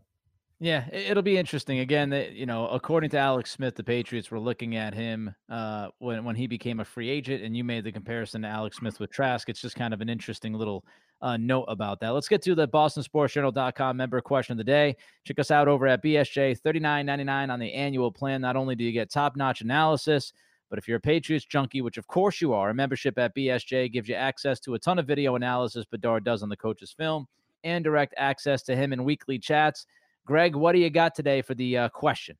Yeah, 0.59 0.89
it'll 0.91 1.23
be 1.23 1.39
interesting. 1.39 1.79
Again, 1.79 2.11
that 2.11 2.33
you 2.33 2.45
know, 2.45 2.67
according 2.67 3.11
to 3.11 3.19
Alex 3.19 3.53
Smith, 3.53 3.77
the 3.77 3.85
Patriots 3.85 4.33
were 4.33 4.41
looking 4.41 4.75
at 4.75 4.95
him 4.95 5.33
uh, 5.49 5.91
when 6.01 6.25
when 6.25 6.35
he 6.35 6.49
became 6.49 6.81
a 6.81 6.85
free 6.85 7.09
agent, 7.09 7.45
and 7.45 7.57
you 7.57 7.63
made 7.63 7.85
the 7.85 7.93
comparison 7.93 8.43
to 8.43 8.49
Alex 8.49 8.79
Smith 8.79 8.99
with 8.99 9.13
Trask. 9.13 9.49
It's 9.49 9.61
just 9.61 9.77
kind 9.77 9.95
of 9.95 10.01
an 10.01 10.09
interesting 10.09 10.55
little 10.55 10.85
uh, 11.23 11.37
note 11.37 11.67
about 11.69 12.01
that. 12.01 12.09
Let's 12.09 12.27
get 12.27 12.43
to 12.43 12.57
the 12.57 12.67
BostonSportsJournal.com 12.67 13.97
member 13.97 14.21
question 14.23 14.55
of 14.55 14.59
the 14.59 14.65
day. 14.65 14.97
Check 15.25 15.39
us 15.39 15.53
out 15.53 15.69
over 15.69 15.87
at 15.87 16.03
BSJ, 16.03 16.59
thirty 16.59 16.81
nine 16.81 17.07
ninety 17.07 17.25
nine 17.25 17.51
on 17.51 17.61
the 17.61 17.73
annual 17.73 18.11
plan. 18.11 18.41
Not 18.41 18.57
only 18.57 18.75
do 18.75 18.83
you 18.83 18.93
get 18.93 19.09
top 19.09 19.37
notch 19.37 19.61
analysis, 19.61 20.33
but 20.69 20.79
if 20.79 20.89
you're 20.89 20.99
a 20.99 21.01
Patriots 21.01 21.45
junkie, 21.45 21.83
which 21.83 21.99
of 21.99 22.07
course 22.07 22.41
you 22.41 22.53
are, 22.53 22.71
a 22.71 22.75
membership 22.75 23.19
at 23.19 23.35
BSJ 23.35 23.93
gives 23.93 24.09
you 24.09 24.15
access 24.15 24.61
to 24.61 24.75
a 24.75 24.79
ton 24.79 24.99
of 24.99 25.07
video 25.07 25.37
analysis 25.37 25.85
Bedard 25.85 26.25
does 26.25 26.43
on 26.43 26.49
the 26.49 26.57
coach's 26.57 26.93
film 26.93 27.27
and 27.65 27.85
direct 27.85 28.15
access 28.17 28.63
to 28.65 28.77
him 28.77 28.93
in 28.93 29.05
weekly 29.05 29.39
chats. 29.39 29.87
Greg, 30.27 30.55
what 30.55 30.73
do 30.73 30.79
you 30.79 30.91
got 30.91 31.15
today 31.15 31.43
for 31.43 31.55
the 31.55 31.79
uh, 31.79 31.89
question? 31.91 32.37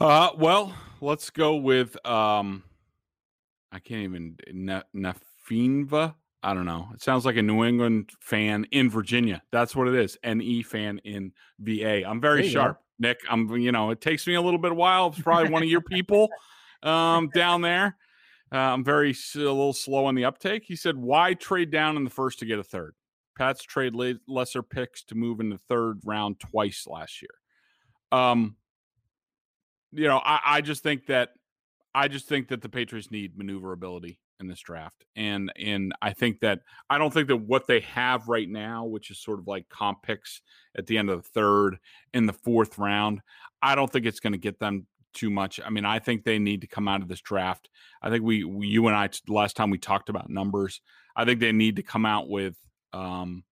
Uh, 0.00 0.30
well, 0.36 0.74
let's 1.00 1.30
go 1.30 1.56
with 1.56 1.96
um, 2.06 2.64
I 3.72 3.78
can't 3.78 4.02
even 4.02 4.36
Nefinva. 4.94 6.14
I 6.42 6.52
don't 6.52 6.66
know. 6.66 6.88
It 6.92 7.02
sounds 7.02 7.24
like 7.24 7.36
a 7.36 7.42
New 7.42 7.64
England 7.64 8.10
fan 8.20 8.66
in 8.70 8.90
Virginia. 8.90 9.42
That's 9.50 9.74
what 9.74 9.88
it 9.88 9.94
is. 9.94 10.18
NE 10.22 10.62
fan 10.62 11.00
in 11.04 11.32
VA. 11.58 12.06
I'm 12.06 12.20
very 12.20 12.48
sharp, 12.48 12.76
go. 12.76 12.83
Nick. 12.98 13.20
I'm 13.28 13.48
you 13.56 13.72
know, 13.72 13.90
it 13.90 14.00
takes 14.00 14.26
me 14.26 14.34
a 14.34 14.42
little 14.42 14.58
bit 14.58 14.72
of 14.72 14.76
while. 14.76 15.08
It's 15.08 15.20
probably 15.20 15.50
one 15.50 15.62
of 15.62 15.68
your 15.68 15.80
people 15.80 16.28
um 16.82 17.30
down 17.34 17.60
there. 17.60 17.96
Uh, 18.52 18.58
I'm 18.58 18.84
very 18.84 19.16
a 19.34 19.38
little 19.38 19.72
slow 19.72 20.06
on 20.06 20.14
the 20.14 20.24
uptake. 20.24 20.64
He 20.64 20.76
said, 20.76 20.96
"Why 20.96 21.34
trade 21.34 21.70
down 21.70 21.96
in 21.96 22.04
the 22.04 22.10
first 22.10 22.38
to 22.40 22.46
get 22.46 22.58
a 22.58 22.64
third? 22.64 22.94
Pats 23.36 23.62
trade 23.64 23.94
lesser 24.28 24.62
picks 24.62 25.02
to 25.04 25.16
move 25.16 25.40
in 25.40 25.48
the 25.48 25.58
third 25.58 26.00
round 26.04 26.38
twice 26.38 26.86
last 26.86 27.20
year. 27.20 27.30
Um, 28.12 28.56
you 29.90 30.06
know, 30.06 30.20
I, 30.24 30.40
I 30.44 30.60
just 30.60 30.82
think 30.82 31.06
that 31.06 31.30
I 31.94 32.06
just 32.08 32.28
think 32.28 32.48
that 32.48 32.62
the 32.62 32.68
Patriots 32.68 33.10
need 33.10 33.36
maneuverability 33.36 34.20
in 34.44 34.48
this 34.48 34.60
draft. 34.60 35.04
And 35.16 35.52
and 35.58 35.92
I 36.00 36.12
think 36.12 36.40
that 36.40 36.60
I 36.88 36.98
don't 36.98 37.12
think 37.12 37.28
that 37.28 37.36
what 37.36 37.66
they 37.66 37.80
have 37.80 38.28
right 38.28 38.48
now, 38.48 38.84
which 38.84 39.10
is 39.10 39.20
sort 39.20 39.40
of 39.40 39.48
like 39.48 39.68
comp 39.68 40.02
picks 40.02 40.42
at 40.76 40.86
the 40.86 40.98
end 40.98 41.10
of 41.10 41.22
the 41.22 41.28
third 41.30 41.78
in 42.12 42.26
the 42.26 42.32
fourth 42.32 42.78
round, 42.78 43.20
I 43.60 43.74
don't 43.74 43.90
think 43.90 44.06
it's 44.06 44.20
going 44.20 44.34
to 44.34 44.38
get 44.38 44.60
them 44.60 44.86
too 45.14 45.30
much. 45.30 45.60
I 45.64 45.70
mean, 45.70 45.84
I 45.84 45.98
think 45.98 46.24
they 46.24 46.38
need 46.38 46.60
to 46.60 46.66
come 46.66 46.88
out 46.88 47.02
of 47.02 47.08
this 47.08 47.20
draft. 47.20 47.68
I 48.02 48.10
think 48.10 48.22
we, 48.22 48.44
we 48.44 48.68
you 48.68 48.86
and 48.86 48.96
I 48.96 49.08
last 49.26 49.56
time 49.56 49.70
we 49.70 49.78
talked 49.78 50.08
about 50.08 50.30
numbers, 50.30 50.80
I 51.16 51.24
think 51.24 51.40
they 51.40 51.52
need 51.52 51.76
to 51.76 51.82
come 51.82 52.06
out 52.06 52.28
with 52.28 52.56
um 52.92 53.44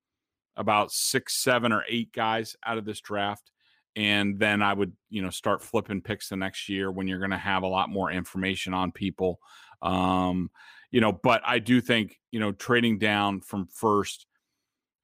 about 0.54 0.92
6, 0.92 1.34
7 1.34 1.72
or 1.72 1.82
8 1.88 2.12
guys 2.12 2.56
out 2.64 2.76
of 2.76 2.84
this 2.84 3.00
draft 3.00 3.50
and 3.94 4.38
then 4.38 4.62
I 4.62 4.72
would, 4.72 4.92
you 5.10 5.22
know, 5.22 5.30
start 5.30 5.62
flipping 5.62 6.00
picks 6.00 6.28
the 6.28 6.36
next 6.36 6.68
year 6.68 6.90
when 6.90 7.06
you're 7.06 7.18
going 7.18 7.30
to 7.30 7.36
have 7.36 7.62
a 7.62 7.68
lot 7.68 7.90
more 7.90 8.10
information 8.10 8.72
on 8.72 8.90
people. 8.90 9.38
Um, 9.82 10.50
you 10.92 11.00
know, 11.00 11.12
but 11.12 11.42
I 11.44 11.58
do 11.58 11.80
think, 11.80 12.20
you 12.30 12.38
know, 12.38 12.52
trading 12.52 12.98
down 12.98 13.40
from 13.40 13.66
first 13.66 14.26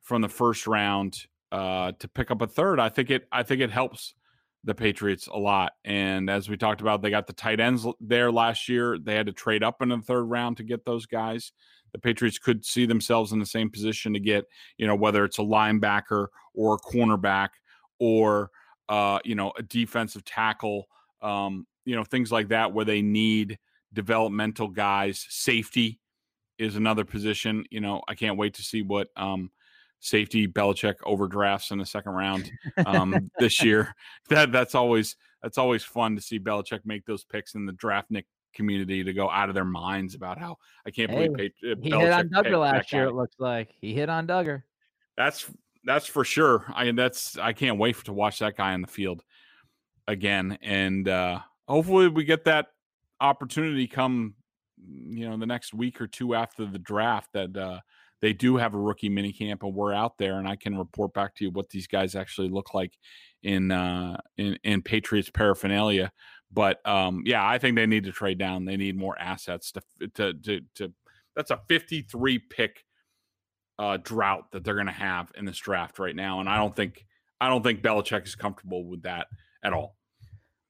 from 0.02 0.22
the 0.22 0.28
first 0.28 0.66
round 0.66 1.26
uh 1.50 1.92
to 1.98 2.08
pick 2.08 2.30
up 2.30 2.40
a 2.42 2.46
third, 2.46 2.78
I 2.78 2.88
think 2.88 3.10
it 3.10 3.26
I 3.32 3.42
think 3.42 3.60
it 3.60 3.70
helps 3.70 4.14
the 4.64 4.74
Patriots 4.74 5.26
a 5.28 5.38
lot. 5.38 5.72
And 5.84 6.28
as 6.28 6.48
we 6.48 6.56
talked 6.56 6.80
about, 6.80 7.02
they 7.02 7.10
got 7.10 7.26
the 7.26 7.32
tight 7.32 7.58
ends 7.60 7.86
there 8.00 8.30
last 8.30 8.68
year. 8.68 8.98
They 8.98 9.14
had 9.14 9.26
to 9.26 9.32
trade 9.32 9.62
up 9.62 9.82
in 9.82 9.88
the 9.88 9.98
third 9.98 10.24
round 10.24 10.58
to 10.58 10.62
get 10.62 10.84
those 10.84 11.06
guys. 11.06 11.52
The 11.92 11.98
Patriots 11.98 12.38
could 12.38 12.64
see 12.66 12.84
themselves 12.84 13.32
in 13.32 13.38
the 13.38 13.46
same 13.46 13.70
position 13.70 14.12
to 14.12 14.20
get, 14.20 14.44
you 14.76 14.86
know, 14.86 14.94
whether 14.94 15.24
it's 15.24 15.38
a 15.38 15.42
linebacker 15.42 16.26
or 16.54 16.74
a 16.74 16.78
cornerback 16.78 17.48
or 17.98 18.50
uh, 18.88 19.18
you 19.24 19.34
know, 19.34 19.52
a 19.58 19.62
defensive 19.62 20.24
tackle, 20.24 20.88
um, 21.22 21.66
you 21.84 21.94
know, 21.94 22.04
things 22.04 22.32
like 22.32 22.48
that 22.48 22.72
where 22.72 22.84
they 22.84 23.02
need 23.02 23.58
developmental 23.92 24.68
guys. 24.68 25.26
Safety 25.28 26.00
is 26.58 26.76
another 26.76 27.04
position. 27.04 27.64
You 27.70 27.80
know, 27.80 28.02
I 28.08 28.14
can't 28.14 28.36
wait 28.36 28.54
to 28.54 28.62
see 28.62 28.82
what 28.82 29.08
um, 29.16 29.50
safety 30.00 30.46
Belichick 30.46 30.96
overdrafts 31.04 31.70
in 31.70 31.78
the 31.78 31.86
second 31.86 32.12
round 32.12 32.50
um, 32.86 33.30
this 33.38 33.62
year. 33.62 33.94
That 34.28 34.52
that's 34.52 34.74
always 34.74 35.16
that's 35.42 35.58
always 35.58 35.84
fun 35.84 36.16
to 36.16 36.22
see 36.22 36.38
Belichick 36.38 36.80
make 36.84 37.04
those 37.06 37.24
picks 37.24 37.54
in 37.54 37.66
the 37.66 37.72
draft 37.72 38.10
Nick 38.10 38.26
community 38.54 39.04
to 39.04 39.12
go 39.12 39.30
out 39.30 39.48
of 39.48 39.54
their 39.54 39.64
minds 39.64 40.14
about 40.14 40.38
how 40.38 40.56
I 40.86 40.90
can't 40.90 41.10
hey, 41.10 41.28
believe 41.28 41.52
uh, 41.62 41.76
he 41.80 41.90
Belichick 41.90 42.00
hit 42.00 42.12
on 42.12 42.28
Dugger 42.28 42.60
last 42.60 42.92
year. 42.92 43.04
It 43.04 43.14
looks 43.14 43.36
like 43.38 43.70
he 43.80 43.94
hit 43.94 44.08
on 44.08 44.26
Dugger. 44.26 44.62
That's 45.16 45.46
that's 45.84 46.06
for 46.06 46.24
sure. 46.24 46.64
I 46.74 46.84
mean, 46.84 46.96
that's 46.96 47.38
I 47.38 47.52
can't 47.52 47.78
wait 47.78 47.96
to 48.04 48.12
watch 48.12 48.40
that 48.40 48.56
guy 48.56 48.74
on 48.74 48.82
the 48.82 48.88
field 48.88 49.24
again, 50.06 50.58
and 50.62 51.08
uh, 51.08 51.40
hopefully 51.66 52.08
we 52.08 52.24
get 52.24 52.44
that 52.44 52.68
opportunity 53.20 53.86
come 53.86 54.34
you 54.86 55.28
know 55.28 55.36
the 55.36 55.46
next 55.46 55.74
week 55.74 56.00
or 56.00 56.06
two 56.06 56.34
after 56.34 56.64
the 56.64 56.78
draft 56.78 57.32
that 57.32 57.56
uh, 57.56 57.80
they 58.20 58.32
do 58.32 58.56
have 58.56 58.74
a 58.74 58.78
rookie 58.78 59.08
mini 59.08 59.32
camp 59.32 59.62
and 59.62 59.74
we're 59.74 59.92
out 59.92 60.18
there 60.18 60.38
and 60.38 60.48
I 60.48 60.56
can 60.56 60.76
report 60.76 61.12
back 61.14 61.34
to 61.36 61.44
you 61.44 61.50
what 61.50 61.70
these 61.70 61.86
guys 61.86 62.14
actually 62.14 62.48
look 62.48 62.74
like 62.74 62.92
in 63.42 63.70
uh, 63.70 64.18
in, 64.36 64.58
in 64.64 64.82
Patriots 64.82 65.30
paraphernalia. 65.30 66.12
But 66.50 66.86
um, 66.86 67.22
yeah, 67.26 67.46
I 67.46 67.58
think 67.58 67.76
they 67.76 67.86
need 67.86 68.04
to 68.04 68.12
trade 68.12 68.38
down. 68.38 68.64
They 68.64 68.76
need 68.76 68.96
more 68.96 69.18
assets 69.18 69.72
to 69.72 69.82
to 70.14 70.34
to, 70.34 70.60
to 70.76 70.92
that's 71.36 71.50
a 71.50 71.60
53 71.68 72.38
pick 72.38 72.84
uh, 73.78 73.98
drought 74.02 74.50
that 74.52 74.64
they're 74.64 74.74
going 74.74 74.86
to 74.86 74.92
have 74.92 75.30
in 75.36 75.44
this 75.44 75.58
draft 75.58 75.98
right 75.98 76.16
now, 76.16 76.40
and 76.40 76.48
I 76.48 76.56
don't 76.56 76.74
think 76.74 77.04
I 77.40 77.48
don't 77.48 77.62
think 77.62 77.82
Belichick 77.82 78.26
is 78.26 78.34
comfortable 78.34 78.84
with 78.84 79.02
that 79.02 79.28
at 79.62 79.72
all. 79.72 79.97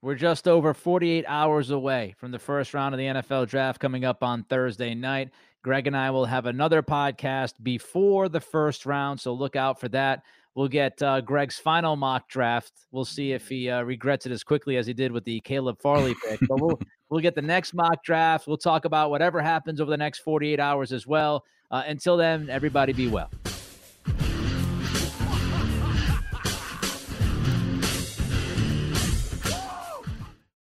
We're 0.01 0.15
just 0.15 0.47
over 0.47 0.73
48 0.73 1.25
hours 1.27 1.71
away 1.71 2.15
from 2.17 2.31
the 2.31 2.39
first 2.39 2.73
round 2.73 2.95
of 2.95 2.99
the 2.99 3.05
NFL 3.05 3.49
draft 3.49 3.81
coming 3.81 4.05
up 4.05 4.23
on 4.23 4.43
Thursday 4.43 4.95
night. 4.95 5.29
Greg 5.61 5.87
and 5.87 5.97
I 5.97 6.09
will 6.09 6.23
have 6.23 6.45
another 6.45 6.81
podcast 6.81 7.55
before 7.61 8.29
the 8.29 8.39
first 8.39 8.85
round, 8.85 9.19
so 9.19 9.33
look 9.33 9.57
out 9.57 9.77
for 9.77 9.89
that. 9.89 10.23
We'll 10.55 10.69
get 10.69 11.01
uh, 11.01 11.19
Greg's 11.19 11.57
final 11.59 11.97
mock 11.97 12.29
draft. 12.29 12.71
We'll 12.91 13.03
see 13.03 13.33
if 13.33 13.49
he 13.49 13.69
uh, 13.69 13.81
regrets 13.81 14.25
it 14.25 14.31
as 14.31 14.41
quickly 14.41 14.77
as 14.77 14.87
he 14.87 14.93
did 14.93 15.11
with 15.11 15.25
the 15.25 15.41
Caleb 15.41 15.81
Farley 15.81 16.15
pick. 16.25 16.39
But 16.47 16.61
we'll 16.61 16.79
we'll 17.09 17.21
get 17.21 17.35
the 17.35 17.41
next 17.41 17.73
mock 17.73 18.01
draft. 18.01 18.47
We'll 18.47 18.57
talk 18.57 18.85
about 18.85 19.09
whatever 19.09 19.41
happens 19.41 19.81
over 19.81 19.91
the 19.91 19.97
next 19.97 20.19
48 20.19 20.61
hours 20.61 20.93
as 20.93 21.05
well. 21.05 21.43
Uh, 21.71 21.83
until 21.87 22.15
then, 22.15 22.49
everybody 22.49 22.93
be 22.93 23.09
well. 23.09 23.29